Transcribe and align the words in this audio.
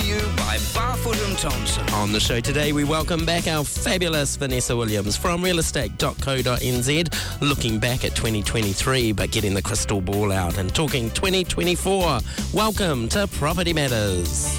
to 0.00 0.06
you 0.06 0.20
by 0.36 0.56
Barfoot 0.74 1.26
and 1.26 1.38
Thompson. 1.38 1.88
On 1.94 2.12
the 2.12 2.20
show 2.20 2.40
today, 2.40 2.72
we 2.72 2.84
welcome 2.84 3.24
back 3.24 3.46
our 3.46 3.64
fabulous 3.64 4.36
Vanessa 4.36 4.76
Williams 4.76 5.16
from 5.16 5.42
realestate.co.nz, 5.42 7.40
looking 7.40 7.78
back 7.78 8.04
at 8.04 8.14
2023 8.14 9.12
but 9.12 9.30
getting 9.30 9.54
the 9.54 9.62
crystal 9.62 10.00
ball 10.00 10.32
out 10.32 10.58
and 10.58 10.74
talking 10.74 11.10
2024. 11.10 12.20
Welcome 12.52 13.08
to 13.10 13.26
Property 13.28 13.72
Matters. 13.72 14.58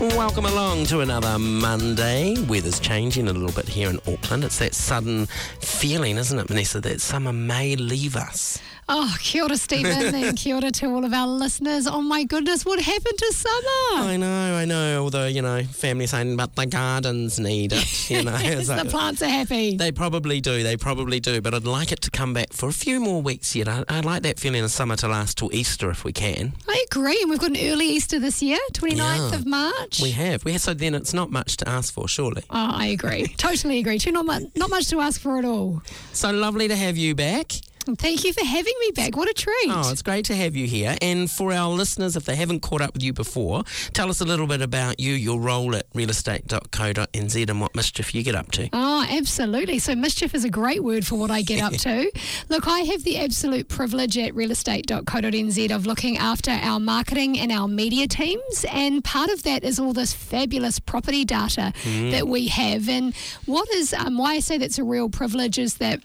Welcome 0.00 0.46
along 0.46 0.86
to 0.86 1.00
another 1.00 1.38
Monday. 1.38 2.34
Weather's 2.48 2.80
changing 2.80 3.28
a 3.28 3.32
little 3.32 3.52
bit 3.52 3.68
here 3.68 3.90
in 3.90 3.98
Auckland. 4.08 4.44
It's 4.44 4.58
that 4.58 4.74
sudden 4.74 5.26
feeling, 5.60 6.16
isn't 6.16 6.38
it, 6.38 6.48
Vanessa, 6.48 6.80
that 6.80 7.02
summer 7.02 7.34
may 7.34 7.76
leave 7.76 8.16
us. 8.16 8.58
Oh, 8.92 9.16
kia 9.20 9.44
ora, 9.44 9.56
Stephen, 9.56 10.12
and 10.14 10.36
kia 10.36 10.56
ora 10.56 10.72
to 10.72 10.86
all 10.86 11.04
of 11.04 11.12
our 11.12 11.28
listeners. 11.28 11.86
Oh 11.86 12.02
my 12.02 12.24
goodness, 12.24 12.66
what 12.66 12.80
happened 12.80 13.18
to 13.18 13.32
summer? 13.32 14.08
I 14.08 14.16
know, 14.16 14.56
I 14.56 14.64
know. 14.64 15.04
Although, 15.04 15.28
you 15.28 15.42
know, 15.42 15.62
family 15.62 16.08
saying, 16.08 16.36
but 16.36 16.56
the 16.56 16.66
gardens 16.66 17.38
need 17.38 17.72
it. 17.72 18.10
You 18.10 18.24
know, 18.24 18.36
yes, 18.42 18.66
the 18.66 18.84
plants 18.90 19.22
are 19.22 19.28
happy. 19.28 19.76
They 19.76 19.92
probably 19.92 20.40
do, 20.40 20.64
they 20.64 20.76
probably 20.76 21.20
do. 21.20 21.40
But 21.40 21.54
I'd 21.54 21.66
like 21.66 21.92
it 21.92 22.00
to 22.00 22.10
come 22.10 22.34
back 22.34 22.52
for 22.52 22.68
a 22.68 22.72
few 22.72 22.98
more 22.98 23.22
weeks 23.22 23.54
yet. 23.54 23.68
I, 23.68 23.84
would 23.94 24.04
like 24.04 24.24
that 24.24 24.40
feeling 24.40 24.64
of 24.64 24.72
summer 24.72 24.96
to 24.96 25.06
last 25.06 25.38
till 25.38 25.54
Easter 25.54 25.88
if 25.88 26.02
we 26.02 26.12
can. 26.12 26.54
I 26.68 26.84
agree. 26.90 27.20
And 27.20 27.30
we've 27.30 27.38
got 27.38 27.50
an 27.50 27.64
early 27.70 27.86
Easter 27.86 28.18
this 28.18 28.42
year, 28.42 28.58
29th 28.72 28.98
yeah, 28.98 29.34
of 29.36 29.46
March. 29.46 30.00
We 30.02 30.10
have. 30.10 30.44
We 30.44 30.50
have. 30.50 30.62
So 30.62 30.74
then 30.74 30.96
it's 30.96 31.14
not 31.14 31.30
much 31.30 31.58
to 31.58 31.68
ask 31.68 31.94
for, 31.94 32.08
surely. 32.08 32.42
Oh, 32.50 32.70
I 32.74 32.86
agree. 32.86 33.28
totally 33.36 33.78
agree. 33.78 34.00
Too 34.00 34.10
not, 34.10 34.26
much, 34.26 34.42
not 34.56 34.68
much 34.68 34.88
to 34.88 34.98
ask 34.98 35.20
for 35.20 35.38
at 35.38 35.44
all. 35.44 35.80
So 36.12 36.32
lovely 36.32 36.66
to 36.66 36.74
have 36.74 36.96
you 36.96 37.14
back. 37.14 37.52
Thank 37.84 38.24
you 38.24 38.32
for 38.32 38.44
having 38.44 38.74
me 38.80 38.90
back. 38.94 39.16
What 39.16 39.28
a 39.28 39.32
treat. 39.32 39.68
Oh, 39.68 39.90
it's 39.90 40.02
great 40.02 40.24
to 40.26 40.36
have 40.36 40.54
you 40.54 40.66
here. 40.66 40.96
And 41.00 41.30
for 41.30 41.52
our 41.52 41.70
listeners, 41.70 42.16
if 42.16 42.24
they 42.24 42.36
haven't 42.36 42.60
caught 42.60 42.80
up 42.80 42.94
with 42.94 43.02
you 43.02 43.12
before, 43.12 43.64
tell 43.92 44.10
us 44.10 44.20
a 44.20 44.24
little 44.24 44.46
bit 44.46 44.60
about 44.60 45.00
you, 45.00 45.12
your 45.14 45.40
role 45.40 45.74
at 45.74 45.90
realestate.co.nz 45.92 47.50
and 47.50 47.60
what 47.60 47.74
mischief 47.74 48.14
you 48.14 48.22
get 48.22 48.34
up 48.34 48.50
to. 48.52 48.68
Oh, 48.72 49.06
absolutely. 49.08 49.78
So, 49.78 49.94
mischief 49.94 50.34
is 50.34 50.44
a 50.44 50.50
great 50.50 50.84
word 50.84 51.06
for 51.06 51.16
what 51.16 51.30
I 51.30 51.42
get 51.42 51.62
up 51.62 51.72
to. 51.80 52.10
Look, 52.48 52.68
I 52.68 52.80
have 52.80 53.04
the 53.04 53.18
absolute 53.18 53.68
privilege 53.68 54.18
at 54.18 54.34
realestate.co.nz 54.34 55.74
of 55.74 55.86
looking 55.86 56.18
after 56.18 56.50
our 56.50 56.80
marketing 56.80 57.38
and 57.38 57.50
our 57.50 57.68
media 57.68 58.06
teams. 58.06 58.64
And 58.70 59.02
part 59.02 59.30
of 59.30 59.42
that 59.44 59.64
is 59.64 59.78
all 59.78 59.92
this 59.92 60.12
fabulous 60.12 60.78
property 60.78 61.24
data 61.24 61.72
mm. 61.82 62.10
that 62.10 62.28
we 62.28 62.48
have. 62.48 62.88
And 62.88 63.14
what 63.46 63.68
is, 63.70 63.94
um, 63.94 64.18
why 64.18 64.34
I 64.34 64.40
say 64.40 64.58
that's 64.58 64.78
a 64.78 64.84
real 64.84 65.08
privilege 65.08 65.58
is 65.58 65.74
that 65.76 66.00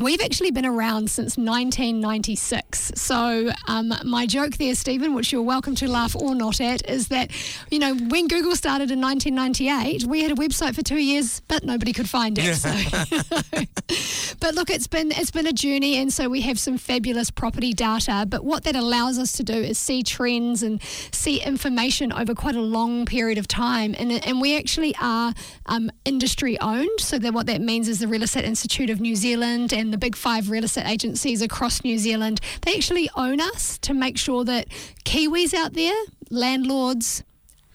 We've 0.00 0.20
actually 0.20 0.50
been 0.50 0.66
around 0.66 1.08
since 1.08 1.36
1996. 1.36 2.92
So, 2.96 3.50
um, 3.68 3.94
my 4.04 4.26
joke 4.26 4.56
there, 4.56 4.74
Stephen, 4.74 5.14
which 5.14 5.30
you're 5.30 5.42
welcome 5.42 5.76
to 5.76 5.88
laugh 5.88 6.16
or 6.16 6.34
not 6.34 6.60
at, 6.60 6.88
is 6.90 7.08
that, 7.08 7.30
you 7.70 7.78
know, 7.78 7.94
when 7.94 8.26
Google 8.26 8.56
started 8.56 8.90
in 8.90 9.00
1998, 9.00 10.04
we 10.04 10.22
had 10.22 10.32
a 10.32 10.34
website 10.34 10.74
for 10.74 10.82
two 10.82 10.98
years, 10.98 11.40
but 11.46 11.62
nobody 11.62 11.92
could 11.92 12.08
find 12.08 12.36
it. 12.40 12.56
So. 12.56 12.70
but 14.40 14.56
look, 14.56 14.68
it's 14.68 14.88
been 14.88 15.12
it's 15.12 15.30
been 15.30 15.46
a 15.46 15.52
journey, 15.52 15.96
and 15.96 16.12
so 16.12 16.28
we 16.28 16.40
have 16.40 16.58
some 16.58 16.76
fabulous 16.76 17.30
property 17.30 17.72
data. 17.72 18.26
But 18.28 18.44
what 18.44 18.64
that 18.64 18.74
allows 18.74 19.16
us 19.16 19.30
to 19.32 19.44
do 19.44 19.54
is 19.54 19.78
see 19.78 20.02
trends 20.02 20.64
and 20.64 20.82
see 21.12 21.40
information 21.40 22.12
over 22.12 22.34
quite 22.34 22.56
a 22.56 22.60
long 22.60 23.06
period 23.06 23.38
of 23.38 23.46
time. 23.46 23.94
And, 23.96 24.10
and 24.26 24.40
we 24.40 24.56
actually 24.58 24.94
are 25.00 25.34
um, 25.66 25.90
industry 26.04 26.58
owned. 26.60 27.00
So, 27.00 27.18
that 27.20 27.32
what 27.32 27.46
that 27.46 27.60
means 27.60 27.88
is 27.88 28.00
the 28.00 28.08
Real 28.08 28.24
Estate 28.24 28.44
Institute 28.44 28.90
of 28.90 29.00
New 29.00 29.14
Zealand 29.14 29.72
and 29.72 29.83
and 29.84 29.92
the 29.92 29.98
big 29.98 30.16
five 30.16 30.50
real 30.50 30.64
estate 30.64 30.86
agencies 30.86 31.42
across 31.42 31.84
New 31.84 31.98
Zealand, 31.98 32.40
they 32.62 32.74
actually 32.74 33.08
own 33.16 33.40
us 33.40 33.78
to 33.78 33.94
make 33.94 34.18
sure 34.18 34.44
that 34.44 34.68
Kiwis 35.04 35.54
out 35.54 35.74
there, 35.74 35.94
landlords, 36.30 37.22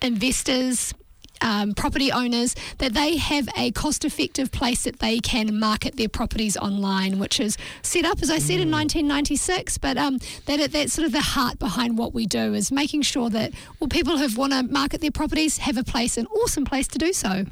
investors, 0.01 0.93
um, 1.41 1.73
property 1.73 2.11
owners 2.11 2.55
that 2.79 2.93
they 2.93 3.15
have 3.15 3.47
a 3.55 3.71
cost 3.71 4.03
effective 4.03 4.51
place 4.51 4.83
that 4.83 4.99
they 4.99 5.19
can 5.19 5.57
market 5.57 5.95
their 5.95 6.09
properties 6.09 6.57
online, 6.57 7.19
which 7.19 7.39
is 7.39 7.57
set 7.81 8.03
up, 8.03 8.21
as 8.21 8.29
I 8.29 8.39
said, 8.39 8.57
mm. 8.57 8.63
in 8.63 8.71
1996. 8.71 9.77
But 9.77 9.97
um, 9.97 10.17
that 10.47 10.71
that's 10.71 10.93
sort 10.93 11.05
of 11.05 11.11
the 11.11 11.21
heart 11.21 11.59
behind 11.59 11.97
what 11.97 12.13
we 12.13 12.25
do 12.25 12.53
is 12.53 12.71
making 12.71 13.03
sure 13.03 13.29
that 13.29 13.53
well, 13.79 13.87
people 13.87 14.17
who 14.17 14.27
want 14.35 14.53
to 14.53 14.63
market 14.63 14.99
their 15.01 15.11
properties 15.11 15.59
have 15.59 15.77
a 15.77 15.83
place, 15.83 16.17
an 16.17 16.27
awesome 16.27 16.65
place 16.65 16.87
to 16.89 16.97
do 16.97 17.13
so. 17.13 17.45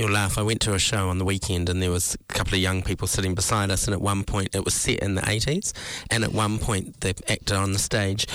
You'll 0.00 0.12
laugh. 0.12 0.38
I 0.38 0.42
went 0.42 0.62
to 0.62 0.72
a 0.72 0.78
show 0.78 1.10
on 1.10 1.18
the 1.18 1.26
weekend 1.26 1.68
and 1.68 1.82
there 1.82 1.90
was 1.90 2.14
a 2.14 2.32
couple 2.32 2.54
of 2.54 2.60
young 2.60 2.80
people 2.80 3.06
sitting 3.06 3.34
beside 3.34 3.70
us, 3.70 3.84
and 3.84 3.92
at 3.92 4.00
one 4.00 4.24
point 4.24 4.54
it 4.54 4.64
was 4.64 4.72
set 4.72 5.00
in 5.00 5.14
the 5.14 5.20
80s, 5.20 5.74
and 6.10 6.24
at 6.24 6.32
one 6.32 6.58
point 6.58 6.98
the 7.02 7.14
actor 7.28 7.54
on 7.54 7.72
the 7.72 7.78
stage 7.78 8.26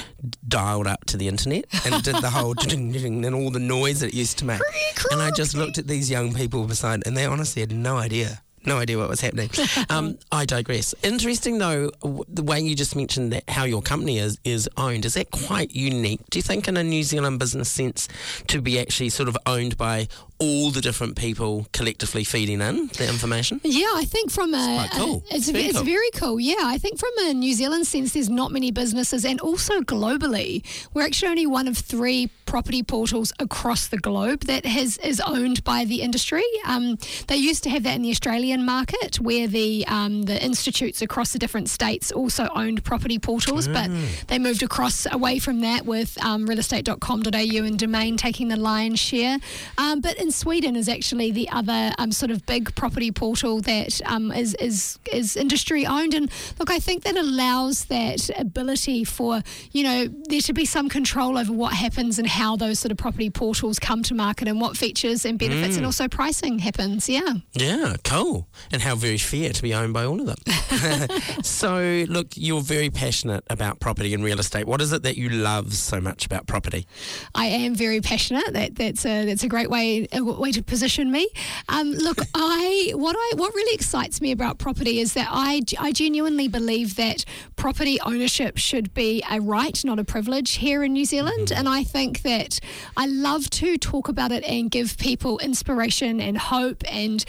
dialed 0.47 0.85
up 0.85 1.05
to 1.05 1.17
the 1.17 1.27
internet 1.27 1.65
and 1.83 2.03
did 2.03 2.17
the 2.17 2.29
whole 2.29 2.53
ding, 2.67 2.91
ding, 2.91 3.25
and 3.25 3.33
all 3.33 3.49
the 3.49 3.57
noise 3.57 4.01
that 4.01 4.09
it 4.09 4.13
used 4.13 4.37
to 4.37 4.45
make. 4.45 4.61
And 5.09 5.19
I 5.19 5.31
just 5.31 5.55
looked 5.55 5.79
at 5.79 5.87
these 5.87 6.07
young 6.07 6.35
people 6.35 6.65
beside, 6.65 7.01
and 7.07 7.17
they 7.17 7.25
honestly 7.25 7.63
had 7.63 7.71
no 7.71 7.97
idea 7.97 8.43
no 8.65 8.77
idea 8.77 8.97
what 8.97 9.09
was 9.09 9.21
happening. 9.21 9.49
Um, 9.89 10.17
I 10.31 10.45
digress. 10.45 10.95
Interesting 11.03 11.57
though, 11.57 11.91
the 12.27 12.41
way 12.41 12.59
you 12.59 12.75
just 12.75 12.95
mentioned 12.95 13.31
that 13.33 13.47
how 13.47 13.65
your 13.65 13.81
company 13.81 14.17
is 14.17 14.39
is 14.43 14.67
owned. 14.77 15.05
Is 15.05 15.13
that 15.13 15.29
quite 15.31 15.71
unique? 15.71 16.21
Do 16.31 16.39
you 16.39 16.43
think 16.43 16.67
in 16.67 16.75
a 16.75 16.83
New 16.83 17.03
Zealand 17.03 17.39
business 17.39 17.69
sense 17.69 18.07
to 18.47 18.61
be 18.61 18.79
actually 18.79 19.09
sort 19.09 19.29
of 19.29 19.37
owned 19.45 19.77
by 19.77 20.07
all 20.37 20.71
the 20.71 20.81
different 20.81 21.15
people 21.15 21.67
collectively 21.71 22.23
feeding 22.23 22.61
in 22.61 22.87
the 22.87 23.07
information? 23.07 23.61
Yeah, 23.63 23.91
I 23.95 24.05
think 24.05 24.31
from 24.31 24.53
a, 24.53 24.85
it's 24.85 24.97
cool. 24.97 25.23
A, 25.31 25.35
it's, 25.35 25.49
very, 25.49 25.65
it's 25.65 25.77
cool. 25.77 25.85
very 25.85 26.11
cool. 26.15 26.39
Yeah, 26.39 26.55
I 26.63 26.77
think 26.77 26.99
from 26.99 27.11
a 27.19 27.33
New 27.33 27.53
Zealand 27.53 27.87
sense, 27.87 28.13
there's 28.13 28.29
not 28.29 28.51
many 28.51 28.71
businesses, 28.71 29.25
and 29.25 29.39
also 29.39 29.81
globally, 29.81 30.63
we're 30.93 31.03
actually 31.03 31.29
only 31.29 31.45
one 31.45 31.67
of 31.67 31.77
three 31.77 32.29
property 32.45 32.83
portals 32.83 33.33
across 33.39 33.87
the 33.87 33.97
globe 33.97 34.41
that 34.41 34.65
has 34.65 34.97
is 34.99 35.21
owned 35.21 35.63
by 35.63 35.85
the 35.85 36.01
industry. 36.01 36.43
Um, 36.65 36.97
they 37.27 37.37
used 37.37 37.63
to 37.63 37.69
have 37.69 37.83
that 37.83 37.95
in 37.95 38.01
the 38.01 38.11
Australian 38.11 38.65
market, 38.65 39.19
where 39.19 39.47
the 39.47 39.85
um, 39.87 40.23
the 40.23 40.43
institutes 40.43 41.01
across 41.01 41.33
the 41.33 41.39
different 41.39 41.69
states 41.69 42.11
also 42.11 42.49
owned 42.55 42.83
property 42.83 43.19
portals, 43.19 43.67
mm. 43.67 43.73
but 43.73 44.27
they 44.27 44.39
moved 44.39 44.63
across 44.63 45.07
away 45.11 45.39
from 45.39 45.61
that 45.61 45.85
with 45.85 46.17
um, 46.23 46.47
realestate.com.au 46.47 47.63
and 47.63 47.79
Domain 47.79 48.17
taking 48.17 48.49
the 48.49 48.57
lion's 48.57 48.99
share. 48.99 49.37
Um, 49.77 50.01
but 50.01 50.17
in 50.25 50.31
Sweden 50.31 50.75
is 50.75 50.89
actually 50.89 51.31
the 51.31 51.47
other 51.49 51.91
um, 51.99 52.11
sort 52.11 52.31
of 52.31 52.45
big 52.47 52.73
property 52.73 53.11
portal 53.11 53.61
that 53.61 54.01
um, 54.05 54.31
is 54.31 54.55
is 54.55 54.97
is 55.11 55.37
industry 55.37 55.85
owned. 55.85 56.15
And 56.15 56.31
look, 56.59 56.71
I 56.71 56.79
think 56.79 57.03
that 57.03 57.15
allows 57.15 57.85
that 57.85 58.29
ability 58.37 59.03
for 59.03 59.43
you 59.71 59.83
know 59.83 60.07
there 60.29 60.41
to 60.41 60.53
be 60.53 60.65
some 60.65 60.89
control 60.89 61.37
over 61.37 61.53
what 61.53 61.73
happens 61.73 62.17
and 62.17 62.27
how 62.27 62.55
those 62.55 62.79
sort 62.79 62.91
of 62.91 62.97
property 62.97 63.29
portals 63.29 63.77
come 63.77 64.01
to 64.03 64.15
market 64.15 64.47
and 64.47 64.59
what 64.59 64.75
features 64.75 65.25
and 65.25 65.37
benefits 65.37 65.75
mm. 65.75 65.77
and 65.77 65.85
also 65.85 66.07
pricing 66.07 66.59
happens. 66.59 67.07
Yeah. 67.07 67.35
Yeah, 67.53 67.95
cool. 68.03 68.47
And 68.71 68.81
how 68.81 68.95
very 68.95 69.19
fair 69.19 69.53
to 69.53 69.61
be 69.61 69.75
owned 69.75 69.93
by 69.93 70.05
all 70.05 70.19
of 70.19 70.25
them. 70.25 71.19
so, 71.43 72.05
look, 72.09 72.29
you're 72.35 72.61
very 72.61 72.89
passionate 72.89 73.43
about 73.49 73.79
property 73.79 74.13
and 74.15 74.23
real 74.23 74.39
estate. 74.39 74.65
What 74.65 74.81
is 74.81 74.91
it 74.91 75.03
that 75.03 75.17
you 75.17 75.29
love 75.29 75.73
so 75.73 76.01
much 76.01 76.25
about 76.25 76.47
property? 76.47 76.87
I 77.35 77.45
am 77.45 77.75
very 77.75 78.01
passionate. 78.01 78.53
That 78.53 78.75
that's 78.75 79.05
a 79.05 79.25
that's 79.25 79.43
a 79.43 79.47
great 79.47 79.69
way 79.69 80.07
a 80.15 80.23
way 80.23 80.51
to 80.51 80.63
position 80.63 81.11
me. 81.11 81.27
Um, 81.69 81.91
look, 81.91 82.19
I 82.35 82.91
what 82.95 83.15
I 83.17 83.31
what 83.35 83.53
really 83.53 83.75
excites 83.75 84.21
me 84.21 84.31
about 84.31 84.57
property 84.57 84.99
is 84.99 85.13
that 85.13 85.27
I 85.31 85.61
I 85.79 85.91
genuinely 85.91 86.47
believe 86.47 86.95
that 86.95 87.25
property 87.55 87.99
ownership 88.01 88.57
should 88.57 88.93
be 88.93 89.23
a 89.29 89.39
right, 89.39 89.83
not 89.83 89.99
a 89.99 90.03
privilege 90.03 90.55
here 90.55 90.83
in 90.83 90.93
New 90.93 91.05
Zealand, 91.05 91.47
mm-hmm. 91.47 91.59
and 91.59 91.69
I 91.69 91.83
think 91.83 92.21
that 92.21 92.59
I 92.97 93.05
love 93.05 93.49
to 93.51 93.77
talk 93.77 94.07
about 94.07 94.31
it 94.31 94.43
and 94.43 94.71
give 94.71 94.97
people 94.97 95.39
inspiration 95.39 96.19
and 96.19 96.37
hope 96.37 96.83
and 96.91 97.23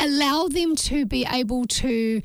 allow 0.00 0.46
them 0.46 0.76
to 0.76 1.04
be 1.06 1.26
able 1.28 1.64
to 1.66 2.22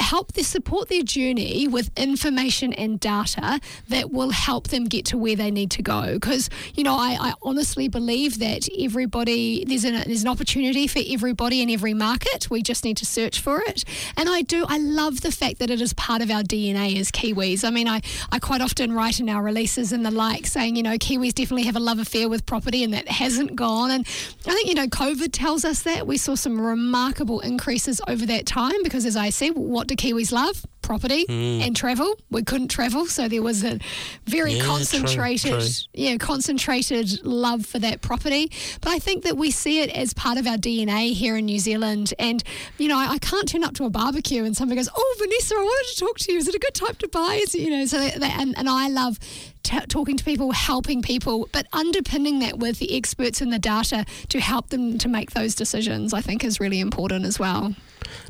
help 0.00 0.32
them 0.32 0.44
support 0.44 0.88
their 0.88 1.02
journey 1.02 1.68
with 1.68 1.90
information 1.96 2.72
and 2.72 2.98
data 2.98 3.60
that 3.88 4.10
will 4.10 4.30
help 4.30 4.68
them 4.68 4.84
get 4.84 5.04
to 5.04 5.18
where 5.18 5.36
they 5.36 5.50
need 5.50 5.70
to 5.70 5.82
go. 5.82 6.14
Because 6.14 6.48
you 6.74 6.82
know, 6.82 6.94
I, 6.94 7.16
I, 7.20 7.34
honestly 7.42 7.88
believe 7.88 8.38
that 8.38 8.68
everybody 8.78 9.64
there's 9.64 9.84
an 9.84 9.94
there's 10.06 10.22
an 10.22 10.28
opportunity 10.28 10.86
for 10.86 11.00
everybody 11.06 11.60
in 11.60 11.70
every 11.70 11.94
market. 11.94 12.48
We 12.50 12.62
just 12.62 12.84
need 12.84 12.96
to 12.98 13.06
search 13.06 13.40
for 13.40 13.60
it. 13.60 13.84
And 14.16 14.28
I 14.28 14.42
do 14.42 14.64
I 14.68 14.78
love 14.78 15.20
the 15.20 15.32
fact 15.32 15.58
that 15.58 15.70
it 15.70 15.80
is 15.80 15.92
part 15.92 16.22
of 16.22 16.30
our 16.30 16.42
DNA 16.42 16.98
as 16.98 17.10
Kiwis. 17.10 17.64
I 17.64 17.70
mean, 17.70 17.88
I 17.88 18.00
I 18.32 18.38
quite 18.38 18.60
often 18.60 18.92
write 18.92 19.20
in 19.20 19.28
our 19.28 19.42
releases 19.42 19.92
and 19.92 20.04
the 20.04 20.10
like 20.10 20.46
saying 20.46 20.76
you 20.76 20.82
know 20.82 20.96
Kiwis 20.96 21.34
definitely 21.34 21.64
have 21.64 21.76
a 21.76 21.80
love 21.80 21.98
affair 21.98 22.28
with 22.28 22.46
property 22.46 22.82
and 22.84 22.94
that 22.94 23.08
hasn't 23.08 23.54
gone. 23.54 23.90
And 23.90 24.06
I 24.46 24.54
think 24.54 24.68
you 24.68 24.74
know 24.74 24.86
COVID 24.86 25.30
tells 25.32 25.64
us 25.64 25.82
that 25.82 26.06
we 26.06 26.16
saw 26.16 26.34
some 26.34 26.60
remarkable 26.60 27.40
increases 27.40 28.00
over 28.08 28.24
that 28.26 28.46
time 28.46 28.82
because 28.82 29.04
as 29.04 29.16
I 29.16 29.30
say, 29.30 29.50
what 29.50 29.89
do 29.94 29.96
Kiwis 29.96 30.32
love? 30.32 30.64
property 30.90 31.24
hmm. 31.28 31.62
and 31.62 31.76
travel. 31.76 32.14
We 32.30 32.42
couldn't 32.42 32.66
travel, 32.68 33.06
so 33.06 33.28
there 33.28 33.42
was 33.42 33.62
a 33.62 33.78
very 34.26 34.54
Yeah, 34.54 34.62
true, 34.62 34.68
concentrated, 34.68 35.52
true. 35.52 35.68
yeah, 35.94 36.16
concentrated 36.16 37.24
love 37.24 37.64
for 37.64 37.78
that 37.78 38.00
property. 38.00 38.50
But 38.80 38.90
I 38.90 38.98
think 38.98 39.22
that 39.22 39.36
we 39.36 39.52
see 39.52 39.82
it 39.82 39.90
as 39.90 40.12
part 40.14 40.36
of 40.36 40.48
our 40.48 40.56
DNA 40.56 41.12
here 41.12 41.36
in 41.36 41.46
New 41.46 41.60
Zealand. 41.60 42.12
And 42.18 42.42
you 42.76 42.88
know, 42.88 42.98
I, 42.98 43.12
I 43.12 43.18
can't 43.18 43.48
turn 43.48 43.62
up 43.62 43.74
to 43.74 43.84
a 43.84 43.90
barbecue 43.90 44.42
and 44.44 44.56
somebody 44.56 44.80
goes, 44.80 44.88
"Oh, 44.96 45.16
Vanessa, 45.20 45.54
I 45.54 45.58
wanted 45.58 45.94
to 45.94 46.00
talk 46.00 46.18
to 46.18 46.32
you. 46.32 46.38
Is 46.38 46.48
it 46.48 46.56
a 46.56 46.58
good 46.58 46.74
time 46.74 46.96
to 46.96 47.08
buy?" 47.08 47.38
Is 47.40 47.54
it, 47.54 47.60
you 47.60 47.70
know, 47.70 47.86
so 47.86 47.98
and, 47.98 48.58
and 48.58 48.68
I 48.68 48.88
love. 48.88 49.18
T- 49.62 49.78
talking 49.88 50.16
to 50.16 50.24
people, 50.24 50.52
helping 50.52 51.02
people, 51.02 51.46
but 51.52 51.66
underpinning 51.74 52.38
that 52.38 52.58
with 52.58 52.78
the 52.78 52.96
experts 52.96 53.42
and 53.42 53.52
the 53.52 53.58
data 53.58 54.06
to 54.30 54.40
help 54.40 54.70
them 54.70 54.96
to 54.96 55.06
make 55.06 55.32
those 55.32 55.54
decisions, 55.54 56.14
I 56.14 56.22
think 56.22 56.42
is 56.42 56.58
really 56.58 56.80
important 56.80 57.26
as 57.26 57.38
well. 57.38 57.74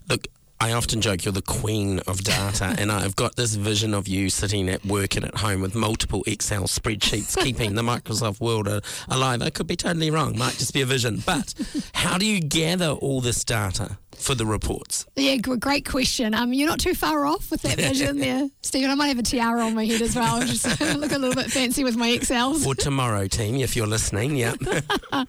Look, 0.09 0.27
I 0.63 0.73
often 0.73 1.01
joke 1.01 1.25
you're 1.25 1.33
the 1.33 1.41
queen 1.41 2.01
of 2.01 2.23
data, 2.23 2.77
and 2.79 2.93
I've 2.93 3.17
got 3.17 3.35
this 3.35 3.55
vision 3.55 3.95
of 3.95 4.07
you 4.07 4.29
sitting 4.29 4.69
at 4.69 4.85
work 4.85 5.17
and 5.17 5.25
at 5.25 5.37
home 5.37 5.63
with 5.63 5.75
multiple 5.75 6.23
Excel 6.27 6.65
spreadsheets, 6.65 7.35
keeping 7.43 7.77
the 7.77 7.83
Microsoft 7.83 8.41
world 8.41 8.69
uh, 8.69 8.83
alive. 9.09 9.41
I 9.41 9.49
could 9.49 9.67
be 9.67 9.77
totally 9.77 10.11
wrong, 10.11 10.37
might 10.37 10.59
just 10.59 10.75
be 10.75 10.83
a 10.83 10.87
vision. 10.87 11.23
But 11.25 11.55
how 11.95 12.19
do 12.19 12.27
you 12.27 12.41
gather 12.41 12.91
all 12.91 13.23
this 13.23 13.43
data 13.43 13.97
for 14.21 14.35
the 14.35 14.47
reports? 14.47 15.07
Yeah, 15.17 15.37
great 15.37 15.89
question. 15.89 16.35
Um, 16.35 16.53
you're 16.53 16.69
not 16.69 16.81
too 16.81 16.95
far 16.95 17.25
off 17.27 17.51
with 17.51 17.63
that 17.63 17.77
vision 17.77 18.19
there, 18.19 18.49
Stephen. 18.63 18.91
I 18.91 18.95
might 18.95 19.09
have 19.09 19.19
a 19.19 19.23
tiara 19.23 19.65
on 19.65 19.75
my 19.75 19.85
head 19.85 20.03
as 20.03 20.15
well, 20.15 20.41
just 20.41 20.81
look 20.97 21.13
a 21.13 21.19
little 21.19 21.35
bit 21.35 21.51
fancy 21.51 21.85
with 21.85 21.97
my 21.97 22.09
Excels. 22.11 22.65
For 22.65 22.75
tomorrow, 22.75 23.27
team, 23.27 23.57
if 23.57 23.77
you're 23.77 23.87
listening, 23.87 24.37
yeah. 24.37 24.55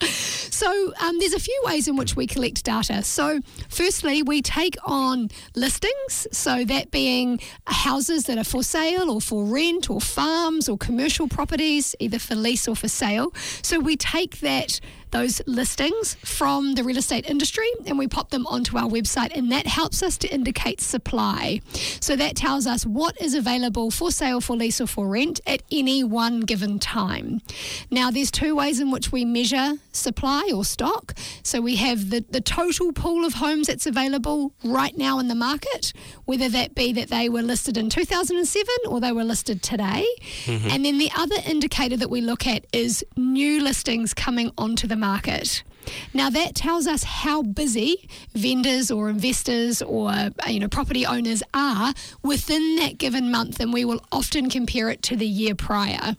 So 0.61 0.93
um, 1.01 1.17
there's 1.17 1.33
a 1.33 1.39
few 1.39 1.59
ways 1.65 1.87
in 1.87 1.95
which 1.95 2.15
we 2.15 2.27
collect 2.27 2.63
data. 2.63 3.01
So 3.01 3.39
firstly, 3.69 4.21
we 4.21 4.43
take 4.43 4.75
on 4.85 5.29
listings. 5.55 6.27
So 6.31 6.63
that 6.65 6.91
being 6.91 7.39
houses 7.65 8.25
that 8.25 8.37
are 8.37 8.43
for 8.43 8.61
sale 8.61 9.09
or 9.09 9.21
for 9.21 9.43
rent 9.43 9.89
or 9.89 9.99
farms 9.99 10.69
or 10.69 10.77
commercial 10.77 11.27
properties, 11.27 11.95
either 11.99 12.19
for 12.19 12.35
lease 12.35 12.67
or 12.67 12.75
for 12.75 12.87
sale. 12.87 13.33
So 13.63 13.79
we 13.79 13.95
take 13.95 14.41
that 14.41 14.79
those 15.11 15.41
listings 15.45 16.15
from 16.23 16.75
the 16.75 16.83
real 16.83 16.97
estate 16.97 17.29
industry 17.29 17.67
and 17.85 17.97
we 17.97 18.07
pop 18.07 18.29
them 18.29 18.45
onto 18.47 18.77
our 18.77 18.89
website 18.89 19.35
and 19.35 19.51
that 19.51 19.67
helps 19.67 20.01
us 20.01 20.17
to 20.17 20.27
indicate 20.33 20.81
supply. 20.81 21.61
So 21.99 22.15
that 22.15 22.35
tells 22.35 22.65
us 22.67 22.85
what 22.85 23.19
is 23.21 23.33
available 23.33 23.91
for 23.91 24.11
sale, 24.11 24.41
for 24.41 24.55
lease 24.55 24.81
or 24.81 24.87
for 24.87 25.07
rent 25.07 25.39
at 25.45 25.63
any 25.71 26.03
one 26.03 26.41
given 26.41 26.79
time. 26.79 27.41
Now 27.89 28.11
there's 28.11 28.31
two 28.31 28.55
ways 28.55 28.79
in 28.79 28.91
which 28.91 29.11
we 29.11 29.25
measure 29.25 29.73
supply 29.91 30.51
or 30.53 30.65
stock. 30.65 31.13
So 31.43 31.61
we 31.61 31.75
have 31.77 32.09
the, 32.09 32.25
the 32.29 32.41
total 32.41 32.93
pool 32.93 33.25
of 33.25 33.35
homes 33.35 33.67
that's 33.67 33.85
available 33.85 34.53
right 34.63 34.97
now 34.97 35.19
in 35.19 35.27
the 35.27 35.35
market, 35.35 35.93
whether 36.25 36.49
that 36.49 36.75
be 36.75 36.93
that 36.93 37.09
they 37.09 37.29
were 37.29 37.41
listed 37.41 37.77
in 37.77 37.89
2007 37.89 38.67
or 38.87 38.99
they 38.99 39.11
were 39.11 39.23
listed 39.23 39.61
today. 39.61 40.05
Mm-hmm. 40.45 40.67
And 40.71 40.85
then 40.85 40.97
the 40.97 41.11
other 41.15 41.35
indicator 41.45 41.97
that 41.97 42.09
we 42.09 42.21
look 42.21 42.47
at 42.47 42.65
is 42.73 43.05
new 43.15 43.61
listings 43.61 44.13
coming 44.13 44.51
onto 44.57 44.87
the 44.87 44.95
market. 45.01 45.63
Now 46.13 46.29
that 46.29 46.55
tells 46.55 46.87
us 46.87 47.03
how 47.03 47.41
busy 47.41 48.07
vendors 48.33 48.89
or 48.91 49.09
investors 49.09 49.81
or 49.81 50.09
uh, 50.09 50.29
you 50.47 50.59
know 50.59 50.69
property 50.69 51.05
owners 51.05 51.43
are 51.53 51.93
within 52.23 52.77
that 52.77 52.97
given 52.97 53.31
month 53.31 53.59
and 53.59 53.73
we 53.73 53.83
will 53.83 54.01
often 54.11 54.49
compare 54.49 54.89
it 54.89 55.01
to 55.03 55.15
the 55.17 55.27
year 55.27 55.55
prior. 55.55 56.15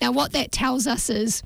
Now 0.00 0.12
what 0.12 0.32
that 0.32 0.52
tells 0.52 0.86
us 0.86 1.10
is 1.10 1.42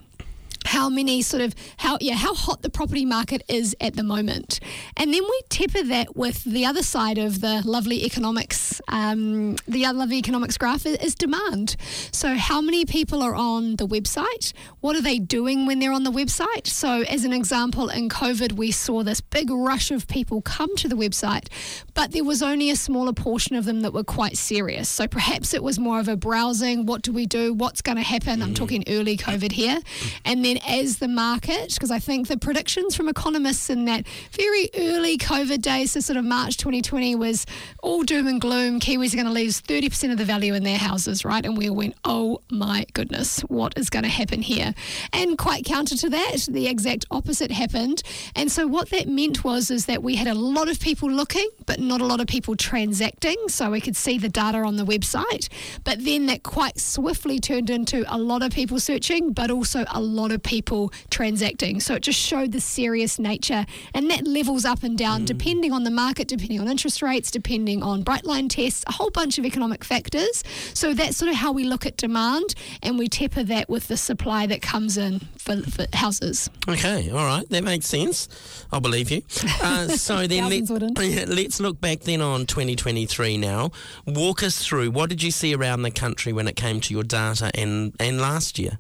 how 0.67 0.89
many 0.89 1.23
sort 1.23 1.43
of 1.43 1.55
how 1.79 1.99
yeah 2.01 2.15
how 2.15 2.35
hot 2.35 2.63
the 2.63 2.71
property 2.71 3.05
market 3.05 3.43
is 3.49 3.75
at 3.81 3.95
the 3.97 4.03
moment. 4.03 4.61
And 4.97 5.13
then 5.13 5.23
we 5.23 5.43
temper 5.49 5.83
that 5.85 6.17
with 6.17 6.45
the 6.45 6.65
other 6.65 6.83
side 6.83 7.19
of 7.19 7.41
the 7.41 7.63
lovely 7.65 8.05
economics 8.05 8.81
um, 8.89 9.57
the 9.67 9.85
other 9.85 9.99
lovely 9.99 10.19
economics 10.19 10.57
graph 10.57 10.87
is, 10.87 10.97
is 10.99 11.15
demand. 11.15 11.77
So 12.13 12.37
how 12.37 12.61
many 12.61 12.85
people 12.85 13.23
are 13.23 13.35
on 13.35 13.77
the 13.77 13.87
website? 13.87 14.53
What 14.81 14.97
are 14.97 15.03
they 15.03 15.19
doing 15.19 15.67
when 15.67 15.79
they're 15.79 15.93
on 15.93 16.05
the 16.05 16.13
website? 16.13 16.67
So 16.67 17.03
as 17.03 17.25
an 17.25 17.33
example 17.33 17.89
in 17.89 18.09
covid 18.09 18.53
we 18.53 18.71
saw 18.71 19.03
this 19.03 19.21
big 19.21 19.51
rush 19.51 19.91
of 19.91 20.07
people 20.09 20.43
come 20.43 20.77
to 20.77 20.89
the 20.89 20.97
website 20.97 21.49
but 21.95 22.13
there 22.13 22.25
was 22.25 22.43
only 22.43 22.71
a 22.71 22.77
smaller 22.77 23.13
portion 23.13 23.57
of 23.57 23.65
them 23.65 23.81
that 23.81 23.93
were 23.93 24.05
quite 24.05 24.37
serious. 24.37 24.89
So 24.89 25.07
perhaps 25.07 25.55
it 25.55 25.63
was 25.63 25.79
more 25.79 26.01
of 26.01 26.09
a 26.09 26.17
browsing 26.17 26.87
what 26.87 27.03
do 27.03 27.13
we 27.13 27.27
do? 27.27 27.53
What's 27.53 27.83
going 27.83 27.97
to 27.97 28.03
happen? 28.03 28.43
I'm 28.43 28.55
talking 28.55 28.85
early 28.89 29.17
covid 29.17 29.53
here. 29.53 29.81
And 30.25 30.45
then 30.45 30.50
as 30.59 30.99
the 30.99 31.09
market, 31.09 31.75
because 31.75 31.91
I 31.91 31.99
think 31.99 32.29
the 32.29 32.37
predictions 32.37 32.97
from 32.97 33.09
economists 33.09 33.71
in 33.71 33.85
that 33.87 34.07
very 34.33 34.71
early 34.77 35.19
COVID 35.19 35.63
days, 35.63 35.93
so 35.93 36.01
sort 36.01 36.17
of 36.17 36.25
March 36.25 36.57
2020, 36.57 37.15
was 37.15 37.47
all 37.83 38.03
doom 38.03 38.27
and 38.27 38.41
gloom. 38.41 38.81
Kiwis 38.81 39.13
are 39.13 39.17
going 39.17 39.27
to 39.27 39.33
lose 39.33 39.61
30% 39.61 40.13
of 40.13 40.19
the 40.19 40.25
value 40.25 40.55
in 40.55 40.65
their 40.65 40.79
houses, 40.79 41.25
right? 41.25 41.45
And 41.45 41.57
we 41.57 41.69
all 41.69 41.77
went, 41.77 41.95
oh 42.05 42.41
my 42.51 42.87
goodness, 42.93 43.41
what 43.43 43.75
is 43.77 43.91
going 43.91 44.05
to 44.05 44.09
happen 44.09 44.43
here? 44.43 44.75
And 45.13 45.37
quite 45.39 45.65
counter 45.65 45.97
to 45.97 46.11
that, 46.11 46.47
the 46.49 46.67
exact 46.67 47.05
opposite 47.11 47.51
happened. 47.51 48.03
And 48.35 48.51
so 48.51 48.67
what 48.67 48.91
that 48.91 49.09
meant 49.09 49.45
was 49.45 49.71
is 49.71 49.87
that 49.87 50.03
we 50.03 50.17
had 50.17 50.29
a 50.29 50.35
lot 50.35 50.69
of 50.69 50.81
people 50.81 51.11
looking, 51.11 51.49
but 51.67 51.81
not 51.81 52.01
a 52.01 52.07
lot 52.07 52.21
of 52.21 52.27
people 52.27 52.57
transacting. 52.57 53.37
So 53.49 53.71
we 53.71 53.81
could 53.81 53.97
see 53.97 54.19
the 54.19 54.29
data 54.29 54.59
on 54.59 54.77
the 54.77 54.85
website. 54.85 55.49
But 55.85 56.05
then 56.05 56.27
that 56.27 56.43
quite 56.43 56.79
swiftly 56.79 57.39
turned 57.39 57.71
into 57.71 58.05
a 58.09 58.19
lot 58.19 58.43
of 58.43 58.53
people 58.53 58.81
searching, 58.81 59.33
but 59.33 59.51
also 59.51 59.85
a 59.91 60.01
lot 60.01 60.33
of 60.33 60.40
people 60.41 60.93
transacting. 61.11 61.81
So 61.81 61.95
it 61.95 62.03
just 62.03 62.19
showed 62.19 62.53
the 62.53 62.61
serious 62.61 63.19
nature, 63.19 63.67
and 63.95 64.11
that 64.11 64.27
levels 64.27 64.65
up 64.65 64.83
and 64.83 64.97
down 64.97 65.25
depending 65.25 65.73
on 65.73 65.85
the 65.85 65.91
market, 65.91 66.29
depending 66.29 66.61
on 66.61 66.69
interest 66.69 67.03
rates, 67.03 67.31
depending 67.31 67.83
on 67.83 68.03
bright 68.03 68.25
line 68.25 68.49
tests, 68.49 68.85
a 68.87 68.93
whole 68.93 69.11
bunch 69.11 69.39
of 69.39 69.45
economic 69.45 69.85
factors. 69.85 70.43
So 70.75 70.95
that's 70.95 71.17
sort 71.17 71.31
of 71.31 71.37
how 71.37 71.53
we 71.53 71.65
look 71.65 71.87
at 71.87 71.97
demand, 71.97 72.55
and 72.83 72.99
we 72.99 73.09
temper 73.09 73.43
that 73.45 73.69
with 73.69 73.89
the 73.89 73.97
supply 73.97 74.47
that 74.47 74.63
comes 74.63 74.97
in 74.97 75.21
for, 75.39 75.57
for 75.63 75.87
houses. 75.93 76.51
Okay, 76.69 77.11
all 77.11 77.25
right, 77.25 77.49
that 77.51 77.65
makes 77.65 77.87
sense. 77.87 78.29
I'll 78.73 78.81
believe 78.81 79.11
you. 79.11 79.23
Uh, 79.63 79.89
so 79.89 80.27
then 80.27 80.49
let, 80.49 81.29
let's 81.29 81.61
look 81.61 81.81
back 81.81 82.01
then 82.01 82.21
on 82.21 82.47
2023 82.47 83.37
now. 83.37 83.71
Walk 84.07 84.43
us 84.43 84.65
through 84.65 84.91
what 84.91 85.11
did 85.11 85.23
you 85.23 85.31
see 85.31 85.55
around 85.55 85.83
the 85.83 85.91
country 85.91 86.33
when 86.33 86.49
it 86.49 86.57
came 86.57 86.81
to 86.81 86.95
your 86.95 87.03
data 87.03 87.51
and, 87.55 87.95
and 87.99 88.21
last 88.21 88.59
year? 88.59 88.79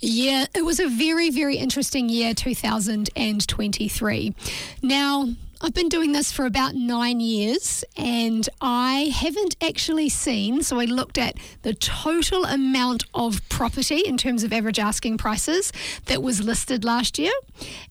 Yeah, 0.00 0.46
it 0.54 0.64
was 0.64 0.80
a 0.80 0.88
very, 0.88 1.30
very 1.30 1.56
interesting 1.56 2.08
year, 2.08 2.34
2023. 2.34 4.34
Now, 4.82 5.28
I've 5.58 5.72
been 5.72 5.88
doing 5.88 6.12
this 6.12 6.32
for 6.32 6.44
about 6.44 6.74
nine 6.74 7.18
years 7.18 7.82
and 7.96 8.46
I 8.60 9.10
haven't 9.14 9.56
actually 9.62 10.10
seen. 10.10 10.62
So 10.62 10.78
I 10.78 10.84
looked 10.84 11.16
at 11.16 11.38
the 11.62 11.72
total 11.72 12.44
amount 12.44 13.04
of 13.14 13.40
property 13.48 14.00
in 14.00 14.18
terms 14.18 14.44
of 14.44 14.52
average 14.52 14.78
asking 14.78 15.16
prices 15.16 15.72
that 16.06 16.22
was 16.22 16.42
listed 16.42 16.84
last 16.84 17.18
year. 17.18 17.32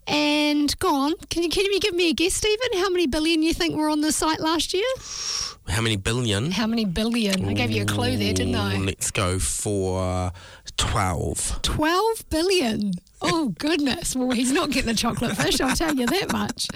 And 0.06 0.78
go 0.78 0.94
on, 0.94 1.16
can 1.32 1.42
you, 1.42 1.50
can 1.50 1.66
you 1.66 1.80
give 1.80 1.96
me 1.96 2.12
a 2.12 2.14
guess, 2.14 2.36
Stephen? 2.36 2.68
How 2.76 2.92
many 2.92 3.08
billion 3.08 3.42
you 3.42 3.54
think 3.54 3.76
were 3.76 3.90
on 3.90 4.02
the 4.02 4.12
site 4.12 4.40
last 4.40 4.72
year? 4.72 4.86
How 5.68 5.82
many 5.82 5.98
billion? 5.98 6.52
How 6.52 6.68
many 6.68 6.86
billion? 6.86 7.50
I 7.50 7.54
gave 7.54 7.72
you 7.72 7.82
a 7.82 7.86
clue 7.86 8.18
there, 8.18 8.34
didn't 8.34 8.54
I? 8.54 8.78
Let's 8.78 9.10
go 9.10 9.40
for 9.40 10.32
12. 10.78 11.62
12 11.62 12.30
billion. 12.30 12.92
Oh, 13.22 13.50
goodness. 13.58 14.16
Well, 14.16 14.32
he's 14.32 14.52
not 14.52 14.72
getting 14.72 14.90
a 14.92 14.94
chocolate 14.94 15.36
fish, 15.38 15.60
I'll 15.62 15.76
tell 15.76 15.96
you 15.96 16.06
that 16.06 16.32
much. 16.32 16.68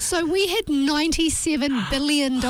So, 0.00 0.24
we 0.26 0.48
had 0.48 0.66
$97 0.66 1.90
billion 1.90 2.40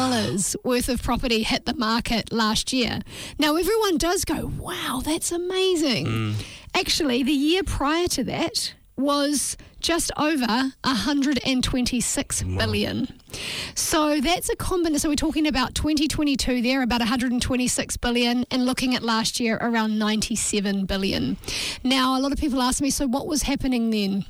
worth 0.65 0.89
of 0.89 1.03
property 1.03 1.43
hit 1.43 1.67
the 1.67 1.75
market 1.75 2.33
last 2.33 2.73
year. 2.73 3.01
Now, 3.39 3.57
everyone 3.57 3.99
does 3.99 4.25
go, 4.25 4.53
wow, 4.59 5.03
that's 5.05 5.33
amazing. 5.33 6.07
Mm. 6.07 6.35
Actually, 6.75 7.23
the 7.23 7.33
year 7.33 7.63
prior 7.63 8.09
to 8.09 8.25
that 8.25 8.75
was 8.97 9.57
just 9.81 10.13
over 10.17 10.73
126 10.85 12.43
billion. 12.43 13.09
So 13.75 14.21
that's 14.21 14.49
a 14.49 14.57
combination. 14.57 14.99
So 15.01 15.09
we're 15.09 15.17
talking 15.17 15.47
about 15.47 15.75
2022 15.75 16.63
there, 16.63 16.83
about 16.83 17.01
126 17.01 17.97
billion, 17.97 18.45
and 18.51 18.65
looking 18.65 18.95
at 18.95 19.03
last 19.03 19.41
year, 19.41 19.59
around 19.61 19.99
97 19.99 20.87
billion. 20.87 21.37
Now, 21.83 22.17
a 22.17 22.21
lot 22.21 22.33
of 22.33 22.39
people 22.39 22.63
ask 22.63 22.81
me, 22.81 22.91
so 22.91 23.07
what 23.07 23.27
was 23.27 23.43
happening 23.43 23.91
then? 23.91 24.25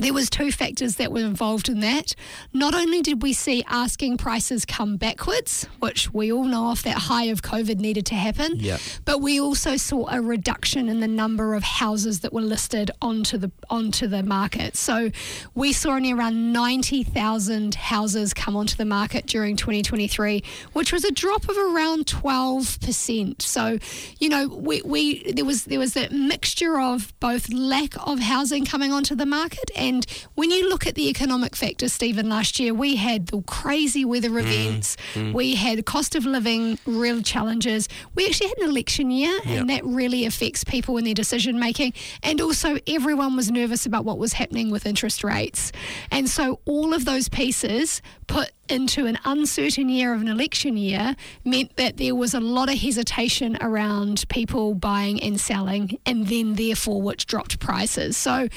There 0.00 0.12
was 0.14 0.30
two 0.30 0.50
factors 0.50 0.96
that 0.96 1.12
were 1.12 1.20
involved 1.20 1.68
in 1.68 1.80
that. 1.80 2.14
Not 2.52 2.74
only 2.74 3.02
did 3.02 3.22
we 3.22 3.32
see 3.32 3.62
asking 3.68 4.16
prices 4.16 4.64
come 4.64 4.96
backwards, 4.96 5.66
which 5.80 6.12
we 6.12 6.32
all 6.32 6.44
know 6.44 6.72
if 6.72 6.82
that 6.82 6.96
high 6.96 7.24
of 7.24 7.42
COVID 7.42 7.78
needed 7.78 8.06
to 8.06 8.14
happen, 8.14 8.56
Yep. 8.58 8.80
but 9.04 9.20
we 9.20 9.38
also 9.38 9.76
saw 9.76 10.08
a 10.10 10.20
reduction 10.20 10.88
in 10.88 11.00
the 11.00 11.08
number 11.08 11.54
of 11.54 11.62
houses 11.62 12.20
that 12.20 12.32
were 12.32 12.40
listed 12.40 12.90
onto 13.00 13.36
the 13.38 13.50
onto 13.68 14.06
the 14.06 14.22
market. 14.22 14.76
So 14.76 15.10
we 15.54 15.72
saw 15.72 15.90
only 15.90 16.12
around 16.12 16.52
90,000 16.52 17.74
houses 17.74 18.32
come 18.34 18.56
onto 18.56 18.76
the 18.76 18.84
market 18.84 19.26
during 19.26 19.56
2023, 19.56 20.42
which 20.72 20.92
was 20.92 21.04
a 21.04 21.10
drop 21.12 21.48
of 21.48 21.56
around 21.56 22.06
12%. 22.06 23.42
So, 23.42 23.78
you 24.18 24.28
know, 24.28 24.48
we, 24.48 24.82
we 24.82 25.32
there 25.32 25.44
was 25.44 25.64
there 25.64 25.78
was 25.78 25.94
that 25.94 26.12
mixture 26.12 26.80
of 26.80 27.12
both 27.20 27.52
lack 27.52 27.94
of 28.06 28.20
housing 28.20 28.64
coming 28.64 28.92
onto 28.92 29.14
the 29.14 29.26
market 29.26 29.70
And 29.82 30.06
when 30.34 30.50
you 30.50 30.68
look 30.68 30.86
at 30.86 30.94
the 30.94 31.08
economic 31.08 31.56
factors, 31.56 31.92
Stephen, 31.92 32.28
last 32.28 32.58
year 32.60 32.72
we 32.74 32.96
had 32.96 33.28
the 33.28 33.42
crazy 33.42 34.04
weather 34.04 34.30
mm, 34.30 34.40
events, 34.40 34.96
mm. 35.14 35.32
we 35.32 35.54
had 35.54 35.84
cost 35.84 36.14
of 36.14 36.24
living 36.24 36.78
real 36.86 37.22
challenges. 37.22 37.88
We 38.14 38.26
actually 38.26 38.48
had 38.48 38.58
an 38.58 38.68
election 38.70 39.10
year, 39.10 39.32
Yep. 39.44 39.60
and 39.60 39.70
that 39.70 39.84
really 39.84 40.24
affects 40.24 40.64
people 40.64 40.96
in 40.96 41.04
their 41.04 41.14
decision 41.14 41.58
making. 41.58 41.94
And 42.22 42.40
also, 42.40 42.78
everyone 42.86 43.36
was 43.36 43.50
nervous 43.50 43.86
about 43.86 44.04
what 44.04 44.18
was 44.18 44.34
happening 44.34 44.70
with 44.70 44.86
interest 44.86 45.24
rates. 45.24 45.72
And 46.10 46.28
so, 46.28 46.60
all 46.64 46.94
of 46.94 47.04
those 47.04 47.28
pieces 47.28 48.02
put 48.26 48.50
into 48.72 49.06
an 49.06 49.18
uncertain 49.24 49.88
year 49.88 50.14
of 50.14 50.20
an 50.20 50.28
election 50.28 50.76
year 50.76 51.14
meant 51.44 51.76
that 51.76 51.98
there 51.98 52.14
was 52.14 52.34
a 52.34 52.40
lot 52.40 52.68
of 52.68 52.78
hesitation 52.78 53.56
around 53.60 54.24
people 54.28 54.74
buying 54.74 55.22
and 55.22 55.38
selling, 55.40 55.98
and 56.06 56.26
then 56.26 56.54
therefore 56.54 57.00
which 57.02 57.26
dropped 57.26 57.60
prices. 57.60 58.16
So 58.16 58.48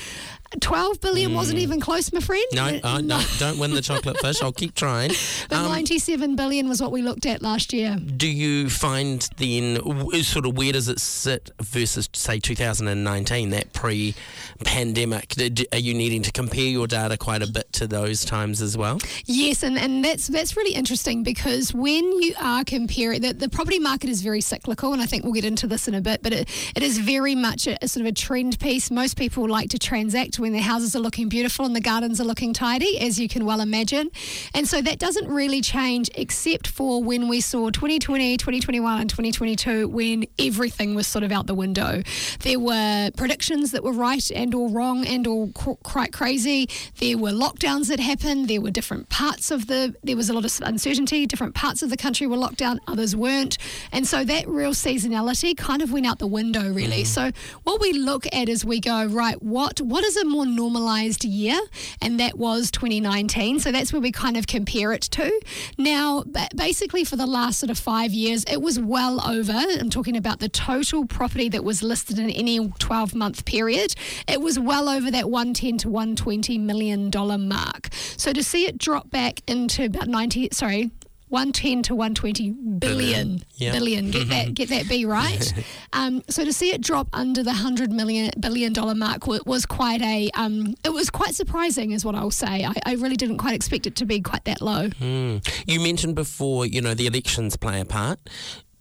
12 0.62 1.01
billion 1.01 1.34
wasn't 1.34 1.60
even 1.60 1.81
close, 1.81 2.13
my 2.13 2.19
friend. 2.22 2.45
No, 2.53 2.65
Uh, 2.86 2.88
uh, 2.95 3.01
no, 3.01 3.22
don't 3.39 3.57
win 3.60 3.72
the 3.74 3.81
chocolate 3.81 4.17
fish. 4.19 4.41
I'll 4.41 4.51
keep 4.53 4.74
trying. 4.75 5.12
But 5.50 5.57
Um, 5.57 5.67
97 5.72 6.36
billion 6.36 6.69
was 6.69 6.81
what 6.81 6.91
we 6.91 7.01
looked 7.01 7.25
at 7.25 7.41
last 7.41 7.74
year. 7.74 7.98
do 7.98 8.27
you 8.27 8.69
find 8.69 9.27
then, 9.38 9.79
sort 10.24 10.45
of, 10.45 10.55
where 10.57 10.72
does 10.72 10.88
it 10.88 11.00
sit 11.00 11.51
versus, 11.62 12.07
say, 12.13 12.39
2019, 12.39 13.50
that 13.50 13.74
pre 13.74 14.15
pandemic? 14.63 15.34
Are 15.74 15.77
you 15.77 15.93
needing 15.93 16.22
to 16.24 16.31
compare 16.31 16.65
your 16.65 16.88
data 16.88 17.17
quite 17.17 17.41
a 17.41 17.48
bit 17.51 17.72
to 17.74 17.88
those 17.88 18.24
times 18.24 18.62
as 18.62 18.77
well? 18.77 19.00
Yes, 19.25 19.62
and, 19.63 19.77
and 19.77 20.05
that's 20.06 20.28
that's 20.28 20.56
really 20.56 20.74
interesting 20.76 21.24
because 21.24 21.74
when 21.74 22.04
you 22.22 22.34
are 22.40 22.64
comparing, 22.64 23.22
the, 23.22 23.34
the 23.34 23.50
property 23.50 23.80
market 23.80 24.10
is 24.10 24.22
very 24.22 24.42
cyclical, 24.42 24.94
and 24.94 25.02
I 25.02 25.06
think 25.06 25.24
we'll 25.24 25.34
get 25.34 25.46
into 25.46 25.66
this 25.68 25.88
in 25.88 25.96
a 25.96 26.02
bit, 26.02 26.22
but 26.22 26.32
it, 26.32 26.50
it 26.76 26.84
is 26.84 27.00
very 27.00 27.34
much 27.34 27.66
a, 27.68 27.84
a 27.84 27.88
sort 27.88 28.06
of 28.06 28.12
a 28.12 28.14
trend 28.14 28.60
piece. 28.60 28.92
Most 28.92 29.18
people 29.18 29.50
like 29.50 29.70
to 29.72 29.80
transact 29.80 30.38
when 30.38 30.54
their 30.54 30.62
houses 30.62 30.96
are 30.96 31.00
looking 31.00 31.28
beautiful 31.28 31.66
and 31.66 31.76
the 31.76 31.82
gardens 31.82 32.22
are 32.22 32.24
looking 32.24 32.54
tidy, 32.54 33.00
as 33.00 33.20
you 33.20 33.28
can 33.28 33.46
well 33.46 33.62
imagine. 33.62 34.12
And 34.54 34.68
so 34.68 34.82
that 34.82 35.00
doesn't 35.00 35.28
really 35.28 35.62
change 35.62 36.12
except 36.16 36.68
for 36.68 37.04
when 37.04 37.28
we 37.28 37.42
saw 37.42 37.72
2020, 37.72 38.38
2021, 38.38 39.02
and 39.02 39.10
2022 39.10 39.88
when 39.88 40.26
everything 40.38 40.94
was 40.94 41.08
sort 41.08 41.24
of 41.24 41.32
out 41.32 41.48
the 41.48 41.56
window. 41.56 42.04
There 42.42 42.60
were 42.60 43.10
predictions 43.18 43.72
that 43.72 43.84
were 43.84 43.92
right 43.92 44.30
and 44.32 44.54
all 44.54 44.70
wrong 44.70 45.06
and 45.06 45.54
cr- 45.56 45.72
quite 45.84 46.14
crazy. 46.14 46.70
There 47.00 47.18
were 47.18 47.32
lockdowns 47.32 47.88
that 47.88 48.00
happened. 48.00 48.48
There 48.48 48.62
were 48.62 48.72
different 48.72 49.10
parts 49.10 49.50
of 49.50 49.68
the, 49.68 49.95
there 50.04 50.16
was 50.16 50.30
a 50.30 50.34
lot 50.34 50.46
of 50.46 50.60
uncertainty. 50.64 51.25
Different 51.25 51.56
parts 51.56 51.82
of 51.82 51.90
the 51.90 51.98
country 51.98 52.28
were 52.28 52.38
locked 52.38 52.58
down, 52.58 52.80
others 52.88 53.16
weren't. 53.16 53.58
And 53.92 54.08
so 54.08 54.24
that 54.25 54.48
real 54.48 54.72
seasonality 54.72 55.56
kind 55.56 55.82
of 55.82 55.92
went 55.92 56.06
out 56.06 56.20
the 56.20 56.28
window, 56.28 56.72
really. 56.72 57.04
Mm-hmm. 57.04 57.32
So 57.32 57.32
what 57.64 57.82
we 57.82 57.94
look 57.94 58.25
at 58.34 58.50
is 58.50 58.66
we 58.66 58.80
go, 58.80 59.06
right, 59.06 59.42
what 59.42 59.82
what 59.82 60.04
is 60.04 60.18
a 60.18 60.25
more 60.25 60.46
normalized 60.46 61.24
year? 61.24 61.60
And 62.02 62.20
that 62.20 62.38
was 62.38 62.72
2019. 62.72 63.60
So 63.60 63.72
that's 63.72 63.92
where 63.94 64.02
we 64.02 64.12
kind 64.12 64.38
of 64.38 64.48
compare 64.48 64.94
it 64.94 65.02
to. 65.04 65.42
Now, 65.78 66.24
basically, 66.56 67.04
for 67.04 67.16
the 67.16 67.25
last 67.25 67.60
sort 67.60 67.70
of 67.70 67.78
five 67.78 68.12
years, 68.12 68.44
it 68.46 68.62
was 68.62 68.80
well 68.80 69.25
over. 69.28 69.54
I'm 69.54 69.90
talking 69.90 70.18
about 70.18 70.40
the 70.40 70.50
total 70.50 71.06
property 71.06 71.50
that 71.50 71.64
was 71.64 71.84
listed 71.84 72.20
in 72.20 72.30
any 72.30 72.70
12 72.80 73.16
month 73.16 73.46
period. 73.46 73.96
It 74.28 74.42
was 74.42 74.60
well 74.60 74.90
over 74.90 75.12
that 75.12 75.30
110 75.30 75.78
to 75.80 75.90
120 75.90 76.58
million 76.58 77.10
dollar 77.10 77.38
mark. 77.38 77.90
So 78.18 78.34
to 78.34 78.44
see 78.44 78.66
it 78.66 78.78
drop 78.78 79.10
back 79.10 79.42
into 79.48 79.75
about 79.84 80.08
90, 80.08 80.50
sorry. 80.51 80.91
110 81.29 81.82
to 81.84 81.96
120 81.96 82.51
billion 82.51 82.79
Billion, 82.79 83.44
yeah. 83.55 83.72
billion. 83.72 84.12
Get 84.12 84.29
that 84.29 84.53
get 84.53 84.70
that 84.70 84.88
B 84.88 85.05
right. 85.05 85.53
um, 85.94 86.22
so 86.29 86.46
to 86.46 86.53
see 86.53 86.70
it 86.70 86.82
drop 86.82 87.08
under 87.13 87.41
the 87.41 87.50
100 87.50 87.91
million 87.91 88.32
billion 88.39 88.74
dollar 88.74 88.94
mark 88.94 89.25
was 89.25 89.65
quite 89.65 90.03
a 90.03 90.29
um, 90.36 90.75
it 90.86 90.94
was 90.94 91.10
quite 91.10 91.34
surprising 91.34 91.91
is 91.91 92.05
what 92.05 92.13
I'll 92.13 92.29
say. 92.29 92.63
I, 92.63 92.74
I 92.86 92.94
really 92.94 93.15
didn't 93.15 93.39
quite 93.39 93.55
expect 93.55 93.88
it 93.88 93.96
to 93.98 94.05
be 94.05 94.22
quite 94.22 94.46
that 94.46 94.62
low. 94.62 94.89
Mm. 94.89 95.46
You 95.65 95.79
mentioned 95.79 96.13
before, 96.15 96.67
you 96.67 96.79
know, 96.79 96.94
the 96.94 97.08
elections 97.08 97.58
play 97.58 97.82
a 97.82 97.86
part. 97.86 98.20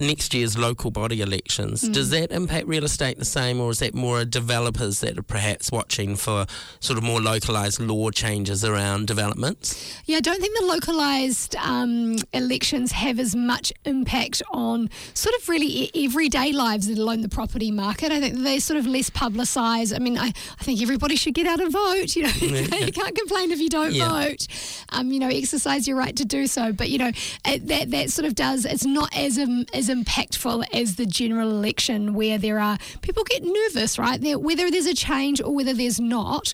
Next 0.00 0.34
year's 0.34 0.58
local 0.58 0.90
body 0.90 1.20
elections, 1.20 1.80
does 1.88 2.10
that 2.10 2.32
impact 2.32 2.66
real 2.66 2.82
estate 2.84 3.16
the 3.16 3.24
same, 3.24 3.60
or 3.60 3.70
is 3.70 3.78
that 3.78 3.94
more 3.94 4.24
developers 4.24 4.98
that 5.00 5.16
are 5.16 5.22
perhaps 5.22 5.70
watching 5.70 6.16
for 6.16 6.46
sort 6.80 6.98
of 6.98 7.04
more 7.04 7.20
localised 7.20 7.78
law 7.80 8.10
changes 8.10 8.64
around 8.64 9.06
developments? 9.06 9.96
Yeah, 10.06 10.16
I 10.16 10.20
don't 10.20 10.40
think 10.40 10.58
the 10.58 10.66
localised 10.66 11.54
um, 11.56 12.16
elections 12.32 12.90
have 12.90 13.20
as 13.20 13.36
much 13.36 13.72
impact 13.84 14.42
on 14.50 14.90
sort 15.14 15.34
of 15.40 15.48
really 15.48 15.90
everyday 15.94 16.50
lives, 16.52 16.88
let 16.88 16.98
alone 16.98 17.20
the 17.20 17.28
property 17.28 17.70
market. 17.70 18.10
I 18.10 18.18
think 18.20 18.38
they're 18.38 18.58
sort 18.58 18.80
of 18.80 18.86
less 18.88 19.10
publicised. 19.10 19.94
I 19.94 20.00
mean, 20.00 20.18
I, 20.18 20.32
I 20.58 20.64
think 20.64 20.82
everybody 20.82 21.14
should 21.14 21.34
get 21.34 21.46
out 21.46 21.60
and 21.60 21.70
vote. 21.72 22.16
You 22.16 22.24
know, 22.24 22.30
you 22.40 22.90
can't 22.92 23.16
complain 23.16 23.52
if 23.52 23.60
you 23.60 23.68
don't 23.68 23.92
Yeah. 23.92 24.08
vote. 24.08 24.48
Um, 24.90 25.12
you 25.12 25.20
know, 25.20 25.28
exercise 25.28 25.86
your 25.86 25.96
right 25.96 26.16
to 26.16 26.24
do 26.24 26.48
so. 26.48 26.72
But 26.72 26.90
you 26.90 26.98
know, 26.98 27.12
it, 27.46 27.68
that 27.68 27.92
that 27.92 28.10
sort 28.10 28.26
of 28.26 28.34
does. 28.34 28.64
It's 28.64 28.84
not 28.84 29.16
as 29.16 29.38
um, 29.38 29.66
as 29.72 29.83
impactful 29.88 30.64
as 30.72 30.96
the 30.96 31.06
general 31.06 31.50
election, 31.50 32.14
where 32.14 32.38
there 32.38 32.58
are 32.58 32.78
people 33.02 33.24
get 33.24 33.42
nervous, 33.42 33.98
right? 33.98 34.20
There, 34.20 34.38
whether 34.38 34.70
there's 34.70 34.86
a 34.86 34.94
change 34.94 35.40
or 35.40 35.54
whether 35.54 35.72
there's 35.72 36.00
not. 36.00 36.52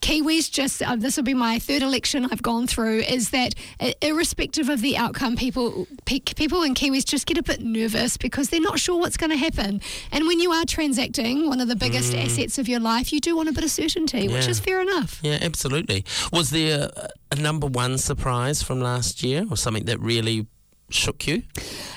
Kiwis 0.00 0.50
just, 0.50 0.82
uh, 0.82 0.96
this 0.96 1.16
will 1.16 1.22
be 1.22 1.32
my 1.32 1.60
third 1.60 1.80
election 1.80 2.26
I've 2.26 2.42
gone 2.42 2.66
through, 2.66 3.02
is 3.02 3.30
that 3.30 3.54
uh, 3.78 3.92
irrespective 4.02 4.68
of 4.68 4.80
the 4.80 4.96
outcome, 4.96 5.36
people 5.36 5.86
pe- 6.06 6.18
people 6.18 6.64
in 6.64 6.74
Kiwis 6.74 7.04
just 7.04 7.24
get 7.24 7.38
a 7.38 7.42
bit 7.42 7.60
nervous 7.60 8.16
because 8.16 8.48
they're 8.48 8.60
not 8.60 8.80
sure 8.80 8.98
what's 8.98 9.16
going 9.16 9.30
to 9.30 9.36
happen. 9.36 9.80
And 10.10 10.26
when 10.26 10.40
you 10.40 10.50
are 10.50 10.64
transacting 10.64 11.46
one 11.48 11.60
of 11.60 11.68
the 11.68 11.76
biggest 11.76 12.14
assets 12.14 12.58
of 12.58 12.68
your 12.68 12.80
life, 12.80 13.12
you 13.12 13.20
do 13.20 13.36
want 13.36 13.48
a 13.48 13.52
bit 13.52 13.62
of 13.62 13.70
certainty, 13.70 14.26
which 14.26 14.48
is 14.48 14.58
fair 14.58 14.80
enough. 14.80 15.20
Yeah, 15.22 15.38
absolutely. 15.40 16.04
Was 16.32 16.50
there 16.50 16.90
a 17.30 17.36
number 17.36 17.68
one 17.68 17.96
surprise 17.96 18.60
from 18.60 18.80
last 18.80 19.22
year, 19.22 19.46
or 19.48 19.56
something 19.56 19.84
that 19.84 20.00
really 20.00 20.48
shook 20.94 21.26
you? 21.26 21.42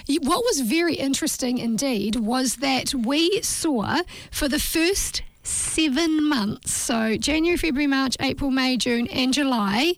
What 0.08 0.44
was 0.44 0.62
very 0.62 0.96
interesting 0.96 1.58
indeed 1.58 2.16
was 2.18 2.58
that 2.58 2.94
we 2.94 3.42
saw 3.42 4.02
for 4.32 4.48
the 4.48 4.60
first 4.60 5.22
seven 5.44 6.28
months, 6.28 6.72
so 6.72 7.18
January, 7.18 7.58
February, 7.58 7.88
March, 7.88 8.18
April, 8.20 8.52
May, 8.52 8.78
June, 8.78 9.08
and 9.08 9.34
July, 9.34 9.94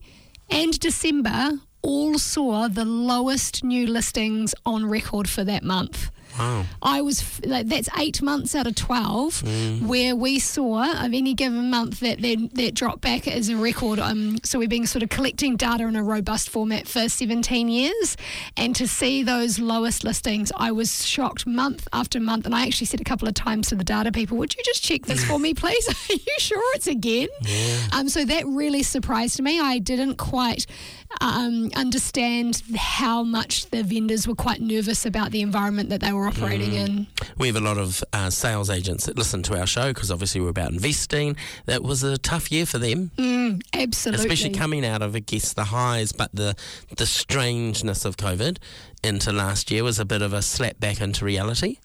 and 0.50 0.78
December, 0.80 1.60
all 1.82 2.18
saw 2.18 2.68
the 2.68 2.86
lowest 2.86 3.64
new 3.64 3.88
listings 3.88 4.54
on 4.66 4.86
record 4.86 5.30
for 5.30 5.44
that 5.44 5.64
month. 5.64 6.12
Wow. 6.38 6.66
I 6.82 7.02
was 7.02 7.44
like, 7.46 7.68
that's 7.68 7.90
eight 7.98 8.22
months 8.22 8.56
out 8.56 8.68
of 8.68 8.76
twelve 8.76 9.44
where 9.82 10.16
we 10.16 10.40
saw 10.40 11.06
of 11.06 11.14
any 11.14 11.34
given 11.34 11.70
month 11.70 12.00
that 12.02 12.22
that, 12.22 12.50
that 12.54 12.74
dropped 12.74 13.02
back 13.02 13.28
as 13.28 13.50
a 13.50 13.56
record. 13.56 14.00
Um, 14.00 14.38
so 14.44 14.60
we've 14.60 14.70
been 14.70 14.88
sort 14.88 15.04
of 15.04 15.10
collecting 15.10 15.56
data 15.56 15.88
in 15.88 15.96
a 15.96 16.04
robust 16.04 16.50
format 16.50 16.88
for 16.88 17.10
17 17.10 17.70
years, 17.70 18.18
and 18.56 18.76
to 18.76 18.88
see 18.88 19.24
those 19.24 19.60
lowest 19.60 20.04
listings, 20.04 20.52
I 20.56 20.72
was 20.72 21.06
shocked 21.06 21.46
month 21.48 21.88
after 21.94 22.20
month. 22.20 22.46
And 22.46 22.56
I 22.56 22.66
actually 22.66 22.88
said 22.88 23.02
a 23.02 23.04
couple 23.04 23.28
of 23.28 23.34
times 23.34 23.68
to 23.70 23.76
the 23.76 23.84
data 23.84 24.12
people, 24.12 24.38
"Would 24.38 24.56
you 24.56 24.64
just 24.64 24.84
check 24.84 25.04
this 25.04 25.24
for 25.24 25.40
me, 25.40 25.54
please? 25.56 25.88
Are 26.10 26.14
you 26.14 26.36
sure 26.40 26.76
it's 26.76 26.88
again?" 26.88 27.28
Um, 27.94 28.10
so 28.10 28.26
that 28.26 28.46
really 28.48 28.84
surprised 28.84 29.42
me. 29.42 29.60
I 29.60 29.80
didn't 29.80 30.16
quite 30.16 30.66
um, 31.22 31.72
understand 31.76 32.62
how 32.76 33.24
much 33.24 33.70
the 33.70 33.84
vendors 33.84 34.28
were 34.28 34.36
quite 34.36 34.62
nervous 34.62 35.06
about 35.06 35.32
the 35.32 35.42
environment 35.42 35.90
that 35.90 36.02
they 36.02 36.12
were 36.14 36.28
operating 36.28 36.74
in. 36.74 37.08
We 37.38 37.48
have 37.48 37.56
a 37.56 37.62
lot 37.62 37.78
of 37.78 38.04
uh, 38.14 38.30
sales 38.30 38.70
agents 38.70 39.06
that 39.06 39.18
listen 39.18 39.44
to 39.44 39.60
our 39.60 39.68
show 39.68 39.94
because 39.94 40.12
obviously 40.12 40.42
we're 40.42 40.50
about 40.50 40.72
investing. 40.72 41.36
That 41.66 41.84
was 41.84 42.04
a 42.04 42.18
tough 42.18 42.52
year 42.52 42.66
for 42.66 42.78
them, 42.78 43.12
Absolutely. 43.74 44.26
especially 44.26 44.52
coming 44.52 44.86
out 44.86 45.02
of, 45.02 45.16
I 45.16 45.20
guess, 45.20 45.54
the 45.54 45.66
highs, 45.66 46.12
but 46.12 46.32
the 46.34 46.56
the 46.96 47.06
strangeness 47.06 48.06
of 48.06 48.18
COVID 48.18 48.58
into 49.04 49.32
last 49.32 49.72
year 49.72 49.84
was 49.84 50.00
a 50.00 50.06
bit 50.06 50.22
of 50.22 50.34
a 50.34 50.42
slap 50.42 50.80
back 50.80 51.02
into 51.02 51.26
reality. 51.26 51.78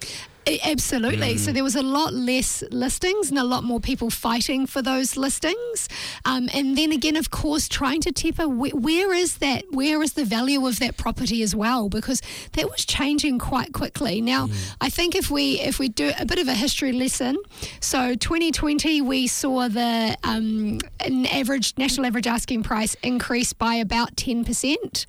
Absolutely. 0.47 1.39
So 1.39 1.53
there 1.53 1.63
was 1.63 1.77
a 1.77 1.83
lot 1.83 2.13
less 2.13 2.65
listings 2.71 3.31
and 3.31 3.39
a 3.39 3.45
lot 3.45 3.63
more 3.63 3.79
people 3.79 4.11
fighting 4.11 4.67
for 4.67 4.83
those 4.83 5.17
listings. 5.17 5.89
Um, 6.25 6.49
and 6.53 6.77
then 6.77 6.91
again, 6.91 7.17
of 7.17 7.31
course, 7.31 7.69
trying 7.69 8.01
to 8.03 8.13
temper 8.13 8.49
where, 8.49 8.73
where 8.73 9.13
is 9.13 9.39
that? 9.39 9.65
Where 9.71 10.03
is 10.03 10.15
the 10.15 10.25
value 10.25 10.67
of 10.67 10.81
that 10.81 10.97
property 10.97 11.43
as 11.43 11.55
well? 11.55 11.89
Because 11.89 12.21
that 12.53 12.69
was 12.69 12.85
changing 12.85 13.39
quite 13.39 13.73
quickly. 13.73 14.21
Now, 14.21 14.49
I 14.81 14.91
think 14.91 15.15
if 15.15 15.31
we 15.31 15.61
if 15.61 15.79
we 15.79 15.89
do 15.89 16.13
a 16.19 16.27
bit 16.27 16.39
of 16.41 16.49
a 16.49 16.55
history 16.55 16.93
lesson, 16.93 17.37
so 17.81 18.15
2020 18.15 19.01
we 19.01 19.29
saw 19.29 19.69
the 19.69 20.17
um, 20.25 20.81
an 21.01 21.27
average 21.27 21.75
national 21.79 22.07
average 22.07 22.27
asking 22.27 22.65
price 22.65 22.97
increase 23.03 23.53
by 23.53 23.77
about 23.77 24.17
10 24.17 24.45
percent. 24.45 25.07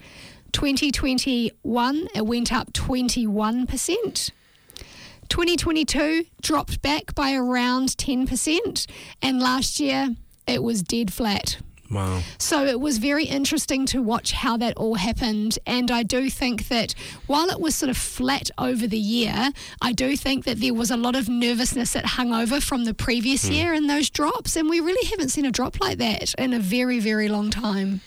2021 0.51 2.07
it 2.13 2.25
went 2.27 2.53
up 2.53 2.71
21 2.73 3.65
percent. 3.65 4.29
2022 5.29 6.25
dropped 6.41 6.81
back 6.81 7.15
by 7.15 7.33
around 7.33 7.89
10%, 7.89 8.87
and 9.21 9.39
last 9.39 9.79
year 9.79 10.15
it 10.47 10.63
was 10.63 10.81
dead 10.81 11.11
flat. 11.13 11.57
Wow. 11.93 12.21
So 12.39 12.65
it 12.65 12.79
was 12.79 12.97
very 12.97 13.25
interesting 13.25 13.85
to 13.87 14.01
watch 14.01 14.31
how 14.31 14.57
that 14.57 14.75
all 14.77 14.95
happened. 14.95 15.59
And 15.67 15.91
I 15.91 16.03
do 16.03 16.29
think 16.29 16.67
that 16.69 16.95
while 17.27 17.49
it 17.49 17.59
was 17.59 17.75
sort 17.75 17.89
of 17.89 17.97
flat 17.97 18.49
over 18.57 18.87
the 18.87 18.97
year, 18.97 19.51
I 19.81 19.93
do 19.93 20.17
think 20.17 20.45
that 20.45 20.59
there 20.59 20.73
was 20.73 20.89
a 20.89 20.97
lot 20.97 21.15
of 21.15 21.29
nervousness 21.29 21.93
that 21.93 22.05
hung 22.05 22.33
over 22.33 22.59
from 22.59 22.85
the 22.85 22.93
previous 22.93 23.47
hmm. 23.47 23.53
year 23.53 23.73
in 23.73 23.87
those 23.87 24.09
drops. 24.09 24.55
And 24.55 24.69
we 24.69 24.79
really 24.79 25.07
haven't 25.07 25.29
seen 25.29 25.45
a 25.45 25.51
drop 25.51 25.79
like 25.79 25.99
that 25.99 26.33
in 26.35 26.53
a 26.53 26.59
very, 26.59 26.99
very 26.99 27.29
long 27.29 27.51
time. 27.51 28.01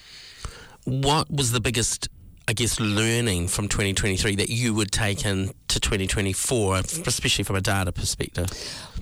What 0.85 1.31
was 1.31 1.53
the 1.53 1.61
biggest, 1.61 2.09
I 2.49 2.53
guess, 2.53 2.79
learning 2.79 3.49
from 3.49 3.67
2023 3.67 4.37
that 4.37 4.51
you 4.51 4.73
would 4.73 4.93
take 4.93 5.25
into 5.25 5.81
2024, 5.81 6.77
especially 6.77 7.43
from 7.43 7.57
a 7.57 7.61
data 7.61 7.91
perspective? 7.91 8.49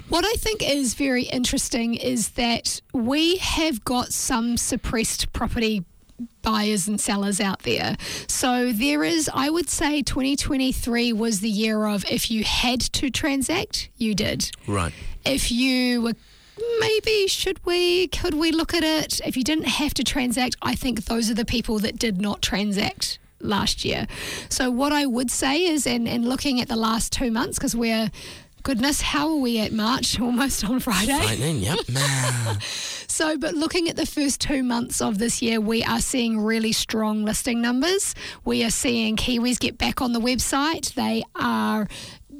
What 0.09 0.25
I 0.25 0.33
think 0.35 0.63
is 0.63 0.95
very 0.95 1.25
interesting 1.25 1.95
is 1.95 2.31
that 2.31 2.81
we 2.95 3.37
have 3.37 3.85
got 3.85 4.13
some 4.13 4.57
suppressed 4.57 5.33
property 5.35 5.85
buyers 6.43 6.89
and 6.89 7.01
sellers 7.01 7.41
out 7.41 7.61
there. 7.61 7.97
So 8.29 8.73
there 8.73 9.05
is, 9.05 9.29
I 9.33 9.51
would 9.51 9.69
say 9.69 10.03
2023 10.03 11.13
was 11.13 11.41
the 11.41 11.49
year 11.49 11.87
of 11.87 12.05
if 12.11 12.31
you 12.31 12.45
had 12.45 12.81
to 12.81 13.11
transact, 13.11 13.91
you 13.97 14.15
did. 14.15 14.51
Right. 14.67 14.93
If 15.25 15.51
you 15.51 16.01
were 16.01 16.15
maybe 16.79 17.27
should 17.27 17.59
we 17.67 18.07
could 18.07 18.35
we 18.35 18.53
look 18.53 18.73
at 18.73 18.85
it 18.85 19.21
if 19.27 19.37
you 19.37 19.43
didn't 19.43 19.65
have 19.67 19.93
to 19.93 20.05
transact 20.05 20.55
i 20.63 20.73
think 20.73 21.07
those 21.07 21.29
are 21.29 21.35
the 21.35 21.45
people 21.45 21.81
that 21.81 21.99
did 21.99 22.21
not 22.21 22.41
transact 22.41 23.19
last 23.45 23.85
year 23.85 24.07
so 24.49 24.71
what 24.71 24.93
i 24.93 25.07
would 25.07 25.31
say 25.31 25.65
is 25.65 25.87
and, 25.87 26.09
and 26.09 26.27
looking 26.29 26.61
at 26.61 26.69
the 26.69 26.77
last 26.77 27.13
two 27.13 27.31
months 27.31 27.59
because 27.59 27.77
we're 27.77 28.11
goodness 28.63 29.01
how 29.01 29.29
are 29.29 29.37
we 29.37 29.59
at 29.61 29.73
march 29.73 30.21
almost 30.27 30.65
on 30.65 30.81
friday 30.81 31.13
Lightning, 31.13 31.59
yep. 31.59 31.79
Man. 31.89 32.59
so, 32.61 33.39
but 33.39 33.55
looking 33.55 33.89
at 33.89 33.97
the 33.97 34.07
first 34.07 34.41
two 34.41 34.63
months 34.63 35.01
of 35.01 35.19
this 35.19 35.41
year, 35.41 35.61
we 35.61 35.85
are 35.85 36.01
seeing 36.01 36.41
really 36.41 36.73
strong 36.73 37.25
listing 37.25 37.61
numbers. 37.61 38.15
We 38.45 38.65
are 38.65 38.71
seeing 38.71 39.17
Kiwis 39.17 39.59
get 39.59 39.79
back 39.79 40.03
on 40.03 40.13
the 40.13 40.21
website. 40.21 40.95
They 40.95 41.23
are 41.37 41.87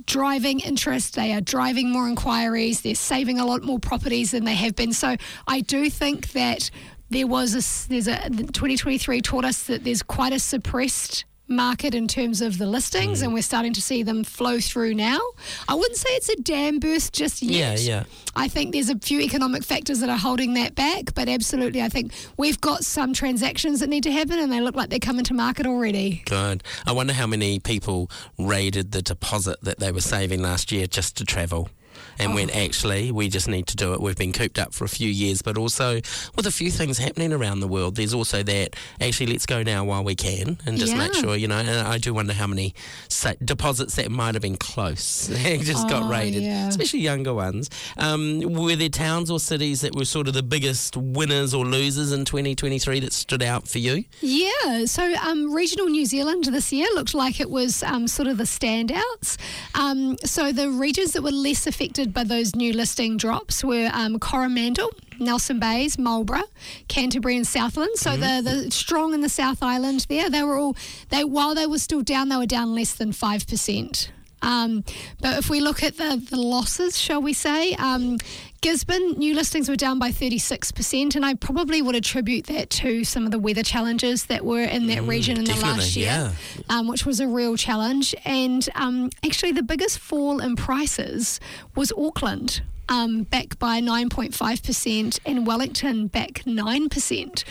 driving 0.07 0.61
interest, 0.61 1.15
they 1.15 1.33
are 1.33 1.41
driving 1.41 1.91
more 1.91 2.09
inquiries, 2.09 2.83
they're 2.83 2.95
saving 2.95 3.39
a 3.39 3.47
lot 3.47 3.63
more 3.63 3.79
properties 3.79 4.33
than 4.33 4.45
they 4.45 4.55
have 4.55 4.77
been. 4.77 4.93
So, 4.93 5.17
I 5.47 5.61
do 5.61 5.89
think 5.89 6.33
that 6.33 6.71
there 7.15 7.27
was 7.27 7.53
a 7.55 7.89
there's 7.89 8.09
a 8.09 8.29
2023 8.29 9.21
taught 9.21 9.45
us 9.45 9.65
that 9.65 9.85
there's 9.85 10.03
quite 10.03 10.33
a 10.33 10.39
suppressed 10.39 11.25
market 11.47 11.95
in 11.95 12.09
terms 12.09 12.41
of 12.41 12.57
the 12.57 12.67
listings 12.67 13.21
Mm. 13.21 13.25
and 13.25 13.35
we're 13.35 13.43
starting 13.43 13.75
to 13.75 13.83
see 13.83 14.03
them 14.03 14.25
flow 14.25 14.59
through 14.61 14.95
now. 14.95 15.19
I 15.69 15.75
wouldn't 15.75 15.99
say 15.99 16.09
it's 16.13 16.31
a 16.31 16.37
dam 16.37 16.79
burst 16.79 17.13
just 17.13 17.43
yet. 17.43 17.81
Yeah, 17.83 17.97
yeah. 17.99 18.05
I 18.35 18.49
think 18.49 18.73
there's 18.73 18.89
a 18.89 18.99
few 18.99 19.21
economic 19.21 19.63
factors 19.63 20.01
that 20.01 20.09
are 20.09 20.17
holding 20.17 20.55
that 20.55 20.75
back, 20.75 21.15
but 21.15 21.29
absolutely 21.29 21.83
I 21.83 21.91
think 21.91 22.13
we've 22.39 22.59
got 22.63 22.83
some 22.83 23.13
transactions 23.13 23.81
that 23.81 23.91
need 23.91 24.05
to 24.05 24.11
happen 24.11 24.39
and 24.39 24.51
they 24.51 24.63
look 24.63 24.75
like 24.75 24.89
they're 24.89 24.99
coming 24.99 25.25
to 25.27 25.35
market 25.35 25.67
already. 25.67 26.23
Good. 26.25 26.63
I 26.87 26.93
wonder 26.93 27.13
how 27.13 27.27
many 27.27 27.59
people 27.61 28.11
raided 28.39 28.93
the 28.93 29.03
deposit 29.03 29.61
that 29.63 29.79
they 29.79 29.93
were 29.93 30.01
saving 30.01 30.41
last 30.41 30.73
year 30.73 30.87
just 30.87 31.15
to 31.19 31.25
travel. 31.27 31.69
And 32.19 32.35
when 32.35 32.51
Oh. 32.51 32.55
actually 32.65 33.11
we 33.13 33.29
just 33.29 33.49
need 33.49 33.67
to 33.69 33.77
do 33.77 33.93
it. 33.95 34.01
We've 34.01 34.17
been 34.17 34.33
cooped 34.33 34.59
up 34.59 34.73
for 34.75 34.85
a 34.85 34.89
few 34.89 35.09
years, 35.09 35.43
but 35.43 35.57
also 35.59 36.01
with 36.37 36.47
a 36.47 36.51
few 36.51 36.71
things 36.71 36.99
happening 36.99 37.33
around 37.33 37.61
the 37.61 37.69
world, 37.69 37.97
there's 37.97 38.15
also 38.15 38.43
that 38.43 38.77
actually 39.01 39.27
let's 39.33 39.47
go 39.47 39.63
now 39.63 39.85
while 39.85 40.05
we 40.05 40.15
can 40.15 40.59
and 40.67 40.79
just 40.79 40.97
make 40.97 41.15
sure, 41.15 41.37
you 41.37 41.49
know. 41.49 41.59
And 41.59 41.69
I 41.71 41.99
do 41.99 42.13
wonder 42.15 42.33
how 42.33 42.47
many 42.47 42.75
deposits 43.45 43.95
that 43.97 44.11
might 44.11 44.35
have 44.35 44.43
been 44.43 44.57
close 44.57 45.29
just 45.29 45.89
got 45.89 46.05
Oh, 46.05 46.09
raided, 46.09 46.43
yeah. 46.43 46.69
especially 46.69 47.01
younger 47.01 47.33
ones. 47.33 47.71
Um, 47.97 48.41
were 48.41 48.77
there 48.77 48.89
towns 48.89 49.31
or 49.31 49.41
cities 49.41 49.81
that 49.83 49.95
were 49.95 50.05
sort 50.05 50.29
of 50.29 50.35
the 50.35 50.43
biggest 50.43 50.97
winners 50.97 51.55
or 51.55 51.65
losers 51.65 52.13
in 52.13 52.25
2023 52.25 53.01
that 53.01 53.13
stood 53.13 53.43
out 53.43 53.67
for 53.69 53.79
you? 53.79 54.05
Yeah, 54.21 54.85
so 54.87 55.15
um, 55.23 55.53
regional 55.55 55.87
New 55.87 56.05
Zealand 56.05 56.45
this 56.45 56.73
year 56.73 56.87
looked 56.95 57.15
like 57.15 57.41
it 57.41 57.49
was 57.51 57.83
um, 57.83 58.07
sort 58.09 58.29
of 58.29 58.37
the 58.39 58.45
standouts. 58.45 59.37
Um, 59.75 60.17
so 60.25 60.53
the 60.53 60.69
regions 60.71 61.13
that 61.13 61.23
were 61.23 61.31
less 61.31 61.67
affected 61.67 62.04
by 62.13 62.25
those 62.25 62.55
new 62.55 62.73
listing 62.73 63.17
drops 63.17 63.65
were 63.65 63.91
um, 63.93 64.19
Coromandel, 64.19 64.91
Nelson 65.19 65.59
Bays, 65.59 65.99
Marlborough, 65.99 66.51
Canterbury, 66.89 67.37
and 67.37 67.47
Southland. 67.47 67.97
So 67.97 68.17
the 68.17 68.43
the 68.43 68.71
strong 68.71 69.15
in 69.15 69.21
the 69.21 69.29
South 69.29 69.63
Island 69.63 70.07
there, 70.09 70.29
they 70.29 70.43
were 70.43 70.57
all 70.57 70.77
they 71.11 71.25
while 71.25 71.55
they 71.55 71.67
were 71.67 71.79
still 71.79 72.03
down, 72.03 72.29
they 72.29 72.37
were 72.37 72.47
down 72.47 72.75
less 72.75 72.93
than 72.95 73.13
five 73.13 73.47
percent. 73.47 74.11
Um, 74.43 74.85
but 75.21 75.39
if 75.39 75.49
we 75.49 75.61
look 75.61 75.83
at 75.83 75.97
the, 75.97 76.23
the 76.31 76.37
losses, 76.37 76.99
shall 76.99 77.23
we 77.23 77.33
say, 77.33 77.73
um, 77.77 78.19
Gisborne 78.65 79.19
new 79.19 79.35
listings 79.35 79.69
were 79.69 79.77
down 79.77 79.99
by 79.99 80.09
36%, 80.09 81.15
and 81.15 81.27
I 81.27 81.35
probably 81.35 81.83
would 81.83 81.95
attribute 81.95 82.47
that 82.47 82.71
to 82.71 83.05
some 83.05 83.27
of 83.27 83.31
the 83.31 83.39
weather 83.39 83.63
challenges 83.63 84.25
that 84.25 84.43
were 84.43 84.63
in 84.63 84.87
that 84.87 85.03
region 85.03 85.37
in 85.37 85.45
the 85.45 85.55
last 85.57 85.95
year, 85.97 86.33
um, 86.71 86.89
which 86.89 87.05
was 87.05 87.21
a 87.21 87.29
real 87.29 87.59
challenge. 87.59 88.15
And 88.25 88.67
um, 88.75 89.11
actually, 89.23 89.53
the 89.53 89.63
biggest 89.63 89.99
fall 89.99 90.41
in 90.41 90.57
prices 90.57 91.41
was 91.75 91.93
Auckland. 91.93 92.63
Um, 92.89 93.25
back 93.25 93.59
by 93.59 93.81
9.5% 93.81 95.19
and 95.25 95.47
Wellington 95.47 96.07
back 96.07 96.43
9%. 96.47 97.45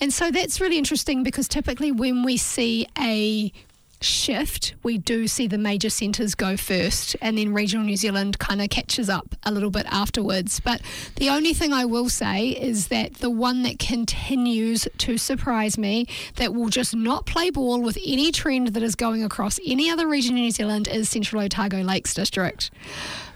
And 0.00 0.12
so 0.12 0.30
that's 0.30 0.62
really 0.62 0.78
interesting 0.78 1.22
because 1.22 1.46
typically 1.46 1.92
when 1.92 2.22
we 2.22 2.38
see 2.38 2.86
a 2.98 3.52
shift, 4.00 4.74
we 4.82 4.98
do 4.98 5.26
see 5.26 5.46
the 5.46 5.58
major 5.58 5.90
centres 5.90 6.34
go 6.34 6.56
first, 6.56 7.16
and 7.20 7.38
then 7.38 7.52
regional 7.52 7.84
New 7.84 7.96
Zealand 7.96 8.38
kind 8.38 8.62
of 8.62 8.70
catches 8.70 9.08
up 9.08 9.34
a 9.42 9.52
little 9.52 9.70
bit 9.70 9.86
afterwards. 9.86 10.60
But 10.60 10.80
the 11.16 11.28
only 11.30 11.52
thing 11.54 11.72
I 11.72 11.84
will 11.84 12.08
say 12.08 12.48
is 12.48 12.88
that 12.88 13.14
the 13.14 13.30
one 13.30 13.62
that 13.62 13.78
continues 13.78 14.86
to 14.98 15.18
surprise 15.18 15.78
me, 15.78 16.06
that 16.36 16.54
will 16.54 16.68
just 16.68 16.94
not 16.94 17.26
play 17.26 17.50
ball 17.50 17.80
with 17.82 17.98
any 18.04 18.32
trend 18.32 18.68
that 18.68 18.82
is 18.82 18.94
going 18.94 19.24
across 19.24 19.58
any 19.66 19.90
other 19.90 20.06
region 20.08 20.36
in 20.36 20.42
New 20.44 20.50
Zealand, 20.50 20.88
is 20.88 21.08
Central 21.08 21.42
Otago 21.42 21.82
Lakes 21.82 22.14
District. 22.14 22.70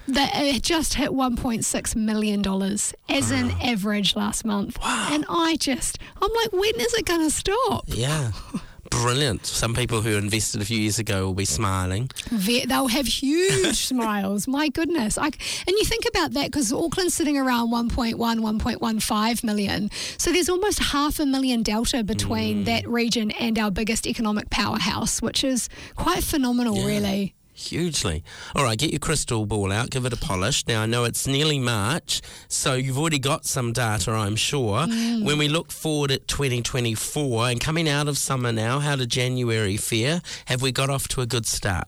That 0.07 0.35
uh, 0.35 0.43
it 0.43 0.63
just 0.63 0.95
hit 0.95 1.11
1.6 1.11 1.95
million 1.95 2.41
dollars 2.41 2.93
as 3.07 3.31
an 3.31 3.51
average 3.61 4.17
last 4.17 4.43
month, 4.43 4.77
and 4.83 5.23
I 5.29 5.55
just 5.57 5.97
I'm 6.21 6.31
like, 6.33 6.51
when 6.51 6.75
is 6.75 6.93
it 6.93 7.05
going 7.05 7.21
to 7.21 7.31
stop? 7.31 7.85
Yeah. 7.87 8.31
Brilliant. 9.01 9.45
Some 9.45 9.73
people 9.73 10.01
who 10.01 10.17
invested 10.17 10.61
a 10.61 10.65
few 10.65 10.77
years 10.77 10.99
ago 10.99 11.25
will 11.25 11.33
be 11.33 11.45
smiling. 11.45 12.09
Ve- 12.29 12.65
they'll 12.65 12.87
have 12.87 13.07
huge 13.07 13.75
smiles. 13.87 14.47
My 14.47 14.69
goodness. 14.69 15.17
I, 15.17 15.25
and 15.25 15.33
you 15.67 15.83
think 15.83 16.05
about 16.07 16.33
that 16.33 16.45
because 16.51 16.71
Auckland's 16.71 17.13
sitting 17.15 17.37
around 17.37 17.71
1.1, 17.71 18.15
1.15 18.15 19.43
million. 19.43 19.89
So 20.17 20.31
there's 20.31 20.47
almost 20.47 20.79
half 20.79 21.19
a 21.19 21.25
million 21.25 21.63
delta 21.63 22.03
between 22.03 22.61
mm. 22.61 22.65
that 22.65 22.87
region 22.87 23.31
and 23.31 23.57
our 23.57 23.71
biggest 23.71 24.05
economic 24.05 24.49
powerhouse, 24.51 25.21
which 25.21 25.43
is 25.43 25.69
quite 25.95 26.23
phenomenal, 26.23 26.77
Yeah. 26.77 26.85
really. 26.85 27.35
Hugely. 27.55 28.23
All 28.55 28.63
right, 28.63 28.77
get 28.77 28.91
your 28.91 28.99
crystal 28.99 29.45
ball 29.45 29.71
out, 29.71 29.91
give 29.91 30.05
it 30.05 30.13
a 30.13 30.17
polish. 30.17 30.65
Now, 30.67 30.81
I 30.81 30.85
know 30.87 31.03
it's 31.03 31.27
nearly 31.27 31.59
March, 31.59 32.21
so 32.47 32.73
you've 32.73 32.97
already 32.97 33.19
got 33.19 33.45
some 33.45 33.73
data, 33.73 34.11
I'm 34.11 34.35
sure. 34.35 34.79
Mm. 34.87 35.23
When 35.23 35.37
we 35.37 35.47
look 35.47 35.71
forward 35.71 36.11
at 36.11 36.27
2024 36.27 37.49
and 37.49 37.59
coming 37.61 37.87
out 37.87 38.07
of 38.07 38.17
summer 38.17 38.51
now, 38.51 38.79
how 38.79 38.95
did 38.95 39.09
January 39.09 39.77
fare? 39.77 40.21
Have 40.45 40.63
we 40.63 40.71
got 40.71 40.89
off 40.89 41.07
to 41.09 41.21
a 41.21 41.27
good 41.27 41.45
start? 41.45 41.87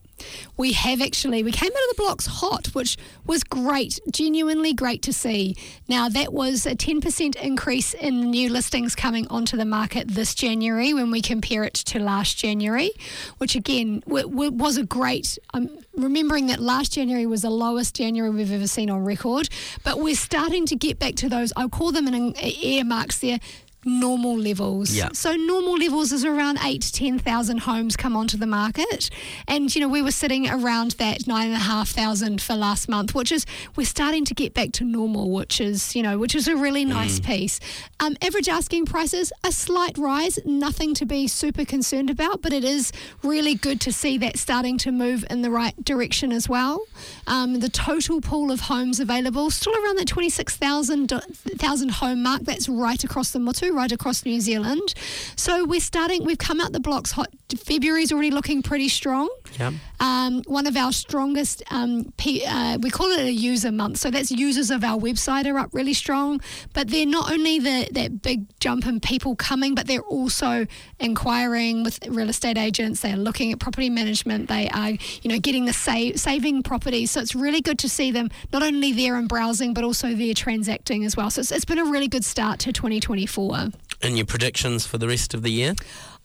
We 0.58 0.74
have 0.74 1.02
actually. 1.02 1.44
We 1.44 1.52
came 1.52 1.72
out 1.72 1.90
of 1.92 1.98
the 1.98 2.04
blocks 2.04 2.26
hot, 2.26 2.68
which 2.68 2.98
was 3.26 3.44
great, 3.44 4.00
genuinely 4.12 4.74
great 4.74 5.02
to 5.04 5.14
see. 5.14 5.56
Now, 5.88 6.10
that 6.10 6.32
was 6.34 6.66
a 6.66 6.76
10% 6.76 7.36
increase 7.36 7.94
in 7.94 8.32
new 8.32 8.50
listings 8.50 8.96
coming 8.96 9.28
onto 9.28 9.58
the 9.58 9.66
market 9.66 10.08
this 10.08 10.34
January 10.34 10.94
when 10.94 11.12
we 11.12 11.22
compare 11.22 11.64
it 11.64 11.74
to 11.76 12.00
last 12.00 12.38
January, 12.38 12.92
which 13.38 13.56
again 13.56 14.02
w- 14.08 14.30
w- 14.30 14.52
was 14.52 14.78
a 14.78 14.84
great. 14.84 15.38
Um, 15.54 15.70
remembering 15.96 16.48
that 16.48 16.60
last 16.60 16.94
January 16.94 17.26
was 17.26 17.42
the 17.42 17.50
lowest 17.50 17.96
January 17.96 18.30
we've 18.30 18.52
ever 18.52 18.68
seen 18.68 18.90
on 18.90 19.06
record, 19.06 19.50
but 19.84 20.00
we're 20.00 20.16
starting 20.16 20.66
to 20.66 20.76
get 20.76 21.00
back 21.00 21.16
to 21.16 21.30
those, 21.30 21.54
I'll 21.56 21.70
call 21.70 21.92
them 21.92 22.08
in 22.08 22.36
earmarks 22.38 23.20
there. 23.20 23.40
Normal 23.88 24.36
levels. 24.38 24.96
Yeah. 24.96 25.10
So 25.14 25.36
normal 25.36 25.78
levels 25.78 26.12
is 26.12 26.26
around 26.26 26.58
eight 26.64 26.82
to 26.82 26.92
ten 26.92 27.20
thousand 27.20 27.60
homes 27.60 27.96
come 27.96 28.16
onto 28.16 28.36
the 28.36 28.48
market, 28.48 29.12
and 29.48 29.74
you 29.76 29.80
know 29.80 29.88
we 29.88 30.02
were 30.02 30.10
sitting 30.12 30.50
around 30.50 30.92
that 30.94 31.28
nine 31.28 31.48
and 31.50 31.56
a 31.56 31.60
half 31.60 31.90
thousand 31.90 32.42
for 32.42 32.56
last 32.56 32.90
month, 32.90 33.14
which 33.14 33.32
is 33.32 33.46
we're 33.76 33.86
starting 33.86 34.26
to 34.26 34.34
get 34.34 34.56
back 34.56 34.72
to 34.74 34.84
normal, 34.84 35.30
which 35.30 35.62
is 35.62 35.96
you 35.96 36.02
know 36.02 36.18
which 36.18 36.34
is 36.34 36.48
a 36.48 36.56
really 36.56 36.84
nice 36.84 37.20
piece. 37.20 37.60
Um, 38.00 38.16
average 38.24 38.50
asking 38.50 38.86
prices 38.88 39.32
a 39.44 39.52
slight 39.52 39.98
rise, 40.00 40.40
nothing 40.46 40.96
to 40.96 41.06
be 41.06 41.28
super 41.28 41.64
concerned 41.64 42.10
about, 42.10 42.42
but 42.42 42.54
it 42.54 42.64
is 42.64 42.92
really 43.22 43.54
good 43.54 43.80
to 43.82 43.94
see 43.94 44.18
that 44.18 44.38
starting 44.38 44.80
to 44.80 44.92
move 44.92 45.24
in 45.30 45.44
the 45.44 45.52
right 45.52 45.76
direction 45.86 46.32
as 46.32 46.50
well. 46.50 46.82
Um, 47.28 47.60
the 47.60 47.70
total 47.70 48.20
pool 48.20 48.52
of 48.52 48.62
homes 48.62 49.00
available 49.00 49.52
still 49.52 49.76
around 49.76 50.00
that 50.00 50.08
twenty 50.08 50.30
six 50.30 50.56
thousand 50.56 51.10
thousand 51.10 51.92
home 51.92 52.24
mark. 52.24 52.42
That's 52.42 52.68
right 52.68 53.04
across 53.04 53.30
the 53.30 53.40
Motu, 53.40 53.75
right 53.76 53.92
across 53.92 54.26
New 54.26 54.40
Zealand. 54.42 54.94
So 55.36 55.66
we're 55.66 55.80
starting. 55.80 56.26
We've 56.26 56.38
come 56.38 56.60
out 56.60 56.72
the 56.72 56.80
blocks 56.80 57.12
hot 57.12 57.30
February 57.58 58.02
is 58.02 58.12
already 58.12 58.32
looking 58.32 58.64
pretty 58.64 58.90
strong. 58.90 59.30
Yeah. 59.60 59.72
Um, 60.00 60.42
one 60.48 60.66
of 60.66 60.76
our 60.76 60.92
strongest, 60.92 61.62
um, 61.70 62.12
P, 62.18 62.44
uh, 62.44 62.78
we 62.80 62.90
call 62.90 63.08
it 63.12 63.20
a 63.20 63.32
user 63.32 63.72
month. 63.72 63.98
So 63.98 64.10
that's 64.10 64.32
users 64.32 64.72
of 64.72 64.84
our 64.84 65.00
website 65.00 65.46
are 65.46 65.58
up 65.60 65.70
really 65.72 65.94
strong. 65.94 66.42
But 66.74 66.90
they're 66.90 67.06
not 67.06 67.32
only 67.32 67.60
the, 67.60 67.88
that 67.92 68.24
big 68.24 68.46
jump 68.60 68.88
in 68.88 69.00
people 69.00 69.36
coming, 69.36 69.76
but 69.76 69.86
they're 69.86 70.02
also 70.02 70.66
inquiring 71.00 71.84
with 71.84 72.00
real 72.08 72.30
estate 72.30 72.58
agents. 72.58 73.02
They're 73.02 73.16
looking 73.16 73.52
at 73.52 73.60
property 73.60 73.90
management. 73.92 74.50
They 74.50 74.68
are, 74.70 74.90
you 74.90 75.30
know, 75.30 75.40
getting 75.40 75.66
the 75.66 75.74
save, 75.74 76.20
saving 76.20 76.64
properties. 76.64 77.12
So 77.12 77.22
it's 77.22 77.36
really 77.36 77.62
good 77.62 77.78
to 77.80 77.90
see 77.90 78.10
them 78.10 78.30
not 78.52 78.64
only 78.64 78.92
there 78.92 79.16
and 79.16 79.30
browsing, 79.30 79.76
but 79.76 79.84
also 79.84 80.14
there 80.14 80.34
transacting 80.34 81.06
as 81.06 81.16
well. 81.16 81.30
So 81.30 81.42
it's, 81.42 81.52
it's 81.52 81.66
been 81.66 81.80
a 81.80 81.86
really 81.86 82.08
good 82.08 82.26
start 82.26 82.60
to 82.62 82.74
2024. 82.74 83.65
And 84.02 84.18
your 84.18 84.26
predictions 84.26 84.86
for 84.86 84.98
the 84.98 85.08
rest 85.08 85.34
of 85.34 85.42
the 85.42 85.52
year? 85.52 85.74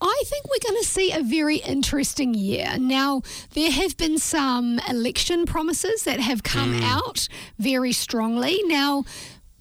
I 0.00 0.22
think 0.26 0.46
we're 0.46 0.70
going 0.70 0.82
to 0.82 0.88
see 0.88 1.12
a 1.12 1.22
very 1.22 1.56
interesting 1.56 2.32
year. 2.34 2.76
Now, 2.78 3.22
there 3.52 3.70
have 3.70 3.96
been 3.96 4.18
some 4.18 4.80
election 4.88 5.44
promises 5.44 6.04
that 6.04 6.20
have 6.20 6.42
come 6.42 6.82
out 6.82 7.28
very 7.58 7.92
strongly. 7.92 8.60
Now, 8.64 9.04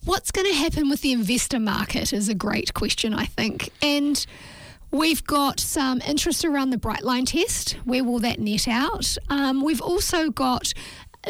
what's 0.05 0.31
going 0.31 0.47
to 0.47 0.53
happen 0.53 0.89
with 0.89 1.01
the 1.01 1.11
investor 1.11 1.59
market 1.59 2.13
is 2.13 2.29
a 2.29 2.35
great 2.35 2.73
question, 2.73 3.13
I 3.13 3.25
think. 3.25 3.69
And 3.81 4.25
We've 4.91 5.23
got 5.23 5.59
some 5.59 6.01
interest 6.01 6.43
around 6.43 6.71
the 6.71 6.77
Bright 6.79 7.03
Line 7.03 7.25
test. 7.25 7.73
Where 7.83 8.03
will 8.03 8.17
that 8.19 8.39
net 8.39 8.67
out? 8.67 9.17
Um, 9.29 9.63
we've 9.63 9.81
also 9.81 10.31
got 10.31 10.73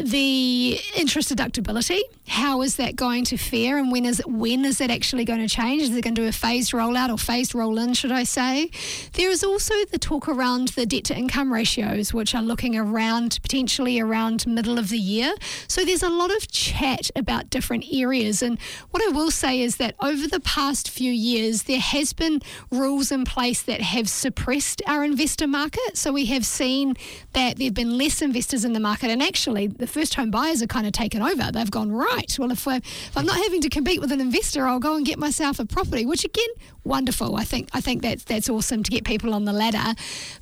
the 0.02 0.80
interest 0.96 1.34
deductibility. 1.34 2.00
How 2.28 2.62
is 2.62 2.76
that 2.76 2.94
going 2.94 3.24
to 3.24 3.36
fare, 3.36 3.76
and 3.78 3.90
when 3.90 4.04
is 4.04 4.20
it, 4.20 4.28
when 4.28 4.64
is 4.64 4.78
that 4.78 4.90
actually 4.90 5.24
going 5.24 5.40
to 5.40 5.48
change? 5.48 5.82
Is 5.82 5.96
it 5.96 6.02
going 6.02 6.14
to 6.14 6.22
do 6.22 6.28
a 6.28 6.32
phased 6.32 6.72
rollout 6.72 7.10
or 7.10 7.18
phased 7.18 7.54
roll 7.54 7.78
in? 7.78 7.92
Should 7.94 8.12
I 8.12 8.22
say? 8.22 8.70
There 9.14 9.30
is 9.30 9.42
also 9.42 9.74
the 9.90 9.98
talk 9.98 10.28
around 10.28 10.68
the 10.68 10.86
debt 10.86 11.04
to 11.04 11.16
income 11.16 11.52
ratios, 11.52 12.14
which 12.14 12.34
are 12.34 12.42
looking 12.42 12.76
around 12.76 13.40
potentially 13.42 13.98
around 13.98 14.46
middle 14.46 14.78
of 14.78 14.90
the 14.90 14.98
year. 14.98 15.34
So 15.66 15.84
there's 15.84 16.04
a 16.04 16.08
lot 16.08 16.30
of 16.30 16.50
chat 16.50 17.10
about 17.16 17.50
different 17.50 17.84
areas. 17.92 18.42
And 18.42 18.60
what 18.90 19.02
I 19.02 19.08
will 19.08 19.30
say 19.32 19.60
is 19.60 19.76
that 19.76 19.96
over 20.00 20.28
the 20.28 20.40
past 20.40 20.88
few 20.88 21.10
years, 21.10 21.64
there 21.64 21.80
has 21.80 22.12
been 22.12 22.40
rules 22.70 23.10
in 23.10 23.24
place 23.24 23.62
that 23.62 23.80
have 23.80 24.08
suppressed 24.08 24.82
our 24.86 25.04
investor 25.04 25.48
market. 25.48 25.96
So 25.96 26.12
we 26.12 26.26
have 26.26 26.46
seen 26.46 26.94
that 27.32 27.56
there 27.56 27.66
have 27.66 27.74
been 27.74 27.98
less 27.98 28.22
investors 28.22 28.64
in 28.64 28.72
the 28.72 28.80
market, 28.80 29.10
and 29.10 29.22
actually 29.22 29.66
the 29.66 29.86
first 29.90 30.14
home 30.14 30.30
buyers 30.30 30.62
are 30.62 30.66
kind 30.66 30.86
of 30.86 30.92
taken 30.92 31.22
over. 31.22 31.50
They've 31.52 31.70
gone 31.70 31.92
right. 31.92 32.36
Well, 32.38 32.50
if, 32.50 32.66
if 32.66 33.16
I'm 33.16 33.26
not 33.26 33.36
having 33.36 33.60
to 33.62 33.68
compete 33.68 34.00
with 34.00 34.12
an 34.12 34.20
investor, 34.20 34.66
I'll 34.66 34.78
go 34.78 34.96
and 34.96 35.04
get 35.04 35.18
myself 35.18 35.58
a 35.58 35.66
property. 35.66 36.06
Which 36.06 36.24
again, 36.24 36.48
wonderful. 36.84 37.36
I 37.36 37.44
think 37.44 37.68
I 37.72 37.80
think 37.80 38.02
that's 38.02 38.24
that's 38.24 38.48
awesome 38.48 38.82
to 38.82 38.90
get 38.90 39.04
people 39.04 39.34
on 39.34 39.44
the 39.44 39.52
ladder. 39.52 39.94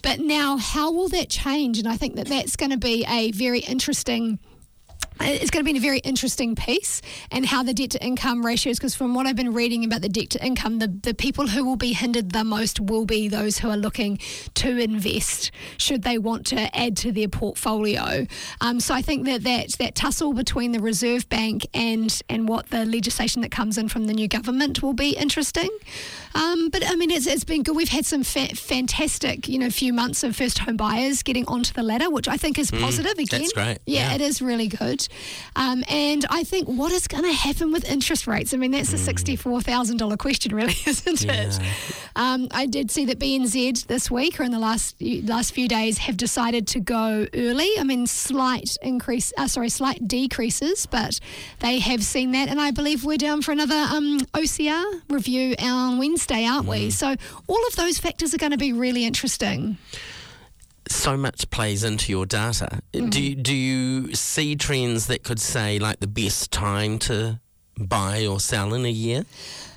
But 0.03 0.21
now, 0.21 0.57
how 0.57 0.93
will 0.93 1.09
that 1.09 1.29
change? 1.31 1.79
And 1.79 1.89
I 1.89 1.97
think 1.97 2.17
that 2.17 2.29
that's 2.29 2.57
going 2.57 2.71
to 2.71 2.79
be 2.79 3.05
a 3.09 3.33
very 3.33 3.61
interesting 3.61 4.39
it's 5.21 5.51
going 5.51 5.65
to 5.65 5.73
be 5.73 5.77
a 5.77 5.81
very 5.81 5.99
interesting 5.99 6.55
piece 6.55 7.03
and 7.31 7.47
how 7.47 7.63
the 7.63 7.75
debt 7.75 7.91
to 7.91 8.05
income 8.05 8.45
ratios 8.45 8.79
because 8.79 8.95
from 8.95 9.15
what 9.15 9.27
I've 9.27 9.37
been 9.37 9.53
reading 9.53 9.85
about 9.85 10.03
the 10.03 10.09
debt 10.09 10.31
to 10.31 10.45
income 10.45 10.79
the, 10.79 10.89
the 10.89 11.15
people 11.15 11.49
who 11.49 11.65
will 11.65 11.77
be 11.77 11.93
hindered 11.93 12.33
the 12.33 12.45
most 12.45 12.81
will 12.81 13.05
be 13.05 13.29
those 13.29 13.59
who 13.59 13.69
are 13.71 13.77
looking 13.77 14.19
to 14.55 14.79
invest 14.79 15.51
should 15.77 16.03
they 16.03 16.19
want 16.19 16.47
to 16.47 16.77
add 16.77 16.97
to 16.99 17.13
their 17.13 17.29
portfolio. 17.29 18.27
Um, 18.61 18.81
so 18.81 18.95
I 18.95 19.03
think 19.03 19.25
that, 19.27 19.43
that 19.45 19.73
that 19.79 19.95
tussle 19.95 20.33
between 20.33 20.73
the 20.73 20.81
Reserve 20.81 21.29
Bank 21.29 21.67
and 21.75 22.21
and 22.29 22.49
what 22.49 22.71
the 22.71 22.85
legislation 22.85 23.43
that 23.43 23.51
comes 23.51 23.79
in 23.79 23.89
from 23.89 24.07
the 24.07 24.15
new 24.15 24.29
government 24.29 24.83
will 24.83 24.93
be 24.93 25.11
interesting 25.11 25.71
um, 26.35 26.69
but 26.71 26.83
I 26.87 26.95
mean 26.97 27.11
it's, 27.11 27.27
it's 27.27 27.45
been 27.45 27.63
good 27.63 27.77
we've 27.77 27.89
had 27.89 28.07
some 28.07 28.23
fa- 28.23 28.55
fantastic 28.57 29.49
you 29.49 29.59
know 29.59 29.71
few 29.71 29.93
months 29.93 30.23
of 30.23 30.35
first 30.37 30.59
home 30.61 30.77
buyers 30.77 31.23
getting 31.23 31.47
onto 31.47 31.73
the 31.73 31.83
ladder 31.83 32.11
which 32.11 32.29
I 32.29 32.37
think 32.37 32.59
is 32.59 32.71
positive 32.71 33.19
again 33.19 33.41
that's 33.41 33.53
great. 33.53 33.79
yeah, 33.87 34.09
Yeah. 34.11 34.15
it 34.17 34.21
is 34.21 34.41
really 34.43 34.69
good 34.69 35.07
um, 35.57 35.85
and 35.89 36.25
I 36.31 36.45
think 36.45 36.69
what 36.69 36.93
is 36.93 37.07
going 37.09 37.25
to 37.25 37.33
happen 37.33 37.73
with 37.73 37.89
interest 37.91 38.27
rates? 38.27 38.53
I 38.55 38.57
mean, 38.59 38.71
that's 38.71 38.93
a 38.93 38.97
$64,000 38.97 40.19
question, 40.19 40.55
really, 40.55 40.75
isn't 40.87 41.25
it? 41.29 41.59
Um, 42.17 42.49
I 42.51 42.67
did 42.67 42.91
see 42.91 43.05
that 43.07 43.19
BNZ 43.19 43.87
this 43.87 44.11
week 44.11 44.39
or 44.41 44.45
in 44.45 44.51
the 44.53 44.59
last 44.59 44.97
last 45.25 45.53
few 45.53 45.69
days 45.69 45.99
have 45.99 46.17
decided 46.17 46.67
to 46.69 46.81
go 46.81 47.27
early. 47.35 47.71
I 47.79 47.85
mean, 47.85 48.07
slight 48.07 48.77
increase, 48.83 49.33
uh, 49.39 49.47
sorry, 49.49 49.69
slight 49.69 50.07
decreases, 50.09 50.87
but 50.87 51.21
they 51.61 51.79
have 51.81 52.03
seen 52.03 52.33
that. 52.33 52.49
And 52.49 52.61
I 52.61 52.71
believe 52.71 53.05
we're 53.05 53.17
down 53.19 53.43
for 53.43 53.53
another 53.53 53.75
um, 53.75 54.21
OCR 54.35 55.03
review 55.09 55.55
on 55.61 55.99
Wednesday, 55.99 56.18
aren't 56.47 56.67
we? 56.67 56.89
Mm. 56.89 56.93
So 56.93 57.17
all 57.47 57.67
of 57.67 57.77
those 57.77 57.99
factors 57.99 58.35
are 58.35 58.39
going 58.39 58.53
to 58.53 58.59
be 58.59 58.73
really 58.73 59.05
interesting. 59.05 59.79
so 60.89 61.17
much 61.17 61.51
plays 61.51 61.85
into 61.85 62.11
your 62.13 62.27
data. 62.27 62.81
Mm-hmm. 62.93 63.09
Do 63.11 63.23
you, 63.23 63.35
do 63.35 63.55
you 63.55 64.15
see 64.15 64.57
trends 64.57 65.07
that 65.07 65.23
could 65.23 65.41
say 65.41 65.79
like 65.79 66.01
the 66.01 66.07
best 66.07 66.51
time 66.51 66.99
to 67.01 67.41
buy 67.79 68.27
or 68.27 68.41
sell 68.41 68.75
in 68.75 68.85
a 68.85 68.91
year? 68.91 69.25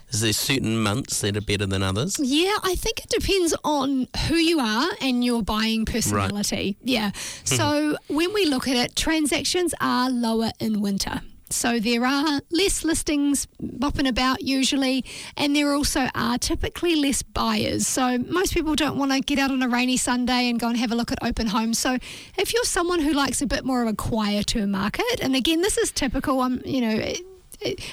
Is 0.09 0.21
there 0.21 0.33
certain 0.33 0.81
months 0.81 1.21
that 1.21 1.37
are 1.37 1.41
better 1.41 1.65
than 1.65 1.83
others? 1.83 2.19
Yeah, 2.19 2.57
I 2.63 2.75
think 2.75 2.99
it 2.99 3.09
depends 3.09 3.55
on 3.63 4.07
who 4.27 4.35
you 4.35 4.59
are 4.59 4.89
and 4.99 5.23
your 5.23 5.41
buying 5.41 5.85
personality. 5.85 6.75
Yeah. 6.81 7.11
Mm-hmm. 7.11 7.55
So 7.55 7.95
when 8.09 8.33
we 8.33 8.45
look 8.45 8.67
at 8.67 8.75
it, 8.75 8.95
transactions 8.97 9.73
are 9.79 10.09
lower 10.09 10.51
in 10.59 10.81
winter. 10.81 11.21
So 11.51 11.79
there 11.79 12.05
are 12.05 12.41
less 12.51 12.83
listings 12.83 13.47
bopping 13.61 14.07
about 14.07 14.41
usually, 14.41 15.05
and 15.37 15.55
there 15.55 15.73
also 15.73 16.07
are 16.15 16.37
typically 16.37 16.95
less 16.95 17.21
buyers. 17.21 17.87
So 17.87 18.17
most 18.17 18.53
people 18.53 18.75
don't 18.75 18.97
want 18.97 19.11
to 19.11 19.19
get 19.19 19.39
out 19.39 19.51
on 19.51 19.61
a 19.61 19.69
rainy 19.69 19.97
Sunday 19.97 20.49
and 20.49 20.59
go 20.59 20.67
and 20.67 20.77
have 20.77 20.91
a 20.91 20.95
look 20.95 21.11
at 21.11 21.19
open 21.21 21.47
homes. 21.47 21.79
So 21.79 21.97
if 22.37 22.53
you're 22.53 22.63
someone 22.63 22.99
who 22.99 23.13
likes 23.13 23.41
a 23.41 23.47
bit 23.47 23.65
more 23.65 23.81
of 23.81 23.87
a 23.87 23.95
quieter 23.95 24.67
market, 24.67 25.19
and 25.21 25.35
again, 25.35 25.61
this 25.61 25.77
is 25.77 25.91
typical. 25.91 26.41
I'm, 26.41 26.61
you 26.65 26.81
know. 26.81 27.13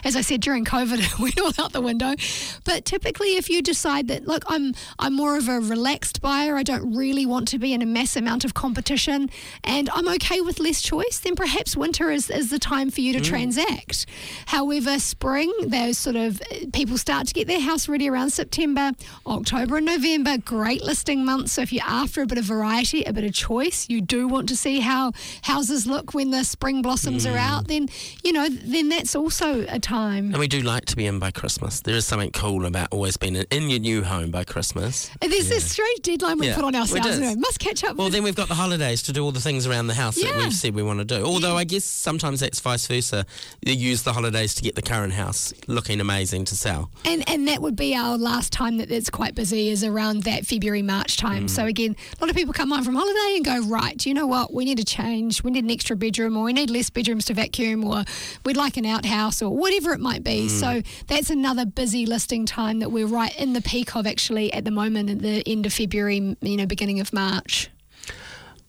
As 0.05 0.17
I 0.17 0.21
said 0.21 0.41
during 0.41 0.65
COVID, 0.65 0.99
it 1.15 1.19
went 1.19 1.41
all 1.41 1.53
out 1.65 1.73
the 1.73 1.81
window. 1.81 2.15
But 2.65 2.85
typically, 2.85 3.37
if 3.37 3.49
you 3.51 3.63
decide 3.63 4.09
that, 4.09 4.27
look, 4.27 4.45
I'm 4.47 4.75
I'm 4.99 5.15
more 5.15 5.37
of 5.37 5.49
a 5.49 5.61
relaxed 5.61 6.21
buyer, 6.21 6.57
I 6.57 6.63
don't 6.63 6.95
really 6.95 7.27
want 7.27 7.49
to 7.49 7.59
be 7.59 7.73
in 7.73 7.83
a 7.83 7.87
mass 7.87 8.17
amount 8.17 8.45
of 8.45 8.55
competition, 8.55 9.31
and 9.65 9.91
I'm 9.91 10.09
okay 10.09 10.41
with 10.41 10.59
less 10.59 10.83
choice, 10.83 11.19
then 11.19 11.35
perhaps 11.35 11.77
winter 11.77 12.11
is, 12.11 12.31
is 12.31 12.51
the 12.51 12.59
time 12.59 12.91
for 12.91 13.01
you 13.01 13.13
to 13.13 13.21
mm. 13.21 13.25
transact. 13.25 14.07
However, 14.47 14.99
spring, 14.99 15.53
those 15.67 15.99
sort 15.99 16.17
of 16.17 16.41
uh, 16.43 16.67
people 16.73 16.99
start 16.99 17.27
to 17.29 17.35
get 17.35 17.47
their 17.47 17.61
house 17.61 17.89
ready 17.89 18.09
around 18.09 18.31
September, 18.31 18.93
October, 19.27 19.77
and 19.79 19.87
November. 19.87 20.39
Great 20.39 20.83
listing 20.83 21.25
months. 21.25 21.53
So 21.53 21.63
if 21.63 21.73
you're 21.73 21.85
after 21.85 22.23
a 22.23 22.27
bit 22.27 22.39
of 22.39 22.45
variety, 22.45 23.03
a 23.05 23.13
bit 23.13 23.25
of 23.25 23.33
choice, 23.33 23.89
you 23.89 24.01
do 24.01 24.29
want 24.29 24.49
to 24.49 24.57
see 24.57 24.81
how 24.81 25.13
houses 25.43 25.87
look 25.87 26.15
when 26.15 26.31
the 26.31 26.45
spring 26.45 26.83
blossoms 26.83 27.27
are 27.27 27.37
mm. 27.37 27.51
out. 27.51 27.69
Then 27.69 27.89
you 28.23 28.33
know, 28.33 28.49
then 28.49 28.89
that's 28.89 29.15
also 29.15 29.58
a 29.69 29.79
time. 29.79 30.27
And 30.31 30.39
we 30.39 30.49
do 30.49 30.61
like 30.61 30.85
to 30.87 30.97
be 30.97 31.07
in 31.07 31.19
by 31.19 31.31
Christmas. 31.31 31.81
There 31.81 31.95
is 31.95 32.07
something 32.07 32.31
cool 32.31 32.67
about 32.67 32.89
always 32.91 33.17
being 33.17 33.37
in- 33.37 33.69
your 33.71 33.81
new 33.81 34.03
home 34.03 34.31
by 34.31 34.45
Christmas. 34.45 35.11
And 35.21 35.31
There's 35.33 35.49
this 35.49 35.71
strange 35.71 36.01
deadline 36.03 36.39
we 36.39 36.47
Yeah, 36.49 36.55
put 36.55 36.65
on 36.65 36.75
ourselves. 36.75 37.19
You 37.19 37.37
must 37.37 37.59
catch 37.59 37.85
up. 37.85 37.97
Well, 37.97 38.09
then 38.09 38.23
we've 38.23 38.35
got 38.35 38.49
the 38.49 38.55
holidays 38.55 39.03
to 39.03 39.13
do 39.13 39.23
all 39.25 39.33
the 39.33 39.41
things 39.41 39.67
around 39.67 39.89
the 39.89 39.95
house 39.95 40.15
that 40.21 40.37
we've 40.37 40.53
said 40.53 40.75
we 40.75 40.83
want 40.83 41.01
to 41.01 41.05
do. 41.05 41.25
Although 41.25 41.57
I 41.57 41.65
guess 41.65 41.85
sometimes 41.85 42.41
that's 42.41 42.61
vice 42.61 42.87
versa. 42.87 43.27
You 43.63 43.75
use 43.75 44.03
the 44.05 44.13
holidays 44.13 44.55
to 44.55 44.63
get 44.63 44.75
the 44.75 44.83
current 44.83 45.13
house 45.13 45.53
looking 45.67 46.01
amazing 46.01 46.45
to 46.47 46.57
sell. 46.57 46.91
and 47.05 47.29
and 47.29 47.47
that 47.49 47.61
would 47.61 47.77
be 47.77 47.95
our 47.95 48.17
last 48.17 48.53
time 48.53 48.79
that 48.79 48.91
it's 48.91 49.11
quite 49.11 49.35
busy 49.35 49.69
is 49.69 49.85
around 49.85 50.23
that 50.25 50.47
February 50.47 50.83
March 50.83 51.17
time. 51.17 51.45
Mm. 51.47 51.51
So 51.51 51.65
again, 51.67 51.97
a 52.19 52.25
lot 52.25 52.31
of 52.31 52.37
people 52.37 52.53
come 52.55 52.71
home 52.71 52.85
from 52.85 52.95
holiday 52.95 53.37
and 53.37 53.45
go 53.45 53.61
right. 53.69 53.97
Do 53.97 54.09
you 54.09 54.15
know 54.15 54.27
what? 54.27 54.53
We 54.55 54.65
need 54.65 54.79
to 54.79 54.85
change. 54.85 55.43
We 55.43 55.51
need 55.51 55.65
an 55.65 55.71
extra 55.71 55.97
bedroom, 55.97 56.37
or 56.37 56.45
we 56.45 56.53
need 56.53 56.71
less 56.71 56.91
bedrooms 56.91 57.25
to 57.27 57.35
vacuum, 57.35 57.85
or 57.85 58.05
we'd 58.45 58.57
like 58.57 58.77
an 58.77 58.87
outhouse, 58.87 59.43
or 59.43 59.48
whatever 59.51 59.93
it 59.93 60.01
might 60.01 60.23
Mm. 60.23 60.25
be. 60.25 60.49
So 60.49 60.83
that's 61.07 61.31
another 61.31 61.65
busy 61.65 62.07
listing 62.07 62.47
time 62.47 62.79
that 62.81 62.91
we're 62.91 63.07
right 63.07 63.35
in 63.39 63.53
the 63.53 63.63
peak 63.63 63.95
of 63.97 64.07
actually 64.07 64.53
at 64.53 64.65
the 64.65 64.71
moment 64.71 65.11
at 65.11 65.21
the 65.21 65.43
end 65.47 65.67
of 65.67 65.73
February, 65.73 66.37
you 66.41 66.57
know, 66.57 66.67
beginning 66.67 67.01
of 67.01 67.13
March. 67.13 67.69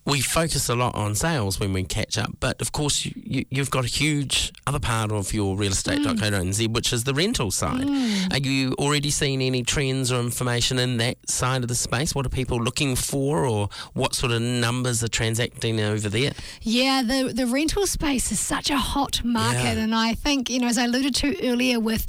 We 0.10 0.22
focus 0.22 0.70
a 0.70 0.76
lot 0.76 0.96
on 0.96 1.14
sales 1.16 1.60
when 1.60 1.72
we 1.74 1.84
catch 1.84 2.18
up, 2.18 2.32
but 2.40 2.62
of 2.62 2.72
course 2.72 3.06
you, 3.06 3.14
you, 3.16 3.46
you've 3.50 3.70
got 3.70 3.84
a 3.86 3.88
huge 3.88 4.52
other 4.66 4.80
part 4.80 5.12
of 5.12 5.34
your 5.34 5.56
realestate.co.nz, 5.56 6.68
which 6.74 6.92
is 6.94 7.04
the 7.04 7.14
rental 7.14 7.52
side. 7.52 7.88
Are 8.32 8.38
you 8.40 8.74
already 8.80 9.10
seeing 9.12 9.42
any 9.42 9.62
trends 9.64 10.12
or 10.12 10.20
information 10.20 10.80
in 10.80 10.98
that 10.98 11.18
side 11.30 11.62
of 11.64 11.68
the 11.68 11.76
space? 11.76 12.16
What 12.16 12.26
are 12.26 12.30
people 12.30 12.58
looking 12.62 12.96
for, 12.96 13.46
or 13.46 13.70
what 13.94 14.16
sort 14.16 14.32
of 14.32 14.42
numbers 14.42 15.04
are 15.04 15.08
transacting 15.08 15.80
over 15.80 16.10
there? 16.10 16.32
Yeah, 16.62 17.04
the 17.04 17.32
the 17.34 17.46
rental 17.46 17.86
space 17.86 18.32
is 18.32 18.40
such 18.40 18.70
a 18.70 18.78
hot 18.78 19.24
market, 19.24 19.76
Yeah. 19.78 19.84
and 19.84 19.94
I 19.94 20.14
think 20.16 20.50
you 20.50 20.60
know, 20.60 20.68
as 20.68 20.78
I 20.78 20.86
alluded 20.86 21.14
to 21.16 21.48
earlier, 21.48 21.80
with 21.80 22.06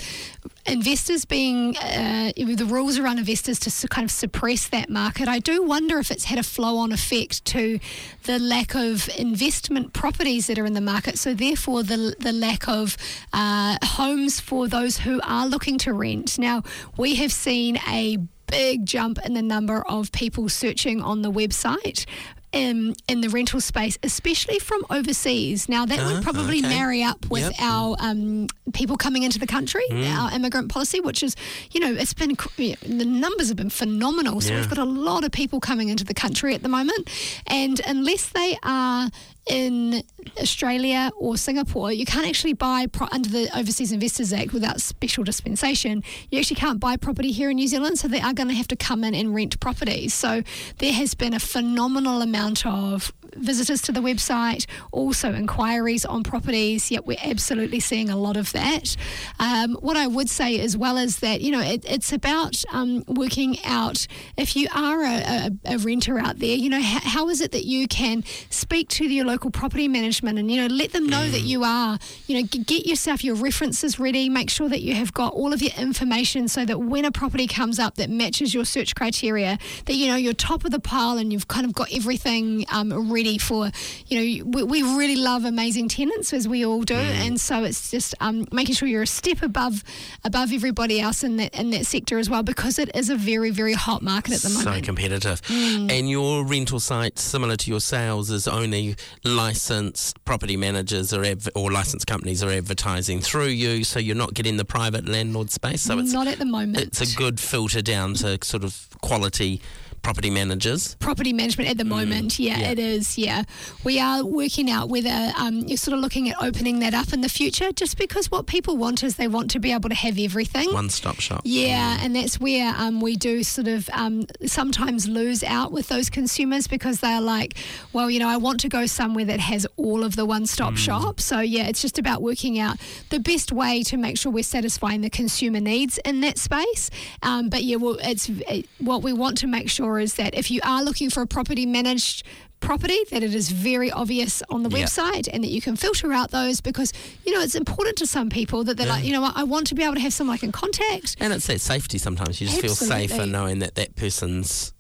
investors 0.67 1.25
being 1.25 1.77
uh, 1.77 2.33
the 2.37 2.67
rules 2.67 2.99
around 2.99 3.19
investors 3.19 3.59
to 3.61 3.89
kind 3.89 4.05
of 4.05 4.11
suppress 4.11 4.69
that 4.69 4.89
market, 4.89 5.29
I 5.29 5.39
do 5.39 5.63
wonder 5.63 5.99
if 5.99 6.11
it's 6.11 6.25
had 6.25 6.39
a 6.39 6.43
flow-on 6.43 6.93
effect 6.93 7.45
to 7.47 7.79
the 8.25 8.39
lack 8.39 8.75
of 8.75 9.09
investment 9.17 9.93
properties 9.93 10.47
that 10.47 10.59
are 10.59 10.67
in 10.67 10.75
the 10.75 10.81
market. 10.81 11.19
So 11.19 11.35
therefore, 11.35 11.83
the 11.83 12.15
the 12.19 12.33
lack 12.33 12.69
of 12.69 12.97
uh, 13.33 13.77
homes 13.83 14.41
for 14.41 14.69
those 14.69 14.99
who 14.99 15.21
are 15.25 15.47
looking 15.47 15.79
to 15.79 15.93
rent. 15.93 16.39
Now 16.39 16.63
we 16.97 17.17
have 17.17 17.33
seen 17.33 17.79
a 17.89 18.19
big 18.47 18.85
jump 18.85 19.19
in 19.25 19.35
the 19.35 19.43
number 19.43 19.83
of 19.89 20.11
people 20.13 20.49
searching 20.49 21.01
on 21.01 21.23
the 21.23 21.31
website. 21.31 22.05
Um, 22.53 22.95
in 23.07 23.21
the 23.21 23.29
rental 23.29 23.61
space, 23.61 23.97
especially 24.03 24.59
from 24.59 24.85
overseas. 24.91 25.69
Now, 25.69 25.87
that 25.87 26.01
Ah, 26.01 26.07
would 26.15 26.23
probably 26.25 26.59
okay. 26.59 26.69
marry 26.69 27.01
up 27.01 27.25
with 27.31 27.45
Yep. 27.45 27.55
our 27.61 27.97
um, 28.01 28.49
people 28.73 28.97
coming 28.97 29.23
into 29.23 29.39
the 29.39 29.47
country, 29.47 29.85
Mm. 29.89 30.19
our 30.19 30.33
immigrant 30.35 30.69
policy, 30.69 30.99
which 30.99 31.23
is, 31.23 31.37
you 31.71 31.79
know, 31.79 31.93
it's 31.93 32.13
been, 32.13 32.37
the 32.57 33.05
numbers 33.05 33.49
have 33.49 33.57
been 33.57 33.71
phenomenal. 33.71 34.41
So 34.41 34.51
Yeah. 34.53 34.57
we've 34.63 34.69
got 34.69 34.79
a 34.79 34.85
lot 34.85 35.23
of 35.23 35.31
people 35.31 35.61
coming 35.61 35.91
into 35.91 36.03
the 36.03 36.13
country 36.13 36.53
at 36.53 36.65
the 36.65 36.69
moment. 36.69 37.09
And 37.47 37.81
unless 37.87 38.27
they 38.27 38.59
are 38.65 39.11
in 39.47 40.03
Australia 40.39 41.11
or 41.17 41.37
Singapore, 41.37 41.93
you 41.93 42.05
can't 42.05 42.27
actually 42.27 42.53
buy 42.53 42.87
pro- 42.87 43.09
under 43.11 43.29
the 43.29 43.49
Overseas 43.57 43.93
Investors 43.93 44.33
Act 44.33 44.53
without 44.53 44.81
special 44.81 45.25
dispensation. 45.25 46.03
You 46.31 46.39
actually 46.39 46.57
can't 46.57 46.79
buy 46.79 46.97
property 46.97 47.33
here 47.33 47.51
in 47.51 47.57
New 47.57 47.67
Zealand, 47.67 47.99
so 47.99 48.09
they 48.09 48.21
are 48.21 48.33
going 48.33 48.49
to 48.49 48.55
have 48.55 48.69
to 48.69 48.77
come 48.77 49.03
in 49.05 49.15
and 49.15 49.35
rent 49.35 49.59
properties. 49.61 50.15
So 50.15 50.43
there 50.79 50.93
has 50.93 51.15
been 51.15 51.35
a 51.35 51.41
phenomenal 51.41 52.23
amount 52.23 52.67
of 52.67 53.13
visitors 53.37 53.83
to 53.83 53.93
the 53.93 54.01
website, 54.01 54.67
also 54.93 55.33
inquiries 55.33 56.05
on 56.05 56.23
properties. 56.23 56.91
Yep, 56.91 57.07
we're 57.07 57.19
absolutely 57.25 57.81
seeing 57.81 58.11
a 58.11 58.17
lot 58.17 58.37
of 58.37 58.53
that. 58.53 58.97
Um, 59.39 59.75
what 59.81 59.97
I 59.97 60.07
would 60.07 60.29
say 60.29 60.59
as 60.61 60.77
well 60.77 60.97
is 60.97 61.21
that 61.21 61.41
you 61.41 61.51
know 61.53 61.61
it, 61.61 61.85
it's 61.89 62.13
about 62.13 62.63
um, 62.73 63.05
working 63.07 63.57
out 63.65 64.07
if 64.37 64.57
you 64.57 64.69
are 64.75 65.03
a, 65.03 65.17
a, 65.17 65.51
a 65.75 65.79
renter 65.79 66.19
out 66.19 66.39
there. 66.39 66.57
You 66.57 66.71
know 66.71 66.79
h- 66.79 67.03
how 67.05 67.29
is 67.29 67.41
it 67.41 67.53
that 67.53 67.65
you 67.65 67.89
can 67.89 68.25
speak 68.51 68.89
to 68.91 69.05
your 69.05 69.25
local 69.25 69.51
property 69.51 69.89
management 69.89 70.39
and 70.39 70.51
you 70.51 70.61
know 70.61 70.67
let 70.75 70.93
them 70.93 71.07
know 71.07 71.29
that 71.29 71.43
you 71.43 71.65
are 71.65 71.99
you 72.27 72.41
know 72.41 72.47
g- 72.47 72.61
get 72.65 72.87
yourself 72.87 73.23
your 73.25 73.35
references 73.35 73.99
ready. 73.99 74.29
Make 74.29 74.51
sure 74.51 74.69
that 74.69 74.81
you 74.83 74.95
have 74.95 75.13
got 75.13 75.33
all 75.33 75.53
of 75.53 75.63
your 75.63 75.73
information 75.79 76.49
so 76.49 76.65
that 76.65 76.79
when 76.79 77.05
a 77.05 77.13
property 77.13 77.47
comes 77.47 77.79
up 77.79 77.97
that 77.97 78.11
matches 78.11 78.55
your 78.55 78.65
search 78.65 78.95
criteria, 78.95 79.59
that 79.87 79.95
you 79.95 80.09
know 80.09 80.17
you're 80.17 80.33
top 80.35 80.65
of 80.65 80.71
the 80.71 80.81
pile 80.81 81.19
and 81.19 81.33
you've 81.33 81.49
kind 81.49 81.67
of 81.67 81.73
got 81.73 81.89
everything 81.93 82.65
um, 82.73 83.11
ready 83.13 83.20
for 83.39 83.71
you 84.07 84.19
know 84.19 84.45
we, 84.51 84.63
we 84.63 84.83
really 84.83 85.17
love 85.17 85.45
amazing 85.45 85.89
tenants 85.89 86.33
as 86.33 86.47
we 86.49 86.65
all 86.65 86.83
do, 86.83 86.95
and 86.95 87.41
so 87.41 87.65
it's 87.65 87.91
just 87.91 88.15
um, 88.21 88.47
making 88.53 88.75
sure 88.75 88.89
you're 88.89 89.03
a 89.03 89.07
step 89.07 89.43
above 89.43 89.83
above 90.25 90.53
everybody 90.53 91.01
else 91.01 91.23
in 91.23 91.37
that 91.37 91.55
in 91.55 91.71
that 91.71 91.87
sector 91.87 92.19
as 92.19 92.29
well 92.31 92.43
because 92.43 92.79
it 92.79 92.91
is 92.95 93.11
a 93.11 93.17
very 93.17 93.51
very 93.51 93.75
hot 93.75 94.03
market 94.03 94.35
at 94.35 94.41
the 94.41 94.49
so 94.49 94.65
moment. 94.65 94.85
So 94.85 94.87
competitive. 94.87 95.43
Mm. 95.43 95.91
And 95.91 96.11
your 96.11 96.45
rental 96.45 96.81
site, 96.81 97.19
similar 97.19 97.57
to 97.57 97.71
your 97.71 97.81
sales, 97.81 98.31
is 98.31 98.49
only 98.49 98.97
licensed 99.25 100.25
property 100.25 100.57
managers 100.57 101.13
or 101.13 101.25
adv- 101.25 101.49
or 101.55 101.71
licensed 101.71 102.07
companies 102.07 102.43
are 102.43 102.51
advertising 102.51 103.21
through 103.21 103.47
you, 103.47 103.85
so 103.85 103.99
you're 103.99 104.17
not 104.17 104.35
getting 104.35 104.57
the 104.57 104.65
private 104.65 105.09
landlord 105.09 105.51
space. 105.51 105.83
So 105.83 105.99
it's 105.99 106.13
Not 106.13 106.27
at 106.27 106.39
the 106.39 106.45
moment. 106.47 106.79
it's 106.79 107.01
a 107.01 107.17
good 107.17 107.41
filter 107.41 107.83
down 107.83 108.15
to 108.15 108.39
sort 108.43 108.65
of 108.65 108.89
quality 109.01 109.61
property 110.03 110.31
managers. 110.31 110.97
property 110.97 111.33
management 111.33 111.69
at 111.71 111.79
the 111.79 111.85
moment. 111.85 112.39
Yeah, 112.39 112.57
Mm. 112.57 112.61
Yeah. 112.61 112.71
it 112.71 112.79
is. 112.79 113.19
Yeah, 113.19 113.43
we 113.85 114.01
are 114.01 114.25
working 114.25 114.71
out 114.71 114.89
whether 114.89 115.33
um, 115.37 115.61
you're 115.61 115.77
sort 115.77 115.95
of 115.95 116.01
looking 116.01 116.29
at 116.31 116.37
opening 116.43 116.79
that 116.81 116.95
up 116.95 117.13
in 117.13 117.21
the 117.21 117.29
future, 117.29 117.71
just 117.73 117.97
because 117.99 118.31
what 118.31 118.47
people 118.47 118.77
want 118.77 119.03
is 119.03 119.17
they 119.17 119.29
want 119.29 119.51
to 119.53 119.59
be 119.61 119.73
able 119.73 119.89
to 119.89 119.95
have 119.95 120.19
everything. 120.19 120.73
One 120.73 120.89
stop 120.91 121.21
shop. 121.21 121.43
Yeah, 121.45 121.99
and 122.03 122.15
that's 122.17 122.41
where 122.41 122.75
um, 122.77 123.01
we 123.01 123.17
do 123.17 123.43
sort 123.43 123.69
of 123.69 123.89
um, 123.93 124.27
sometimes 124.47 125.07
lose 125.09 125.43
out 125.45 125.73
with 125.73 125.89
those 125.89 126.11
consumers 126.11 126.67
because 126.67 127.01
they're 127.01 127.21
like, 127.21 127.57
well, 127.93 128.11
you 128.11 128.19
know, 128.19 128.29
I 128.29 128.37
want 128.37 128.61
to 128.61 128.69
go 128.69 128.87
somewhere 128.87 129.25
that 129.27 129.41
has 129.41 129.67
all 129.77 130.03
of 130.05 130.17
the 130.17 130.25
one 130.25 130.47
stop 130.47 130.77
shop. 130.77 131.21
So, 131.21 131.41
yeah, 131.41 131.69
it's 131.69 131.83
just 131.83 131.99
about 131.99 132.23
working 132.23 132.59
out 132.59 132.79
the 133.11 133.19
best 133.21 133.53
way 133.53 133.83
to 133.85 133.97
make 133.97 134.19
sure 134.19 134.33
we're 134.33 134.43
satisfying 134.43 135.01
the 135.03 135.11
consumer 135.11 135.61
needs 135.61 135.99
in 136.05 136.21
that 136.23 136.39
space. 136.39 136.91
Um, 137.23 137.49
but, 137.49 137.63
yeah, 137.65 137.77
well, 137.77 137.99
it's 138.03 138.29
it, 138.29 138.67
what 138.79 139.03
we 139.03 139.13
want 139.13 139.39
to 139.39 139.47
make 139.47 139.69
sure 139.71 139.90
is 139.99 140.15
that 140.15 140.35
if 140.35 140.51
you 140.51 140.61
are 140.63 140.83
looking 140.85 141.11
for 141.11 141.23
a 141.23 141.27
property 141.27 141.67
managed 141.67 142.25
property 142.61 142.99
that 143.11 143.23
it 143.23 143.35
is 143.35 143.51
very 143.51 143.91
obvious 143.91 144.43
on 144.51 144.63
the 144.63 144.69
Yeah. 144.69 144.85
website 144.85 145.27
and 145.33 145.43
that 145.43 145.49
you 145.49 145.63
can 145.63 145.77
filter 145.77 146.13
out 146.13 146.31
those 146.31 146.61
because 146.61 146.93
you 147.25 147.33
know 147.33 147.41
it's 147.41 147.55
important 147.55 147.97
to 147.97 148.07
some 148.07 148.29
people 148.29 148.65
that 148.65 148.77
they're 148.77 148.87
like 148.87 149.03
you 149.03 149.13
know 149.13 149.23
what 149.23 149.35
I 149.35 149.45
want 149.45 149.67
to 149.69 149.75
be 149.75 149.83
able 149.83 149.95
to 149.95 150.01
have 150.01 150.13
someone 150.13 150.35
I 150.35 150.39
can 150.39 150.53
contact 150.53 151.17
And 151.21 151.33
it's 151.33 151.47
that 151.47 151.61
safety 151.63 151.97
sometimes. 151.97 152.39
You 152.39 152.49
just 152.49 152.61
feel 152.61 152.71
Absolutely. 152.73 153.09
safer 153.09 153.25
knowing 153.27 153.61
that 153.61 153.77
that 153.77 153.97
person's 153.97 154.75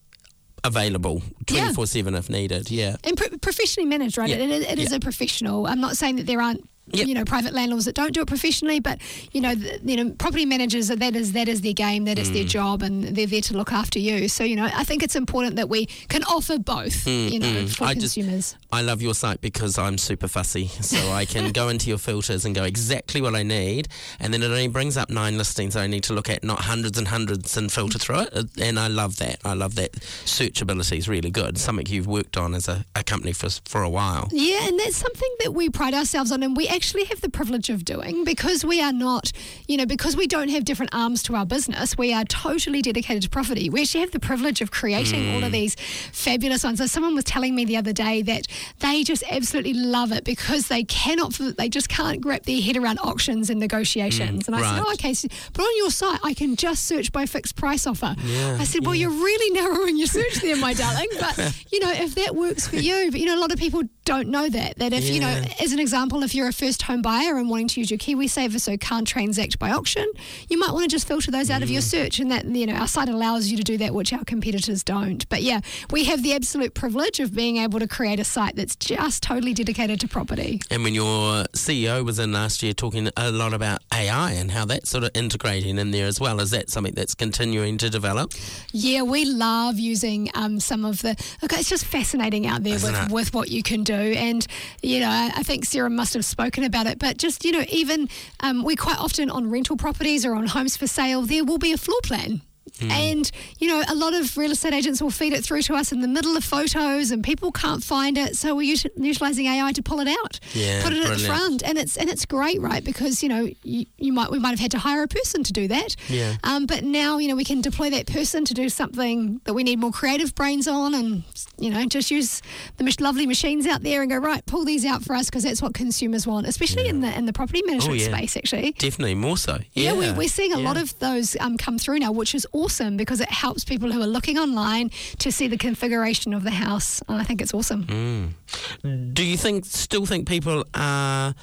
available 0.62 1.22
Yeah. 1.50 1.72
24 1.72 1.86
7 1.86 2.14
if 2.14 2.28
needed. 2.28 2.70
Yeah. 2.70 2.96
and 3.04 3.16
pro- 3.16 3.38
professionally 3.38 3.88
managed, 3.88 4.18
right? 4.18 4.28
Yeah. 4.28 4.36
It, 4.36 4.50
it, 4.50 4.70
it 4.72 4.78
is 4.78 4.90
Yeah. 4.90 4.96
a 4.98 5.00
professional. 5.00 5.66
I'm 5.66 5.80
not 5.80 5.96
saying 5.96 6.16
that 6.16 6.26
there 6.26 6.40
aren't. 6.42 6.68
Yep. 6.92 7.06
You 7.06 7.14
know, 7.14 7.24
private 7.24 7.52
landlords 7.54 7.84
that 7.84 7.94
don't 7.94 8.12
do 8.12 8.20
it 8.22 8.26
professionally, 8.26 8.80
but 8.80 8.98
you 9.32 9.40
know, 9.40 9.54
the, 9.54 9.78
you 9.84 9.96
know, 9.96 10.10
property 10.18 10.44
managers 10.44 10.88
that 10.88 11.14
is 11.14 11.32
that 11.34 11.48
is 11.48 11.60
their 11.60 11.72
game, 11.72 12.04
that 12.06 12.18
is 12.18 12.32
their 12.32 12.42
Mm. 12.42 12.48
job, 12.48 12.82
and 12.82 13.04
they're 13.16 13.26
there 13.28 13.42
to 13.42 13.56
look 13.56 13.72
after 13.72 14.00
you. 14.00 14.26
So 14.28 14.42
you 14.42 14.56
know, 14.56 14.64
I 14.64 14.82
think 14.82 15.04
it's 15.04 15.14
important 15.14 15.54
that 15.54 15.68
we 15.68 15.86
can 16.08 16.24
offer 16.24 16.58
both. 16.58 17.06
you 17.06 17.38
know, 17.38 17.46
mm. 17.46 17.76
for 17.76 17.84
I 17.84 17.94
just- 17.94 18.16
consumers. 18.16 18.56
I 18.72 18.82
love 18.82 19.02
your 19.02 19.14
site 19.14 19.40
because 19.40 19.78
I'm 19.78 19.98
super 19.98 20.26
fussy. 20.28 20.66
So 20.80 21.12
I 21.12 21.24
can 21.26 21.52
go 21.52 21.68
into 21.68 21.88
your 21.88 21.98
filters 21.98 22.44
and 22.44 22.54
go 22.54 22.64
exactly 22.64 23.20
what 23.20 23.34
I 23.36 23.42
need. 23.44 23.86
And 24.18 24.32
then 24.34 24.42
it 24.42 24.46
only 24.46 24.68
brings 24.68 24.96
up 24.96 25.10
nine 25.10 25.36
listings 25.38 25.76
I 25.76 25.86
need 25.86 26.02
to 26.04 26.12
look 26.12 26.28
at, 26.28 26.42
not 26.42 26.60
hundreds 26.62 26.98
and 26.98 27.06
hundreds 27.08 27.56
and 27.56 27.70
filter 27.70 27.98
through 27.98 28.20
it. 28.22 28.28
Uh, 28.32 28.42
And 28.60 28.78
I 28.80 28.88
love 28.88 29.16
that. 29.18 29.38
I 29.44 29.54
love 29.54 29.74
that. 29.76 29.92
Searchability 30.24 30.98
is 30.98 31.08
really 31.08 31.30
good. 31.30 31.58
Something 31.58 31.86
you've 31.88 32.06
worked 32.06 32.36
on 32.36 32.54
as 32.54 32.68
a, 32.68 32.84
a 32.94 33.02
company 33.04 33.32
for, 33.32 33.48
for 33.68 33.82
a 33.82 33.88
while. 33.90 34.28
Yeah, 34.32 34.66
and 34.68 34.78
that's 34.78 34.96
something 34.96 35.32
that 35.40 35.52
we 35.54 35.68
pride 35.70 35.94
ourselves 35.94 36.30
on, 36.32 36.42
and 36.42 36.56
we 36.56 36.68
actually 36.74 37.04
have 37.04 37.20
the 37.20 37.30
privilege 37.30 37.70
of 37.70 37.84
doing 37.84 38.24
because 38.24 38.64
we 38.64 38.80
are 38.80 38.92
not, 38.92 39.32
you 39.66 39.76
know, 39.76 39.86
because 39.86 40.16
we 40.16 40.26
don't 40.26 40.48
have 40.48 40.64
different 40.64 40.94
arms 40.94 41.22
to 41.24 41.34
our 41.34 41.46
business. 41.46 41.96
We 41.98 42.12
are 42.12 42.24
totally 42.24 42.82
dedicated 42.82 43.22
to 43.24 43.30
property. 43.30 43.68
We 43.68 43.82
actually 43.82 44.00
have 44.00 44.12
the 44.12 44.20
privilege 44.20 44.60
of 44.60 44.70
creating 44.70 45.34
all 45.34 45.44
of 45.44 45.50
mm. 45.50 45.52
these 45.52 45.74
fabulous 46.12 46.64
ones. 46.64 46.78
So 46.78 46.86
someone 46.86 47.14
was 47.14 47.24
telling 47.24 47.54
me 47.54 47.64
the 47.64 47.76
other 47.76 47.92
day 47.92 48.22
that 48.22 48.46
they 48.80 49.02
just 49.02 49.24
absolutely 49.30 49.74
love 49.74 50.12
it 50.12 50.24
because 50.24 50.68
they 50.68 50.84
cannot, 50.84 51.38
they 51.56 51.68
just 51.68 51.88
can't 51.88 52.20
grab 52.20 52.44
their 52.44 52.60
head 52.60 52.76
around 52.76 52.98
auctions 53.00 53.50
and 53.50 53.60
negotiations. 53.60 54.44
Mm, 54.44 54.46
and 54.48 54.56
I 54.56 54.60
right. 54.60 54.76
said, 54.76 54.84
oh, 54.86 54.92
okay, 54.94 55.14
so, 55.14 55.28
but 55.52 55.62
on 55.62 55.76
your 55.76 55.90
site, 55.90 56.20
I 56.22 56.34
can 56.34 56.56
just 56.56 56.84
search 56.84 57.12
by 57.12 57.26
fixed 57.26 57.56
price 57.56 57.86
offer. 57.86 58.14
Yeah, 58.24 58.58
I 58.60 58.64
said, 58.64 58.86
well, 58.86 58.94
you're 58.94 59.10
really 59.10 59.50
narrowing 59.60 59.96
your 59.96 60.06
search 60.06 60.36
there, 60.36 60.56
my 60.56 60.74
darling. 60.74 61.08
But 61.18 61.38
you 61.72 61.80
know, 61.80 61.90
if 61.90 62.14
that 62.16 62.34
works 62.34 62.66
for 62.66 62.76
you, 62.76 63.10
but 63.10 63.20
you 63.20 63.26
know, 63.26 63.36
a 63.36 63.40
lot 63.40 63.52
of 63.52 63.58
people 63.58 63.82
don't 64.10 64.28
know 64.28 64.48
that. 64.48 64.76
That 64.78 64.92
if 64.92 65.08
you 65.08 65.20
know, 65.20 65.40
as 65.60 65.72
an 65.72 65.78
example, 65.78 66.24
if 66.24 66.34
you're 66.34 66.48
a 66.48 66.52
first 66.52 66.82
home 66.82 67.00
buyer 67.00 67.36
and 67.36 67.48
wanting 67.48 67.68
to 67.68 67.80
use 67.80 67.92
your 67.92 67.98
KiwiSaver 67.98 68.60
so 68.60 68.76
can't 68.76 69.06
transact 69.06 69.60
by 69.60 69.70
auction, 69.70 70.04
you 70.48 70.58
might 70.58 70.72
want 70.72 70.82
to 70.82 70.88
just 70.88 71.06
filter 71.06 71.30
those 71.30 71.48
out 71.48 71.62
of 71.62 71.70
your 71.70 71.80
search, 71.80 72.18
and 72.18 72.28
that 72.32 72.44
you 72.44 72.66
know, 72.66 72.74
our 72.74 72.88
site 72.88 73.08
allows 73.08 73.52
you 73.52 73.56
to 73.56 73.62
do 73.62 73.78
that, 73.78 73.94
which 73.94 74.12
our 74.12 74.24
competitors 74.24 74.82
don't. 74.82 75.28
But 75.28 75.42
yeah, 75.42 75.60
we 75.92 76.02
have 76.04 76.24
the 76.24 76.34
absolute 76.34 76.74
privilege 76.74 77.20
of 77.20 77.32
being 77.32 77.58
able 77.58 77.78
to 77.78 77.86
create 77.86 78.18
a 78.18 78.24
site 78.24 78.56
that's 78.56 78.74
just 78.74 79.22
totally 79.22 79.54
dedicated 79.54 80.00
to 80.00 80.08
property. 80.08 80.60
And 80.72 80.82
when 80.82 80.94
your 80.94 81.44
CEO 81.54 82.04
was 82.04 82.18
in 82.18 82.32
last 82.32 82.64
year 82.64 82.72
talking 82.72 83.08
a 83.16 83.30
lot 83.30 83.54
about 83.54 83.80
AI 83.94 84.32
and 84.32 84.50
how 84.50 84.64
that's 84.64 84.90
sort 84.90 85.04
of 85.04 85.10
integrating 85.14 85.78
in 85.78 85.92
there 85.92 86.08
as 86.08 86.18
well, 86.18 86.40
is 86.40 86.50
that 86.50 86.68
something 86.68 86.94
that's 86.94 87.14
continuing 87.14 87.78
to 87.78 87.88
develop? 87.88 88.32
Yeah, 88.72 89.02
we 89.02 89.24
love 89.24 89.78
using 89.78 90.30
um, 90.34 90.58
some 90.58 90.84
of 90.84 91.00
the. 91.02 91.10
Look, 91.42 91.52
it's 91.52 91.68
just 91.68 91.84
fascinating 91.84 92.48
out 92.48 92.64
there 92.64 92.74
Isn't 92.74 92.92
with, 92.92 93.02
it? 93.06 93.12
with 93.12 93.34
what 93.34 93.50
you 93.52 93.62
can 93.62 93.84
do. 93.84 93.99
And, 94.00 94.46
you 94.82 95.00
know, 95.00 95.08
I 95.08 95.32
I 95.36 95.42
think 95.42 95.64
Sarah 95.64 95.90
must 95.90 96.14
have 96.14 96.24
spoken 96.24 96.64
about 96.64 96.86
it, 96.86 96.98
but 96.98 97.18
just, 97.18 97.44
you 97.44 97.52
know, 97.52 97.64
even 97.68 98.08
um, 98.40 98.64
we 98.64 98.76
quite 98.76 98.98
often 98.98 99.30
on 99.30 99.50
rental 99.50 99.76
properties 99.76 100.24
or 100.24 100.34
on 100.34 100.46
homes 100.46 100.76
for 100.76 100.86
sale, 100.86 101.22
there 101.22 101.44
will 101.44 101.58
be 101.58 101.72
a 101.72 101.78
floor 101.78 102.00
plan. 102.02 102.42
Hmm. 102.78 102.90
And, 102.90 103.30
you 103.58 103.68
know, 103.68 103.82
a 103.88 103.94
lot 103.94 104.14
of 104.14 104.36
real 104.36 104.50
estate 104.52 104.72
agents 104.74 105.02
will 105.02 105.10
feed 105.10 105.32
it 105.32 105.44
through 105.44 105.62
to 105.62 105.74
us 105.74 105.92
in 105.92 106.00
the 106.00 106.08
middle 106.08 106.36
of 106.36 106.44
photos 106.44 107.10
and 107.10 107.22
people 107.24 107.50
can't 107.52 107.82
find 107.82 108.16
it. 108.16 108.36
So 108.36 108.54
we're 108.54 108.62
uti- 108.62 108.90
utilising 108.96 109.46
AI 109.46 109.72
to 109.72 109.82
pull 109.82 110.00
it 110.00 110.08
out, 110.08 110.40
Yeah, 110.54 110.82
put 110.82 110.92
it 110.92 111.04
at 111.04 111.18
the 111.18 111.24
front. 111.24 111.62
And 111.62 111.76
it's 111.78 111.96
and 111.96 112.08
it's 112.08 112.24
great, 112.26 112.60
right? 112.60 112.82
Because, 112.84 113.22
you 113.22 113.28
know, 113.28 113.48
you, 113.62 113.86
you 113.98 114.12
might 114.12 114.30
we 114.30 114.38
might 114.38 114.50
have 114.50 114.60
had 114.60 114.70
to 114.72 114.78
hire 114.78 115.02
a 115.02 115.08
person 115.08 115.42
to 115.44 115.52
do 115.52 115.68
that. 115.68 115.96
Yeah. 116.08 116.36
Um, 116.44 116.66
but 116.66 116.84
now, 116.84 117.18
you 117.18 117.28
know, 117.28 117.36
we 117.36 117.44
can 117.44 117.60
deploy 117.60 117.90
that 117.90 118.06
person 118.06 118.44
to 118.46 118.54
do 118.54 118.68
something 118.68 119.40
that 119.44 119.54
we 119.54 119.62
need 119.64 119.78
more 119.78 119.92
creative 119.92 120.34
brains 120.34 120.68
on 120.68 120.94
and, 120.94 121.24
you 121.58 121.70
know, 121.70 121.84
just 121.86 122.10
use 122.10 122.40
the 122.76 122.96
lovely 123.00 123.26
machines 123.26 123.66
out 123.66 123.82
there 123.82 124.02
and 124.02 124.10
go, 124.10 124.16
right, 124.18 124.44
pull 124.46 124.64
these 124.64 124.84
out 124.84 125.02
for 125.02 125.14
us 125.14 125.26
because 125.26 125.42
that's 125.44 125.62
what 125.62 125.74
consumers 125.74 126.26
want, 126.26 126.46
especially 126.46 126.86
in 126.88 127.00
the 127.00 127.16
in 127.18 127.26
the 127.26 127.32
property 127.32 127.62
management 127.66 128.00
Oh, 128.00 128.02
yeah. 128.04 128.16
space, 128.16 128.36
actually. 128.36 128.72
Definitely 128.72 129.14
more 129.14 129.36
so. 129.36 129.58
Yeah, 129.72 129.92
Yeah, 129.92 130.12
we, 130.12 130.18
we're 130.18 130.28
seeing 130.28 130.52
a 130.52 130.58
lot 130.58 130.76
of 130.76 130.96
those 130.98 131.36
um, 131.40 131.56
come 131.56 131.78
through 131.78 131.98
now, 132.00 132.12
which 132.12 132.34
is 132.34 132.46
awesome 132.52 132.59
because 132.96 133.20
it 133.20 133.30
helps 133.30 133.64
people 133.64 133.90
who 133.90 134.00
are 134.02 134.06
looking 134.06 134.38
online 134.38 134.90
to 135.18 135.30
see 135.32 135.48
the 135.48 135.56
configuration 135.56 136.34
of 136.34 136.42
the 136.42 136.50
house. 136.50 137.02
And 137.08 137.20
I 137.20 137.24
think 137.24 137.40
it's 137.40 137.54
awesome. 137.54 138.34
Mm. 138.82 139.14
Do 139.14 139.24
you 139.24 139.36
think 139.36 139.64
still 139.64 140.06
think 140.06 140.28
people 140.28 140.64
are 140.74 141.34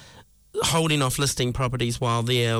holding 0.62 1.02
off 1.02 1.18
listing 1.18 1.52
properties 1.52 2.00
while 2.00 2.22
they're 2.22 2.58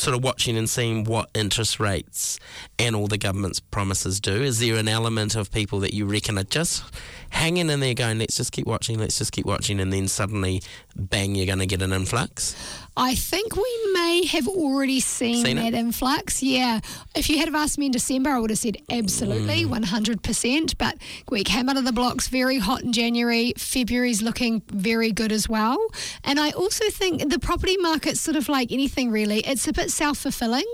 sort 0.00 0.16
of 0.16 0.24
watching 0.24 0.56
and 0.56 0.68
seeing 0.68 1.04
what 1.04 1.28
interest 1.34 1.78
rates 1.78 2.40
and 2.78 2.96
all 2.96 3.06
the 3.06 3.18
government's 3.18 3.60
promises 3.60 4.20
do? 4.20 4.42
Is 4.42 4.58
there 4.60 4.76
an 4.76 4.88
element 4.88 5.34
of 5.36 5.52
people 5.52 5.80
that 5.80 5.92
you 5.92 6.06
reckon 6.06 6.38
are 6.38 6.44
just 6.44 6.82
hanging 7.30 7.70
in 7.70 7.80
there 7.80 7.94
going, 7.94 8.18
let's 8.18 8.36
just 8.36 8.52
keep 8.52 8.66
watching, 8.66 8.98
let's 8.98 9.18
just 9.18 9.32
keep 9.32 9.46
watching, 9.46 9.78
and 9.80 9.92
then 9.92 10.08
suddenly 10.08 10.62
bang, 10.96 11.34
you're 11.34 11.46
going 11.46 11.60
to 11.60 11.66
get 11.66 11.82
an 11.82 11.92
influx? 11.92 12.56
I 12.96 13.14
think 13.14 13.54
we 13.54 13.90
may 13.94 14.26
have 14.26 14.48
already 14.48 14.98
seen, 15.00 15.44
Seen 15.44 15.56
that 15.56 15.74
influx. 15.74 16.42
Yeah. 16.42 16.80
If 17.14 17.30
you 17.30 17.38
had 17.38 17.50
have 17.52 17.62
asked 17.62 17.78
me 17.78 17.86
in 17.86 17.92
December, 17.92 18.30
I 18.30 18.38
would 18.38 18.50
have 18.50 18.58
said 18.58 18.76
absolutely, 18.90 19.64
Mm. 19.64 19.84
100%. 19.84 20.76
But 20.78 20.98
we 21.30 21.44
came 21.44 21.68
out 21.68 21.76
of 21.76 21.84
the 21.84 21.92
blocks 21.92 22.28
very 22.28 22.58
hot 22.58 22.82
in 22.82 22.92
January. 22.92 23.52
February's 23.56 24.22
looking 24.22 24.62
very 24.68 25.12
good 25.12 25.32
as 25.32 25.48
well. 25.48 25.78
And 26.24 26.38
I 26.40 26.50
also 26.50 26.84
think 26.90 27.30
the 27.30 27.38
property 27.38 27.76
market's 27.78 28.20
sort 28.20 28.36
of 28.36 28.48
like 28.48 28.72
anything 28.72 29.10
really, 29.10 29.40
it's 29.40 29.66
a 29.68 29.72
bit 29.72 29.89
self 29.90 30.18
fulfilling. 30.18 30.66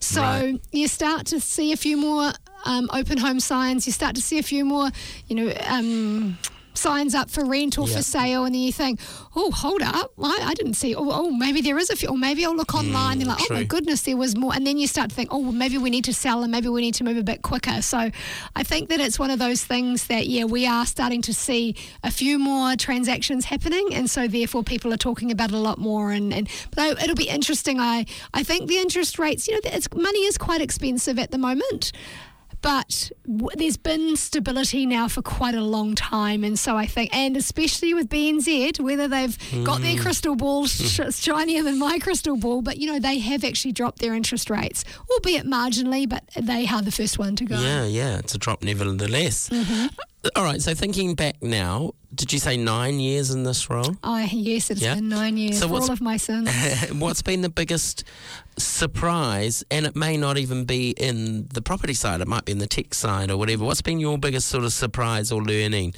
So 0.00 0.20
Right. 0.20 0.60
you 0.72 0.88
start 0.88 1.26
to 1.26 1.40
see 1.40 1.72
a 1.72 1.76
few 1.76 1.96
more 1.96 2.32
um, 2.66 2.88
open 2.92 3.18
home 3.18 3.40
signs, 3.40 3.86
you 3.86 3.92
start 3.92 4.14
to 4.16 4.22
see 4.22 4.38
a 4.38 4.42
few 4.42 4.64
more, 4.64 4.90
you 5.28 5.36
know, 5.36 5.52
um, 5.66 6.38
signs 6.76 7.14
up 7.14 7.30
for 7.30 7.44
rent 7.44 7.78
or 7.78 7.88
Yeah. 7.88 7.96
for 7.96 8.02
sale, 8.02 8.44
and 8.44 8.54
then 8.54 8.62
you 8.62 8.72
think, 8.72 9.00
oh, 9.36 9.50
hold 9.50 9.82
up, 9.82 10.12
I, 10.22 10.38
I 10.42 10.54
didn't 10.54 10.74
see, 10.74 10.94
oh, 10.94 11.08
oh, 11.10 11.30
maybe 11.30 11.60
there 11.60 11.78
is 11.78 11.90
a 11.90 11.96
few, 11.96 12.08
or 12.08 12.18
maybe 12.18 12.44
I'll 12.44 12.56
look 12.56 12.74
online. 12.74 13.18
They're 13.18 13.26
mm, 13.26 13.38
like, 13.38 13.50
oh 13.50 13.54
my 13.54 13.64
goodness, 13.64 14.02
there 14.02 14.16
was 14.16 14.36
more. 14.36 14.54
And 14.54 14.66
then 14.66 14.78
you 14.78 14.86
start 14.86 15.10
to 15.10 15.16
think, 15.16 15.30
oh, 15.32 15.38
well, 15.38 15.52
maybe 15.52 15.78
we 15.78 15.90
need 15.90 16.04
to 16.04 16.14
sell 16.14 16.42
and 16.42 16.50
maybe 16.52 16.68
we 16.68 16.80
need 16.80 16.94
to 16.94 17.04
move 17.04 17.16
a 17.16 17.22
bit 17.22 17.42
quicker. 17.42 17.82
So 17.82 18.10
I 18.56 18.62
think 18.62 18.88
that 18.88 19.00
it's 19.00 19.18
one 19.18 19.30
of 19.30 19.38
those 19.38 19.64
things 19.64 20.06
that, 20.08 20.26
yeah, 20.26 20.44
we 20.44 20.66
are 20.66 20.86
starting 20.86 21.22
to 21.22 21.34
see 21.34 21.74
a 22.02 22.10
few 22.10 22.38
more 22.38 22.76
transactions 22.76 23.46
happening. 23.46 23.88
And 23.92 24.08
so 24.10 24.28
therefore 24.28 24.62
people 24.62 24.92
are 24.92 24.98
talking 24.98 25.30
about 25.30 25.50
it 25.50 25.54
a 25.54 25.58
lot 25.58 25.78
more. 25.78 26.12
And, 26.12 26.32
and 26.32 26.48
but 26.74 27.02
it'll 27.02 27.14
be 27.14 27.28
interesting. 27.28 27.80
I, 27.80 28.06
I 28.32 28.42
think 28.42 28.68
the 28.68 28.78
interest 28.78 29.18
rates, 29.18 29.48
you 29.48 29.54
know, 29.54 29.60
it's, 29.64 29.88
money 29.94 30.20
is 30.20 30.38
quite 30.38 30.60
expensive 30.60 31.18
at 31.18 31.30
the 31.30 31.38
moment. 31.38 31.92
But 32.64 33.10
w- 33.26 33.50
there's 33.56 33.76
been 33.76 34.16
stability 34.16 34.86
now 34.86 35.06
for 35.06 35.20
quite 35.20 35.54
a 35.54 35.60
long 35.60 35.94
time, 35.94 36.42
and 36.44 36.58
so 36.58 36.78
I 36.78 36.86
think, 36.86 37.14
and 37.14 37.36
especially 37.36 37.92
with 37.92 38.08
BNZ, 38.08 38.80
whether 38.80 39.06
they've 39.06 39.36
got 39.64 39.82
their 39.82 39.98
crystal 40.00 40.34
ball 40.34 40.66
sh- 40.66 41.12
shinier 41.12 41.62
than 41.62 41.78
my 41.78 41.98
crystal 41.98 42.38
ball, 42.38 42.62
but 42.62 42.78
you 42.78 42.86
know 42.90 42.98
they 42.98 43.18
have 43.18 43.44
actually 43.44 43.72
dropped 43.72 43.98
their 43.98 44.14
interest 44.14 44.48
rates, 44.48 44.82
albeit 45.10 45.44
marginally, 45.46 46.08
but 46.08 46.24
they 46.40 46.66
are 46.66 46.80
the 46.80 46.90
first 46.90 47.18
one 47.18 47.36
to 47.36 47.44
go. 47.44 47.60
Yeah, 47.60 47.84
yeah, 47.84 48.18
it's 48.20 48.34
a 48.34 48.38
drop 48.38 48.62
nevertheless. 48.62 49.50
Mm-hmm. 49.50 49.86
All 50.36 50.44
right, 50.44 50.60
so 50.62 50.74
thinking 50.74 51.14
back 51.14 51.42
now, 51.42 51.92
did 52.14 52.32
you 52.32 52.38
say 52.38 52.56
nine 52.56 52.98
years 52.98 53.30
in 53.30 53.42
this 53.42 53.68
role? 53.68 53.94
Oh 54.02 54.18
yes, 54.18 54.70
it's 54.70 54.80
Yeah. 54.80 54.94
been 54.94 55.08
nine 55.08 55.36
years 55.36 55.58
So 55.58 55.68
all 55.68 55.90
of 55.90 56.00
my 56.00 56.16
sins. 56.16 56.48
What's 56.92 57.20
been 57.22 57.42
the 57.42 57.48
biggest 57.50 58.04
surprise? 58.56 59.64
And 59.70 59.86
it 59.86 59.94
may 59.96 60.16
not 60.16 60.38
even 60.38 60.64
be 60.64 60.90
in 60.90 61.48
the 61.52 61.60
property 61.60 61.94
side, 61.94 62.20
it 62.20 62.28
might 62.28 62.44
be 62.46 62.52
in 62.52 62.58
the 62.58 62.66
tech 62.66 62.94
side 62.94 63.30
or 63.30 63.36
whatever. 63.36 63.64
What's 63.64 63.82
been 63.82 64.00
your 64.00 64.16
biggest 64.18 64.48
sort 64.48 64.64
of 64.64 64.72
surprise 64.72 65.30
or 65.30 65.42
learning 65.42 65.94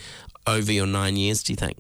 over 0.47 0.73
your 0.73 0.87
nine 0.87 1.17
years, 1.17 1.43
do 1.43 1.53
you 1.53 1.57
think? 1.57 1.77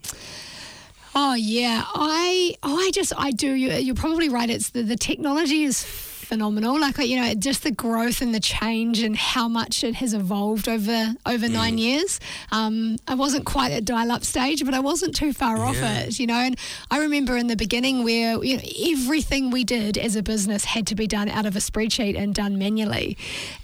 Oh 1.14 1.34
yeah, 1.34 1.82
I 1.94 2.54
oh 2.62 2.76
I 2.76 2.90
just 2.92 3.12
I 3.16 3.30
do. 3.32 3.52
You, 3.54 3.72
you're 3.72 3.94
probably 3.94 4.28
right. 4.28 4.50
It's 4.50 4.70
the 4.70 4.82
the 4.82 4.96
technology 4.96 5.64
is 5.64 5.82
phenomenal. 6.26 6.78
Like 6.78 6.98
you 6.98 7.20
know, 7.20 7.32
just 7.34 7.62
the 7.62 7.70
growth 7.70 8.20
and 8.20 8.34
the 8.34 8.40
change 8.40 9.00
and 9.00 9.16
how 9.16 9.48
much 9.48 9.82
it 9.84 9.94
has 9.96 10.12
evolved 10.12 10.68
over 10.68 11.14
over 11.24 11.48
nine 11.48 11.78
years. 11.78 12.20
Um, 12.52 12.96
I 13.08 13.14
wasn't 13.14 13.46
quite 13.46 13.72
at 13.72 13.84
dial-up 13.84 14.24
stage, 14.24 14.64
but 14.64 14.74
I 14.74 14.80
wasn't 14.80 15.14
too 15.14 15.32
far 15.32 15.58
off 15.58 15.76
it. 15.76 16.18
You 16.18 16.26
know, 16.26 16.34
and 16.34 16.58
I 16.90 16.98
remember 16.98 17.36
in 17.36 17.46
the 17.46 17.56
beginning 17.56 18.04
where 18.04 18.42
you 18.44 18.56
know 18.56 18.62
everything 18.92 19.50
we 19.50 19.64
did 19.64 19.96
as 19.96 20.16
a 20.16 20.22
business 20.22 20.64
had 20.64 20.86
to 20.88 20.94
be 20.94 21.06
done 21.06 21.28
out 21.28 21.46
of 21.46 21.56
a 21.56 21.60
spreadsheet 21.60 22.18
and 22.18 22.34
done 22.34 22.58
manually. 22.58 23.16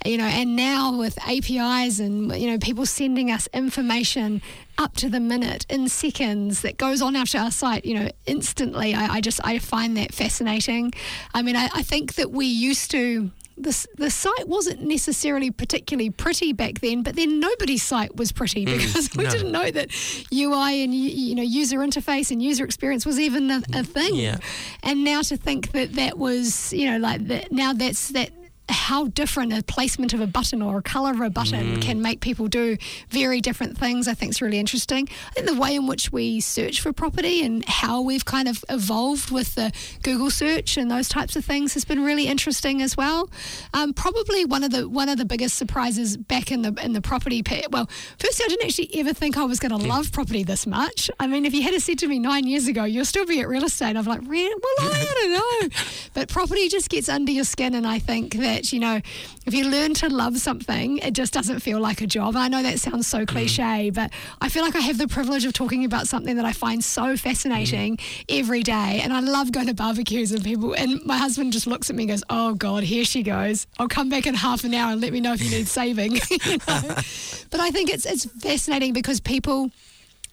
You 0.05 0.17
know, 0.17 0.25
and 0.25 0.55
now 0.55 0.97
with 0.97 1.17
APIs 1.27 1.99
and 1.99 2.35
you 2.39 2.49
know 2.49 2.57
people 2.57 2.85
sending 2.85 3.29
us 3.29 3.47
information 3.53 4.41
up 4.77 4.95
to 4.97 5.09
the 5.09 5.19
minute 5.19 5.65
in 5.69 5.87
seconds 5.87 6.61
that 6.61 6.77
goes 6.77 7.01
on 7.01 7.15
after 7.15 7.37
our 7.37 7.51
site, 7.51 7.85
you 7.85 7.95
know, 7.95 8.09
instantly. 8.25 8.93
I, 8.93 9.15
I 9.15 9.21
just 9.21 9.39
I 9.43 9.59
find 9.59 9.97
that 9.97 10.13
fascinating. 10.13 10.93
I 11.33 11.41
mean, 11.41 11.55
I, 11.55 11.69
I 11.73 11.83
think 11.83 12.15
that 12.15 12.31
we 12.31 12.45
used 12.45 12.91
to. 12.91 13.31
The, 13.55 13.87
the 13.97 14.09
site 14.09 14.47
wasn't 14.47 14.81
necessarily 14.81 15.51
particularly 15.51 16.09
pretty 16.09 16.53
back 16.53 16.79
then, 16.79 17.03
but 17.03 17.15
then 17.15 17.39
nobody's 17.39 17.83
site 17.83 18.15
was 18.15 18.31
pretty 18.31 18.65
mm. 18.65 18.77
because 18.77 19.15
we 19.15 19.25
no. 19.25 19.29
didn't 19.29 19.51
know 19.51 19.69
that 19.69 19.91
UI 20.33 20.83
and 20.83 20.91
you, 20.91 21.09
you 21.09 21.35
know 21.35 21.43
user 21.43 21.77
interface 21.77 22.31
and 22.31 22.41
user 22.41 22.65
experience 22.65 23.05
was 23.05 23.19
even 23.19 23.51
a, 23.51 23.61
a 23.73 23.83
thing. 23.83 24.15
Yeah. 24.15 24.37
And 24.81 25.03
now 25.03 25.21
to 25.21 25.37
think 25.37 25.71
that 25.73 25.93
that 25.93 26.17
was 26.17 26.73
you 26.73 26.89
know 26.89 26.97
like 26.97 27.27
that 27.27 27.51
now 27.51 27.73
that's 27.73 28.09
that 28.09 28.31
how 28.69 29.07
different 29.07 29.53
a 29.53 29.61
placement 29.63 30.13
of 30.13 30.21
a 30.21 30.27
button 30.27 30.61
or 30.61 30.77
a 30.77 30.81
color 30.81 31.11
of 31.11 31.19
a 31.19 31.29
button 31.29 31.81
can 31.81 32.01
make 32.01 32.21
people 32.21 32.47
do 32.47 32.77
very 33.09 33.41
different 33.41 33.77
things. 33.77 34.07
I 34.07 34.13
think 34.13 34.31
is 34.31 34.41
really 34.41 34.59
interesting. 34.59 35.07
I 35.29 35.33
think 35.33 35.47
the 35.47 35.55
way 35.59 35.75
in 35.75 35.85
which 35.85 36.11
we 36.11 36.39
search 36.39 36.79
for 36.79 36.93
property 36.93 37.43
and 37.43 37.63
how 37.65 38.01
we've 38.01 38.25
kind 38.25 38.47
of 38.47 38.63
evolved 38.69 39.31
with 39.31 39.55
the 39.55 39.71
Google 40.03 40.31
search 40.31 40.77
and 40.77 40.89
those 40.89 41.09
types 41.09 41.35
of 41.35 41.43
things 41.43 41.73
has 41.73 41.83
been 41.85 42.03
really 42.03 42.27
interesting 42.27 42.81
as 42.81 42.95
well. 42.95 43.29
Um, 43.73 43.93
probably 43.93 44.45
one 44.45 44.63
of 44.63 44.71
the 44.71 44.87
one 44.87 45.09
of 45.09 45.17
the 45.17 45.25
biggest 45.25 45.57
surprises 45.57 46.15
back 46.15 46.51
in 46.51 46.61
the 46.61 46.73
in 46.81 46.93
the 46.93 47.01
property. 47.01 47.43
Pa- 47.43 47.67
well, 47.69 47.89
firstly, 48.17 48.45
I 48.45 48.49
didn't 48.49 48.65
actually 48.65 48.89
ever 48.99 49.13
think 49.13 49.37
I 49.37 49.43
was 49.43 49.59
going 49.59 49.77
to 49.77 49.87
love 49.87 50.11
property 50.11 50.43
this 50.43 50.65
much. 50.65 51.11
I 51.19 51.27
mean, 51.27 51.45
if 51.45 51.53
you 51.53 51.63
had 51.63 51.73
said 51.81 51.99
to 51.99 52.07
me 52.07 52.19
nine 52.19 52.47
years 52.47 52.67
ago, 52.67 52.85
you'll 52.85 53.05
still 53.05 53.25
be 53.25 53.41
at 53.41 53.47
real 53.47 53.65
estate, 53.65 53.97
I'm 53.97 54.05
like, 54.05 54.21
well, 54.21 54.49
I 54.79 55.05
don't 55.21 55.31
know. 55.31 55.77
But 56.13 56.29
property 56.29 56.69
just 56.69 56.89
gets 56.89 57.09
under 57.09 57.31
your 57.31 57.43
skin, 57.43 57.73
and 57.73 57.85
I 57.85 57.99
think 57.99 58.35
that 58.35 58.52
you 58.71 58.79
know, 58.79 59.01
if 59.45 59.53
you 59.53 59.69
learn 59.69 59.93
to 59.95 60.09
love 60.09 60.37
something, 60.37 60.99
it 60.99 61.13
just 61.13 61.33
doesn't 61.33 61.59
feel 61.59 61.79
like 61.79 62.01
a 62.01 62.07
job. 62.07 62.35
I 62.35 62.47
know 62.47 62.61
that 62.63 62.79
sounds 62.79 63.07
so 63.07 63.19
mm. 63.19 63.27
cliche, 63.27 63.89
but 63.89 64.11
I 64.41 64.49
feel 64.49 64.63
like 64.63 64.75
I 64.75 64.79
have 64.81 64.97
the 64.97 65.07
privilege 65.07 65.45
of 65.45 65.53
talking 65.53 65.85
about 65.85 66.07
something 66.07 66.35
that 66.35 66.45
I 66.45 66.53
find 66.53 66.83
so 66.83 67.17
fascinating 67.17 67.97
mm. 67.97 68.25
every 68.29 68.63
day, 68.63 69.01
and 69.03 69.11
I 69.11 69.19
love 69.19 69.51
going 69.51 69.67
to 69.67 69.73
barbecues 69.73 70.31
and 70.31 70.43
people. 70.43 70.73
And 70.73 71.03
my 71.05 71.17
husband 71.17 71.53
just 71.53 71.67
looks 71.67 71.89
at 71.89 71.95
me 71.95 72.03
and 72.03 72.11
goes, 72.11 72.23
"Oh 72.29 72.53
God, 72.53 72.83
here 72.83 73.05
she 73.05 73.23
goes. 73.23 73.67
I'll 73.79 73.87
come 73.87 74.09
back 74.09 74.27
in 74.27 74.35
half 74.35 74.63
an 74.63 74.73
hour 74.73 74.91
and 74.91 75.01
let 75.01 75.11
me 75.11 75.19
know 75.19 75.33
if 75.33 75.41
you 75.41 75.49
need 75.49 75.67
saving." 75.67 76.19
You 76.43 76.57
know? 76.67 76.95
But 77.51 77.59
I 77.59 77.69
think 77.69 77.89
it's 77.93 78.05
it's 78.05 78.25
fascinating 78.25 78.93
because 78.93 79.19
people 79.19 79.71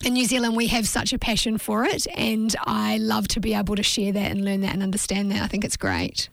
in 0.04 0.14
New 0.14 0.24
Zealand, 0.24 0.56
we 0.56 0.68
have 0.68 0.88
such 0.88 1.12
a 1.12 1.18
passion 1.18 1.58
for 1.58 1.84
it, 1.84 2.06
and 2.16 2.54
I 2.64 2.96
love 2.96 3.28
to 3.28 3.40
be 3.40 3.54
able 3.54 3.76
to 3.76 3.82
share 3.82 4.12
that 4.12 4.30
and 4.30 4.44
learn 4.44 4.62
that 4.62 4.72
and 4.72 4.82
understand 4.82 5.30
that. 5.30 5.42
I 5.42 5.46
think 5.46 5.64
it's 5.64 5.76
great. 5.76 6.28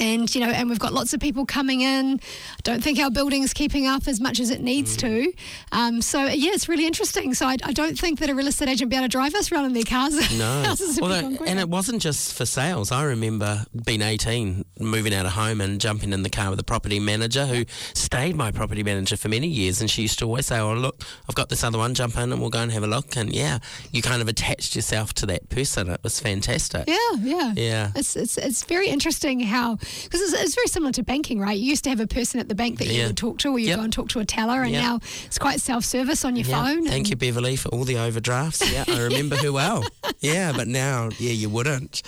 And 0.02 0.34
you 0.34 0.42
know 0.42 0.50
and 0.50 0.70
we've 0.70 0.80
got 0.80 0.92
lots 0.94 1.14
of 1.14 1.20
people 1.20 1.46
coming 1.46 1.82
in 1.82 2.20
i 2.24 2.60
don't 2.64 2.84
think 2.84 2.98
our 3.00 3.12
building 3.12 3.44
is 3.44 3.54
keeping 3.54 3.86
up 3.88 4.08
as 4.08 4.20
much 4.20 4.40
as 4.40 4.50
it 4.50 4.62
needs 4.62 4.98
to 4.98 5.32
um, 5.72 6.02
so 6.02 6.26
yeah 6.26 6.52
it's 6.54 6.68
really 6.68 6.86
interesting 6.88 7.34
so 7.34 7.46
I, 7.48 7.58
I 7.64 7.74
don't 7.74 7.98
think 7.98 8.20
that 8.20 8.30
a 8.30 8.36
real 8.36 8.48
estate 8.48 8.70
agent 8.70 8.88
will 8.88 8.90
be 8.90 8.96
able 8.96 9.06
to 9.06 9.10
drive 9.10 9.36
us 9.36 9.52
around 9.52 9.66
in 9.66 9.74
their 9.74 9.84
cars 9.84 10.14
No. 10.38 10.64
Houses 10.64 10.96
have 10.96 11.02
Well, 11.02 11.16
become 11.18 11.32
that- 11.34 11.38
quicker. 11.38 11.50
and 11.52 11.60
it 11.60 11.70
wasn't 11.70 12.02
just 12.02 12.34
for 12.36 12.46
sales. 12.46 12.92
I 12.92 13.04
remember 13.04 13.66
being 13.86 14.02
18, 14.02 14.66
moving 14.80 15.14
out 15.14 15.26
of 15.26 15.34
home 15.34 15.62
and 15.62 15.80
jumping 15.80 16.12
in 16.14 16.24
the 16.24 16.30
car 16.30 16.50
with 16.50 16.60
a 16.60 16.64
property 16.64 17.00
manager 17.00 17.46
who 17.46 17.66
stayed 17.94 18.36
my 18.36 18.52
property 18.52 18.84
manager 18.84 19.16
for 19.18 19.30
many 19.30 19.48
years. 19.48 19.80
And 19.82 19.90
she 19.90 20.02
used 20.04 20.18
to 20.20 20.26
always 20.26 20.48
say, 20.48 20.60
Oh, 20.60 20.74
look, 20.74 21.04
I've 21.30 21.36
got 21.36 21.50
this 21.50 21.64
other 21.64 21.78
one, 21.78 21.94
jump 21.94 22.18
in 22.18 22.32
and 22.32 22.42
we'll 22.42 22.50
go 22.50 22.60
and 22.60 22.72
have 22.72 22.84
a 22.84 22.88
look. 22.88 23.16
And 23.16 23.32
yeah, 23.34 23.60
you 23.92 24.02
kind 24.02 24.22
of 24.22 24.28
attached 24.28 24.76
yourself 24.76 25.14
to 25.16 25.26
that 25.28 25.50
person. 25.50 25.90
It 25.90 26.02
was 26.04 26.20
fantastic. 26.20 26.86
yeah 26.88 26.98
yeah 27.22 27.54
Yeah. 27.56 27.92
It's, 27.96 28.16
it's, 28.16 28.38
it's 28.38 28.64
very 28.64 28.88
interesting 28.90 29.40
how, 29.42 29.78
because 30.04 30.22
it's, 30.22 30.34
it's 30.34 30.56
very 30.56 30.68
similar 30.68 30.92
to 30.94 31.04
banking, 31.04 31.40
right? 31.40 31.58
You 31.58 31.66
used 31.66 31.84
to 31.86 31.90
have 31.90 32.00
a 32.00 32.08
person 32.08 32.40
at 32.40 32.50
the 32.50 32.56
bank 32.56 32.80
that 32.80 32.88
you 32.88 32.94
Yeah. 33.00 33.08
would 33.08 33.18
talk 33.18 33.40
to, 33.40 33.50
or 33.50 33.60
you 33.60 33.68
Yep. 33.68 33.78
go 33.78 33.84
and 33.84 33.94
talk 33.94 34.10
to 34.10 34.20
a 34.20 34.26
teller, 34.26 34.62
and 34.64 34.72
Yep. 34.72 34.82
now 34.82 35.00
it's 35.26 35.38
quite 35.40 35.62
self 35.62 35.86
service 35.86 36.24
on 36.26 36.36
your 36.36 36.46
Yeah. 36.48 36.64
phone. 36.64 36.88
Thank 36.88 37.10
you, 37.10 37.16
Beverly, 37.16 37.56
for 37.56 37.70
all 37.70 37.84
the 37.84 37.98
overdrafts. 37.98 38.62
Yeah, 38.72 38.86
I 38.88 39.00
remember 39.10 39.36
her 39.38 39.52
well. 39.52 39.84
Yeah, 40.20 40.52
but 40.54 40.68
now, 40.68 41.10
yeah, 41.20 41.32
you 41.32 41.50
wouldn't. 41.50 42.02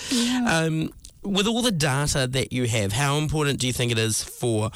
Um, 0.47 0.91
with 1.23 1.47
all 1.47 1.61
the 1.61 1.71
data 1.71 2.27
that 2.31 2.53
you 2.53 2.67
have, 2.67 2.93
how 2.93 3.17
important 3.17 3.59
do 3.59 3.67
you 3.67 3.73
think 3.73 3.91
it 3.91 3.97
is 3.99 4.23
for 4.23 4.69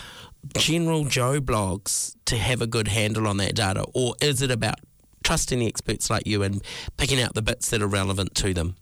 general 0.58 1.06
Joe 1.06 1.40
Bloggs 1.40 2.16
to 2.26 2.38
have 2.38 2.62
a 2.62 2.68
good 2.68 2.88
handle 2.88 3.28
on 3.28 3.38
that 3.38 3.56
data? 3.56 3.84
Or 3.94 4.16
is 4.22 4.42
it 4.42 4.52
about 4.52 4.76
trusting 5.24 5.60
the 5.60 5.68
experts 5.68 6.10
like 6.10 6.26
you 6.26 6.42
and 6.44 6.62
picking 6.98 7.22
out 7.22 7.34
the 7.36 7.42
bits 7.42 7.70
that 7.70 7.82
are 7.82 7.88
relevant 7.88 8.36
to 8.36 8.54
them? 8.54 8.76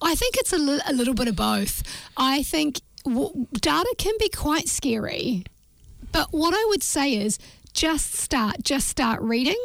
I 0.00 0.14
think 0.14 0.36
it's 0.36 0.52
a, 0.52 0.58
li- 0.58 0.80
a 0.86 0.92
little 0.92 1.14
bit 1.14 1.28
of 1.28 1.36
both. 1.36 1.82
I 2.16 2.42
think 2.42 2.80
w- 3.06 3.46
data 3.54 3.94
can 3.98 4.14
be 4.18 4.28
quite 4.28 4.68
scary, 4.68 5.44
but 6.12 6.28
what 6.32 6.54
I 6.54 6.64
would 6.68 6.82
say 6.82 7.14
is 7.14 7.38
just 7.76 8.14
start, 8.14 8.62
just 8.62 8.88
start 8.88 9.20
reading, 9.20 9.58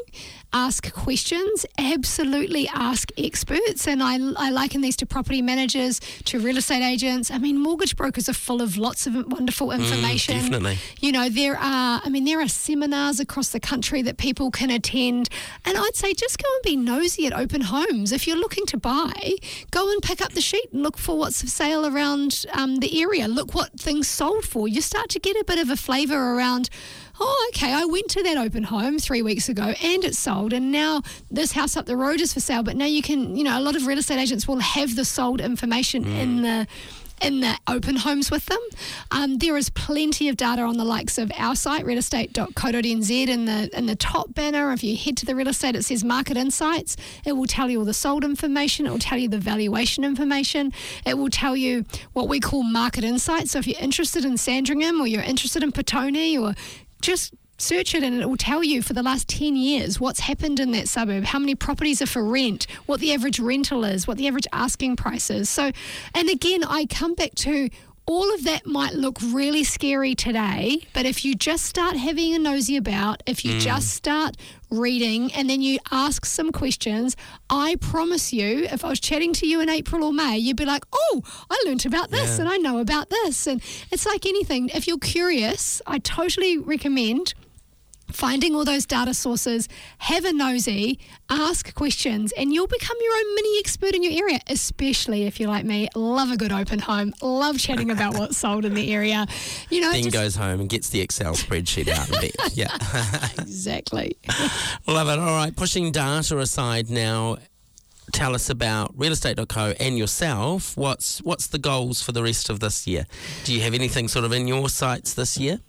ask 0.52 0.92
questions, 0.94 1.66
absolutely 1.78 2.68
ask 2.68 3.10
experts. 3.18 3.88
And 3.88 4.04
I, 4.04 4.16
I 4.36 4.50
liken 4.50 4.82
these 4.82 4.98
to 4.98 5.06
property 5.06 5.42
managers, 5.42 6.02
to 6.26 6.38
real 6.38 6.58
estate 6.58 6.84
agents. 6.84 7.32
I 7.32 7.38
mean, 7.38 7.58
mortgage 7.58 7.96
brokers 7.96 8.28
are 8.28 8.34
full 8.34 8.62
of 8.62 8.76
lots 8.76 9.08
of 9.08 9.16
wonderful 9.32 9.72
information. 9.72 10.36
definitely. 10.36 10.78
You 11.00 11.14
know, 11.14 11.30
there 11.30 11.56
are, 11.56 12.02
I 12.04 12.10
mean, 12.10 12.26
there 12.26 12.42
are 12.42 12.50
seminars 12.50 13.22
across 13.22 13.50
the 13.50 13.62
country 13.62 14.02
that 14.02 14.18
people 14.18 14.52
can 14.52 14.70
attend. 14.70 15.30
And 15.64 15.78
I'd 15.78 15.96
say 15.96 16.14
just 16.14 16.38
go 16.38 16.54
and 16.54 16.64
be 16.64 16.76
nosy 16.76 17.26
at 17.28 17.34
open 17.34 17.62
homes. 17.62 18.12
If 18.12 18.28
you're 18.28 18.36
looking 18.36 18.66
to 18.68 18.78
buy, 18.78 19.14
go 19.72 19.90
and 19.90 20.02
pick 20.02 20.22
up 20.22 20.34
the 20.34 20.42
sheet 20.42 20.74
and 20.74 20.84
look 20.84 20.98
for 20.98 21.18
what's 21.18 21.42
for 21.42 21.48
sale 21.48 21.86
around 21.86 22.46
um, 22.52 22.76
the 22.78 23.02
area. 23.02 23.30
Look 23.30 23.56
what 23.56 23.80
things 23.80 24.10
sold 24.10 24.44
for. 24.44 24.68
You 24.68 24.82
start 24.82 25.08
to 25.12 25.20
get 25.20 25.38
a 25.38 25.46
bit 25.46 25.60
of 25.60 25.70
a 25.70 25.78
flavour 25.78 26.36
around. 26.36 26.70
Oh, 27.24 27.52
okay. 27.54 27.72
I 27.72 27.86
went 27.86 28.08
to 28.10 28.24
that 28.24 28.36
open 28.38 28.64
home 28.64 28.98
three 28.98 29.22
weeks 29.22 29.48
ago 29.48 29.76
and 29.84 30.04
it 30.04 30.16
sold, 30.16 30.54
and 30.54 30.72
now 30.72 31.04
this 31.30 31.52
house 31.52 31.78
up 31.78 31.86
the 31.86 31.96
road 31.96 32.20
is 32.20 32.34
for 32.34 32.40
sale. 32.40 32.64
But 32.64 32.76
now 32.76 32.86
you 32.86 33.04
can, 33.04 33.38
you 33.38 33.44
know, 33.44 33.60
a 33.60 33.62
lot 33.62 33.76
of 33.76 33.86
real 33.86 34.00
estate 34.00 34.18
agents 34.20 34.48
will 34.48 34.60
have 34.60 34.96
the 34.96 35.06
sold 35.06 35.40
information 35.40 36.04
in 36.06 36.42
the 36.42 36.68
in 37.22 37.40
the 37.40 37.58
open 37.68 37.98
homes 37.98 38.32
with 38.32 38.46
them. 38.48 38.60
Um, 39.12 39.38
there 39.38 39.56
is 39.56 39.70
plenty 39.70 40.28
of 40.30 40.38
data 40.38 40.62
on 40.64 40.78
the 40.78 40.84
likes 40.84 41.18
of 41.18 41.32
our 41.38 41.56
site, 41.56 41.86
realestate.co.nz. 41.86 43.28
In 43.28 43.46
the 43.46 43.70
in 43.78 43.86
the 43.86 43.96
top 43.96 44.34
banner, 44.34 44.72
if 44.72 44.84
you 44.84 44.98
head 44.98 45.18
to 45.18 45.26
the 45.26 45.36
real 45.36 45.48
estate, 45.48 45.76
it 45.76 45.84
says 45.84 46.04
Market 46.04 46.38
Insights. 46.38 46.98
It 47.26 47.34
will 47.34 47.46
tell 47.46 47.70
you 47.70 47.80
all 47.80 47.86
the 47.86 47.94
sold 47.94 48.24
information. 48.24 48.88
It 48.88 48.92
will 48.92 49.00
tell 49.00 49.18
you 49.18 49.30
the 49.30 49.38
valuation 49.38 50.04
information. 50.04 50.74
It 51.06 51.18
will 51.18 51.30
tell 51.30 51.56
you 51.56 51.86
what 52.14 52.28
we 52.28 52.40
call 52.40 52.64
market 52.64 53.04
insights. 53.04 53.52
So 53.52 53.60
if 53.60 53.68
you're 53.68 53.80
interested 53.80 54.26
in 54.26 54.38
Sandringham 54.38 55.00
or 55.00 55.08
you're 55.08 55.22
interested 55.22 55.64
in 55.64 55.72
Petone 55.72 56.42
or 56.42 56.56
just 57.02 57.34
search 57.58 57.94
it 57.94 58.04
and 58.04 58.22
it 58.22 58.28
will 58.28 58.38
tell 58.38 58.64
you 58.64 58.82
for 58.82 58.94
the 58.94 59.04
last 59.04 59.28
10 59.30 59.56
years 59.56 60.00
what's 60.00 60.22
happened 60.22 60.60
in 60.60 60.72
that 60.72 60.88
suburb, 60.88 61.26
how 61.26 61.40
many 61.40 61.54
properties 61.54 62.02
are 62.02 62.08
for 62.08 62.24
rent, 62.24 62.66
what 62.88 63.00
the 63.00 63.14
average 63.14 63.40
rental 63.40 63.84
is, 63.86 64.08
what 64.08 64.18
the 64.18 64.28
average 64.28 64.48
asking 64.52 64.96
price 64.96 65.30
is. 65.30 65.50
So, 65.50 65.72
and 66.16 66.30
again, 66.30 66.64
I 66.64 66.86
come 66.86 67.14
back 67.14 67.36
to 67.36 67.70
all 68.06 68.34
of 68.34 68.44
that 68.44 68.66
might 68.66 68.94
look 68.94 69.18
really 69.22 69.64
scary 69.64 70.16
today, 70.16 70.88
but 70.94 71.06
if 71.06 71.24
you 71.24 71.36
just 71.36 71.66
start 71.66 71.96
having 71.96 72.34
a 72.34 72.40
nosy 72.40 72.76
about, 72.76 73.24
if 73.26 73.46
you 73.46 73.54
mm. 73.54 73.60
just 73.60 73.92
start 73.92 74.36
reading 74.70 75.32
and 75.34 75.50
then 75.50 75.62
you 75.62 75.80
ask 75.92 76.26
some 76.26 76.52
questions, 76.52 77.16
I 77.50 77.76
promise 77.76 78.34
you, 78.34 78.66
if 78.66 78.84
I 78.84 78.90
was 78.90 79.00
chatting 79.00 79.34
to 79.34 79.48
you 79.48 79.62
in 79.62 79.70
April 79.70 80.04
or 80.04 80.14
May, 80.14 80.38
you'd 80.38 80.58
be 80.58 80.66
like, 80.66 80.84
oh, 80.92 81.22
I 81.50 81.62
learnt 81.66 81.86
about 81.86 82.10
this 82.10 82.38
Yeah. 82.38 82.46
and 82.46 82.50
I 82.54 82.58
know 82.58 82.80
about 82.80 83.10
this. 83.10 83.48
And 83.48 83.62
it's 83.92 84.06
like 84.06 84.26
anything. 84.26 84.70
If 84.70 84.88
you're 84.88 84.98
curious, 84.98 85.82
I 85.86 86.00
totally 86.00 86.58
recommend 86.58 87.34
finding 88.12 88.56
all 88.56 88.66
those 88.66 88.86
data 88.86 89.14
sources, 89.14 89.68
have 90.00 90.26
a 90.26 90.34
nosy, 90.34 91.00
ask 91.30 91.74
questions, 91.74 92.32
and 92.38 92.54
you'll 92.54 92.68
become 92.68 92.98
your 93.02 93.14
own 93.16 93.36
mini 93.36 93.60
expert 93.60 93.94
in 93.96 94.04
your 94.04 94.14
area, 94.14 94.40
especially 94.48 95.24
if 95.24 95.40
you're 95.40 95.50
like 95.50 95.66
me, 95.66 95.88
love 95.96 96.32
a 96.32 96.38
good 96.38 96.52
open 96.52 96.80
home, 96.80 97.14
love 97.22 97.58
chatting 97.60 97.90
about 97.92 98.16
what's 98.16 98.38
sold 98.38 98.66
in 98.66 98.74
the 98.74 98.94
area. 98.94 99.26
You 99.70 99.82
know, 99.82 99.92
Then 99.92 100.04
just- 100.04 100.14
goes 100.14 100.36
home 100.36 100.60
and 100.62 100.70
gets 100.70 100.90
the 100.90 101.02
Excel 101.02 101.34
spreadsheet 101.34 101.88
out 101.88 102.10
of 102.10 102.24
it. 102.24 102.36
Yeah. 102.54 102.76
exactly. 103.40 104.18
Love 104.88 105.08
it. 105.08 105.20
All 105.20 105.36
right, 105.36 105.56
pushing 105.56 105.92
data 105.92 106.38
aside 106.40 106.90
now, 106.90 107.38
tell 108.12 108.36
us 108.36 108.50
about 108.50 108.98
realestate.co 108.98 109.74
and 109.80 109.98
yourself. 109.98 110.76
What's 110.76 111.20
what's 111.20 111.48
the 111.48 111.58
goals 111.60 112.02
for 112.02 112.12
the 112.12 112.22
rest 112.24 112.50
of 112.50 112.60
this 112.60 112.86
year? 112.88 113.06
Do 113.46 113.54
you 113.54 113.62
have 113.62 113.74
anything 113.74 114.08
sort 114.10 114.26
of 114.26 114.34
in 114.34 114.48
your 114.48 114.68
sights 114.70 115.14
this 115.14 115.38
year? 115.38 115.60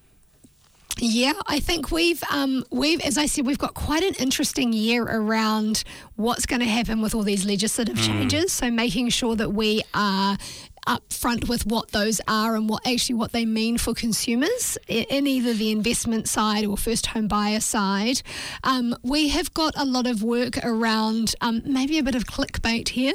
Yeah, 0.99 1.32
I 1.47 1.61
think 1.61 1.90
we've 1.90 2.22
um, 2.30 2.64
we've 2.70 3.01
as 3.01 3.18
I 3.18 3.26
said, 3.26 3.47
we've 3.47 3.59
got 3.59 3.74
quite 3.74 4.03
an 4.03 4.14
interesting 4.14 4.72
year 4.72 5.03
around 5.03 5.84
what's 6.16 6.47
going 6.47 6.61
to 6.61 6.66
happen 6.66 7.01
with 7.01 7.14
all 7.14 7.22
these 7.22 7.45
legislative 7.45 7.97
changes. 7.97 8.53
So 8.53 8.70
making 8.70 9.09
sure 9.09 9.34
that 9.36 9.51
we 9.51 9.82
are 9.95 10.36
upfront 10.86 11.49
with 11.49 11.64
what 11.64 11.93
those 11.93 12.20
are 12.26 12.57
and 12.57 12.68
what 12.68 12.84
actually 12.86 13.14
what 13.14 13.32
they 13.32 13.45
mean 13.45 13.78
for 13.78 13.95
consumers 13.95 14.76
in 14.88 15.26
either 15.26 15.55
the 15.55 15.70
investment 15.70 16.28
side 16.28 16.64
or 16.64 16.76
first 16.76 17.07
home 17.07 17.28
buyer 17.28 17.61
side. 17.61 18.20
Um, 18.64 18.97
we 19.03 19.28
have 19.28 19.55
got 19.55 19.74
a 19.76 19.84
lot 19.84 20.07
of 20.07 20.22
work 20.22 20.59
around 20.64 21.34
um, 21.40 21.62
maybe 21.64 21.99
a 21.99 22.03
bit 22.03 22.14
of 22.14 22.24
clickbait 22.24 22.88
here, 22.88 23.14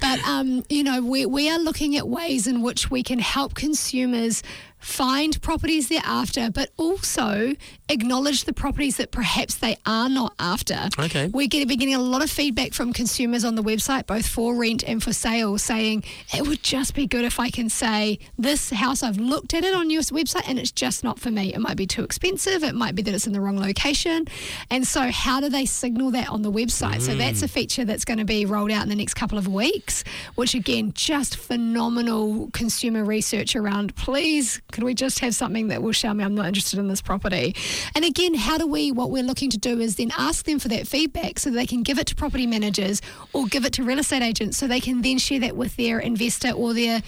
but 0.00 0.20
um, 0.28 0.62
you 0.68 0.82
know 0.82 1.02
we 1.02 1.26
we 1.26 1.48
are 1.50 1.58
looking 1.58 1.96
at 1.96 2.06
ways 2.06 2.46
in 2.46 2.62
which 2.62 2.90
we 2.90 3.02
can 3.02 3.18
help 3.18 3.54
consumers 3.54 4.42
find 4.78 5.40
properties 5.42 5.88
they're 5.88 6.00
after, 6.04 6.50
but 6.50 6.70
also 6.76 7.54
acknowledge 7.88 8.44
the 8.44 8.52
properties 8.52 8.96
that 8.96 9.10
perhaps 9.10 9.56
they 9.56 9.76
are 9.86 10.08
not 10.08 10.34
after. 10.38 10.88
Okay. 10.98 11.28
We're 11.28 11.48
getting, 11.48 11.68
we're 11.68 11.76
getting 11.76 11.94
a 11.94 12.00
lot 12.00 12.22
of 12.22 12.30
feedback 12.30 12.72
from 12.72 12.92
consumers 12.92 13.44
on 13.44 13.54
the 13.54 13.62
website, 13.62 14.06
both 14.06 14.26
for 14.26 14.54
rent 14.54 14.84
and 14.84 15.02
for 15.02 15.12
sale, 15.12 15.58
saying 15.58 16.04
it 16.34 16.46
would 16.46 16.62
just 16.62 16.94
be 16.94 17.06
good 17.06 17.24
if 17.24 17.40
I 17.40 17.50
can 17.50 17.68
say, 17.68 18.18
This 18.38 18.70
house, 18.70 19.02
I've 19.02 19.18
looked 19.18 19.54
at 19.54 19.64
it 19.64 19.74
on 19.74 19.90
your 19.90 20.02
website 20.02 20.48
and 20.48 20.58
it's 20.58 20.72
just 20.72 21.02
not 21.02 21.18
for 21.18 21.30
me. 21.30 21.52
It 21.52 21.60
might 21.60 21.76
be 21.76 21.86
too 21.86 22.04
expensive, 22.04 22.62
it 22.62 22.74
might 22.74 22.94
be 22.94 23.02
that 23.02 23.14
it's 23.14 23.26
in 23.26 23.32
the 23.32 23.40
wrong 23.40 23.58
location. 23.58 24.26
And 24.70 24.86
so, 24.86 25.10
how 25.10 25.40
do 25.40 25.48
they 25.48 25.66
signal 25.66 26.10
that 26.12 26.28
on 26.28 26.42
the 26.42 26.52
website? 26.52 27.00
So, 27.00 27.14
that's 27.14 27.42
a 27.42 27.46
mm. 27.46 27.50
feature 27.50 27.84
that's 27.84 28.04
going 28.04 28.18
to 28.18 28.24
be 28.24 28.46
rolled 28.46 28.70
out 28.70 28.82
in 28.82 28.88
the 28.88 28.94
next 28.94 29.14
couple 29.14 29.38
of 29.38 29.48
weeks, 29.48 30.04
which 30.34 30.54
again, 30.54 30.92
just 30.94 31.36
phenomenal 31.36 32.50
consumer 32.52 33.04
research 33.04 33.56
around. 33.56 33.94
Please, 33.96 34.60
could 34.72 34.84
we 34.84 34.94
just 34.94 35.20
have 35.20 35.34
something 35.34 35.68
that 35.68 35.82
will 35.82 35.92
show 35.92 36.12
me 36.12 36.24
I'm 36.24 36.34
not 36.34 36.46
interested 36.46 36.78
in 36.78 36.88
this 36.88 37.00
property? 37.00 37.54
And 37.94 38.04
again, 38.04 38.34
how 38.34 38.58
do 38.58 38.66
we, 38.66 38.92
what 38.92 39.10
we're 39.10 39.22
looking 39.22 39.50
to 39.50 39.58
do 39.58 39.80
is 39.80 39.96
then 39.96 40.10
ask 40.18 40.44
them 40.44 40.58
for 40.58 40.68
that 40.68 40.86
feedback 40.86 41.38
so 41.38 41.50
they 41.50 41.66
can 41.66 41.82
give 41.82 41.98
it 41.98 42.06
to 42.08 42.14
property 42.14 42.46
managers 42.46 43.00
or 43.32 43.46
give 43.46 43.64
it 43.64 43.72
to 43.74 43.84
real 43.84 43.98
estate 43.98 44.22
agents 44.22 44.56
so 44.56 44.66
they 44.66 44.80
can 44.80 45.02
then 45.02 45.18
share 45.18 45.40
that 45.40 45.56
with 45.56 45.76
their 45.76 45.98
investor 45.98 46.50
or 46.50 46.74
their 46.74 47.02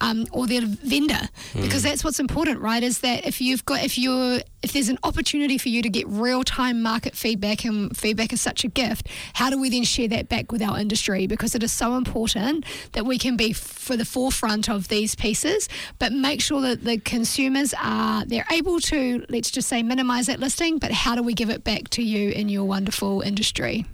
um, 0.00 0.26
or 0.32 0.46
their 0.46 0.62
vendor 0.62 1.28
because 1.54 1.82
that's 1.82 2.04
what's 2.04 2.20
important 2.20 2.60
right 2.60 2.82
is 2.82 3.00
that 3.00 3.26
if 3.26 3.40
you've 3.40 3.64
got 3.64 3.82
if 3.82 3.98
you're 3.98 4.40
if 4.62 4.72
there's 4.72 4.88
an 4.88 4.98
opportunity 5.04 5.58
for 5.58 5.68
you 5.68 5.82
to 5.82 5.88
get 5.88 6.06
real-time 6.08 6.82
market 6.82 7.14
feedback 7.14 7.64
and 7.64 7.96
feedback 7.96 8.32
is 8.32 8.40
such 8.40 8.64
a 8.64 8.68
gift 8.68 9.08
how 9.34 9.50
do 9.50 9.58
we 9.58 9.70
then 9.70 9.84
share 9.84 10.08
that 10.08 10.28
back 10.28 10.52
with 10.52 10.62
our 10.62 10.78
industry? 10.78 11.26
Because 11.26 11.54
it 11.54 11.62
is 11.62 11.72
so 11.72 11.96
important 11.96 12.64
that 12.92 13.06
we 13.06 13.18
can 13.18 13.36
be 13.36 13.52
for 13.52 13.96
the 13.96 14.04
forefront 14.04 14.68
of 14.68 14.88
these 14.88 15.14
pieces 15.14 15.68
but 15.98 16.12
make 16.12 16.40
sure 16.40 16.60
that 16.60 16.84
the 16.84 16.98
consumers 16.98 17.74
are 17.82 18.24
they're 18.24 18.46
able 18.50 18.80
to 18.80 19.24
let's 19.28 19.50
just 19.50 19.68
say 19.68 19.82
minimize 19.82 20.26
that 20.26 20.40
listing 20.40 20.78
but 20.78 20.90
how 20.90 21.14
do 21.14 21.22
we 21.22 21.34
give 21.34 21.50
it 21.50 21.64
back 21.64 21.88
to 21.90 22.02
you 22.02 22.30
in 22.30 22.48
your 22.48 22.64
wonderful 22.64 23.20
industry 23.20 23.84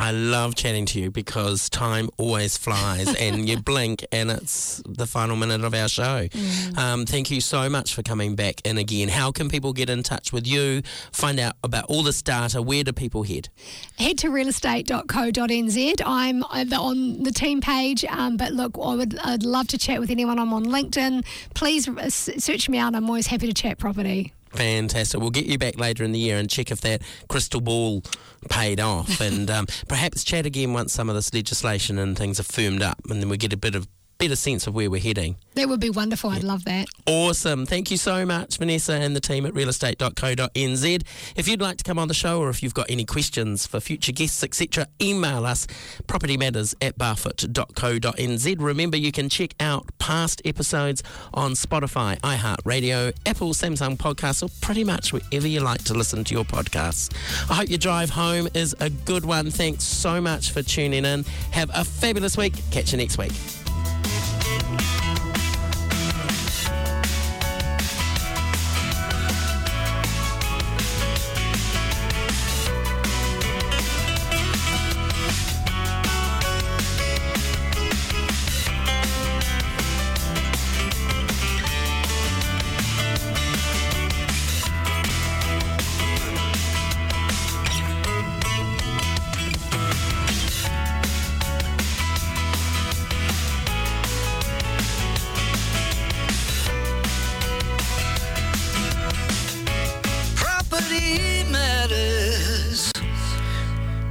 I 0.00 0.12
love 0.12 0.54
chatting 0.54 0.86
to 0.86 0.98
you 0.98 1.10
because 1.10 1.68
time 1.68 2.08
always 2.16 2.56
flies 2.56 3.14
and 3.20 3.46
you 3.46 3.60
blink 3.60 4.04
and 4.10 4.30
it's 4.30 4.82
the 4.86 5.06
final 5.06 5.36
minute 5.36 5.62
of 5.62 5.74
our 5.74 5.88
show. 5.88 6.26
Mm. 6.26 6.78
Um, 6.78 7.06
thank 7.06 7.30
you 7.30 7.42
so 7.42 7.68
much 7.68 7.94
for 7.94 8.02
coming 8.02 8.34
back 8.34 8.62
in 8.64 8.78
again. 8.78 9.08
How 9.08 9.30
can 9.30 9.50
people 9.50 9.74
get 9.74 9.90
in 9.90 10.02
touch 10.02 10.32
with 10.32 10.46
you, 10.46 10.80
find 11.12 11.38
out 11.38 11.56
about 11.62 11.84
all 11.90 12.02
this 12.02 12.22
data? 12.22 12.62
Where 12.62 12.82
do 12.82 12.92
people 12.92 13.24
head? 13.24 13.50
Head 13.98 14.16
to 14.18 14.30
realestate.co.nz. 14.30 16.02
I'm 16.06 16.42
on 16.44 17.22
the 17.22 17.32
team 17.32 17.60
page, 17.60 18.04
um, 18.06 18.38
but 18.38 18.52
look, 18.52 18.78
I 18.82 18.94
would 18.94 19.18
I'd 19.18 19.42
love 19.42 19.68
to 19.68 19.78
chat 19.78 20.00
with 20.00 20.10
anyone. 20.10 20.38
I'm 20.38 20.54
on 20.54 20.64
LinkedIn. 20.64 21.26
Please 21.54 21.88
search 22.14 22.68
me 22.70 22.78
out. 22.78 22.94
I'm 22.94 23.06
always 23.06 23.26
happy 23.26 23.46
to 23.48 23.54
chat 23.54 23.78
property. 23.78 24.32
Fantastic. 24.50 25.20
We'll 25.20 25.30
get 25.30 25.46
you 25.46 25.58
back 25.58 25.78
later 25.78 26.04
in 26.04 26.12
the 26.12 26.18
year 26.18 26.36
and 26.36 26.50
check 26.50 26.70
if 26.70 26.80
that 26.80 27.02
crystal 27.28 27.60
ball 27.60 28.02
paid 28.48 28.80
off 28.80 29.20
and 29.20 29.50
um, 29.50 29.66
perhaps 29.88 30.24
chat 30.24 30.46
again 30.46 30.72
once 30.72 30.92
some 30.92 31.08
of 31.08 31.14
this 31.14 31.32
legislation 31.32 31.98
and 31.98 32.16
things 32.16 32.40
are 32.40 32.44
firmed 32.44 32.82
up 32.82 32.98
and 33.08 33.20
then 33.20 33.28
we 33.28 33.36
get 33.36 33.52
a 33.52 33.56
bit 33.56 33.74
of 33.74 33.86
better 34.20 34.36
sense 34.36 34.66
of 34.66 34.74
where 34.74 34.90
we're 34.90 35.00
heading. 35.00 35.36
That 35.54 35.68
would 35.68 35.80
be 35.80 35.88
wonderful. 35.88 36.28
I'd 36.28 36.44
love 36.44 36.64
that. 36.66 36.88
Awesome. 37.06 37.64
Thank 37.64 37.90
you 37.90 37.96
so 37.96 38.26
much, 38.26 38.58
Vanessa 38.58 38.92
and 38.92 39.16
the 39.16 39.20
team 39.20 39.46
at 39.46 39.54
realestate.co.nz. 39.54 41.02
If 41.36 41.48
you'd 41.48 41.62
like 41.62 41.78
to 41.78 41.84
come 41.84 41.98
on 41.98 42.08
the 42.08 42.14
show 42.14 42.38
or 42.38 42.50
if 42.50 42.62
you've 42.62 42.74
got 42.74 42.90
any 42.90 43.06
questions 43.06 43.66
for 43.66 43.80
future 43.80 44.12
guests, 44.12 44.44
etc., 44.44 44.86
email 45.00 45.46
us 45.46 45.66
propertymatters 46.06 46.74
at 46.82 46.98
barfoot.co.nz. 46.98 48.56
Remember, 48.60 48.98
you 48.98 49.10
can 49.10 49.30
check 49.30 49.54
out 49.58 49.86
past 49.98 50.42
episodes 50.44 51.02
on 51.32 51.52
Spotify, 51.52 52.20
iHeartRadio, 52.20 53.16
Apple, 53.24 53.54
Samsung 53.54 53.96
Podcasts, 53.96 54.42
or 54.42 54.50
pretty 54.60 54.84
much 54.84 55.14
wherever 55.14 55.48
you 55.48 55.60
like 55.60 55.82
to 55.84 55.94
listen 55.94 56.24
to 56.24 56.34
your 56.34 56.44
podcasts. 56.44 57.10
I 57.50 57.54
hope 57.54 57.70
your 57.70 57.78
drive 57.78 58.10
home 58.10 58.48
is 58.52 58.76
a 58.80 58.90
good 58.90 59.24
one. 59.24 59.50
Thanks 59.50 59.84
so 59.84 60.20
much 60.20 60.50
for 60.50 60.62
tuning 60.62 61.06
in. 61.06 61.24
Have 61.52 61.70
a 61.72 61.84
fabulous 61.84 62.36
week. 62.36 62.52
Catch 62.70 62.92
you 62.92 62.98
next 62.98 63.16
week. 63.16 63.32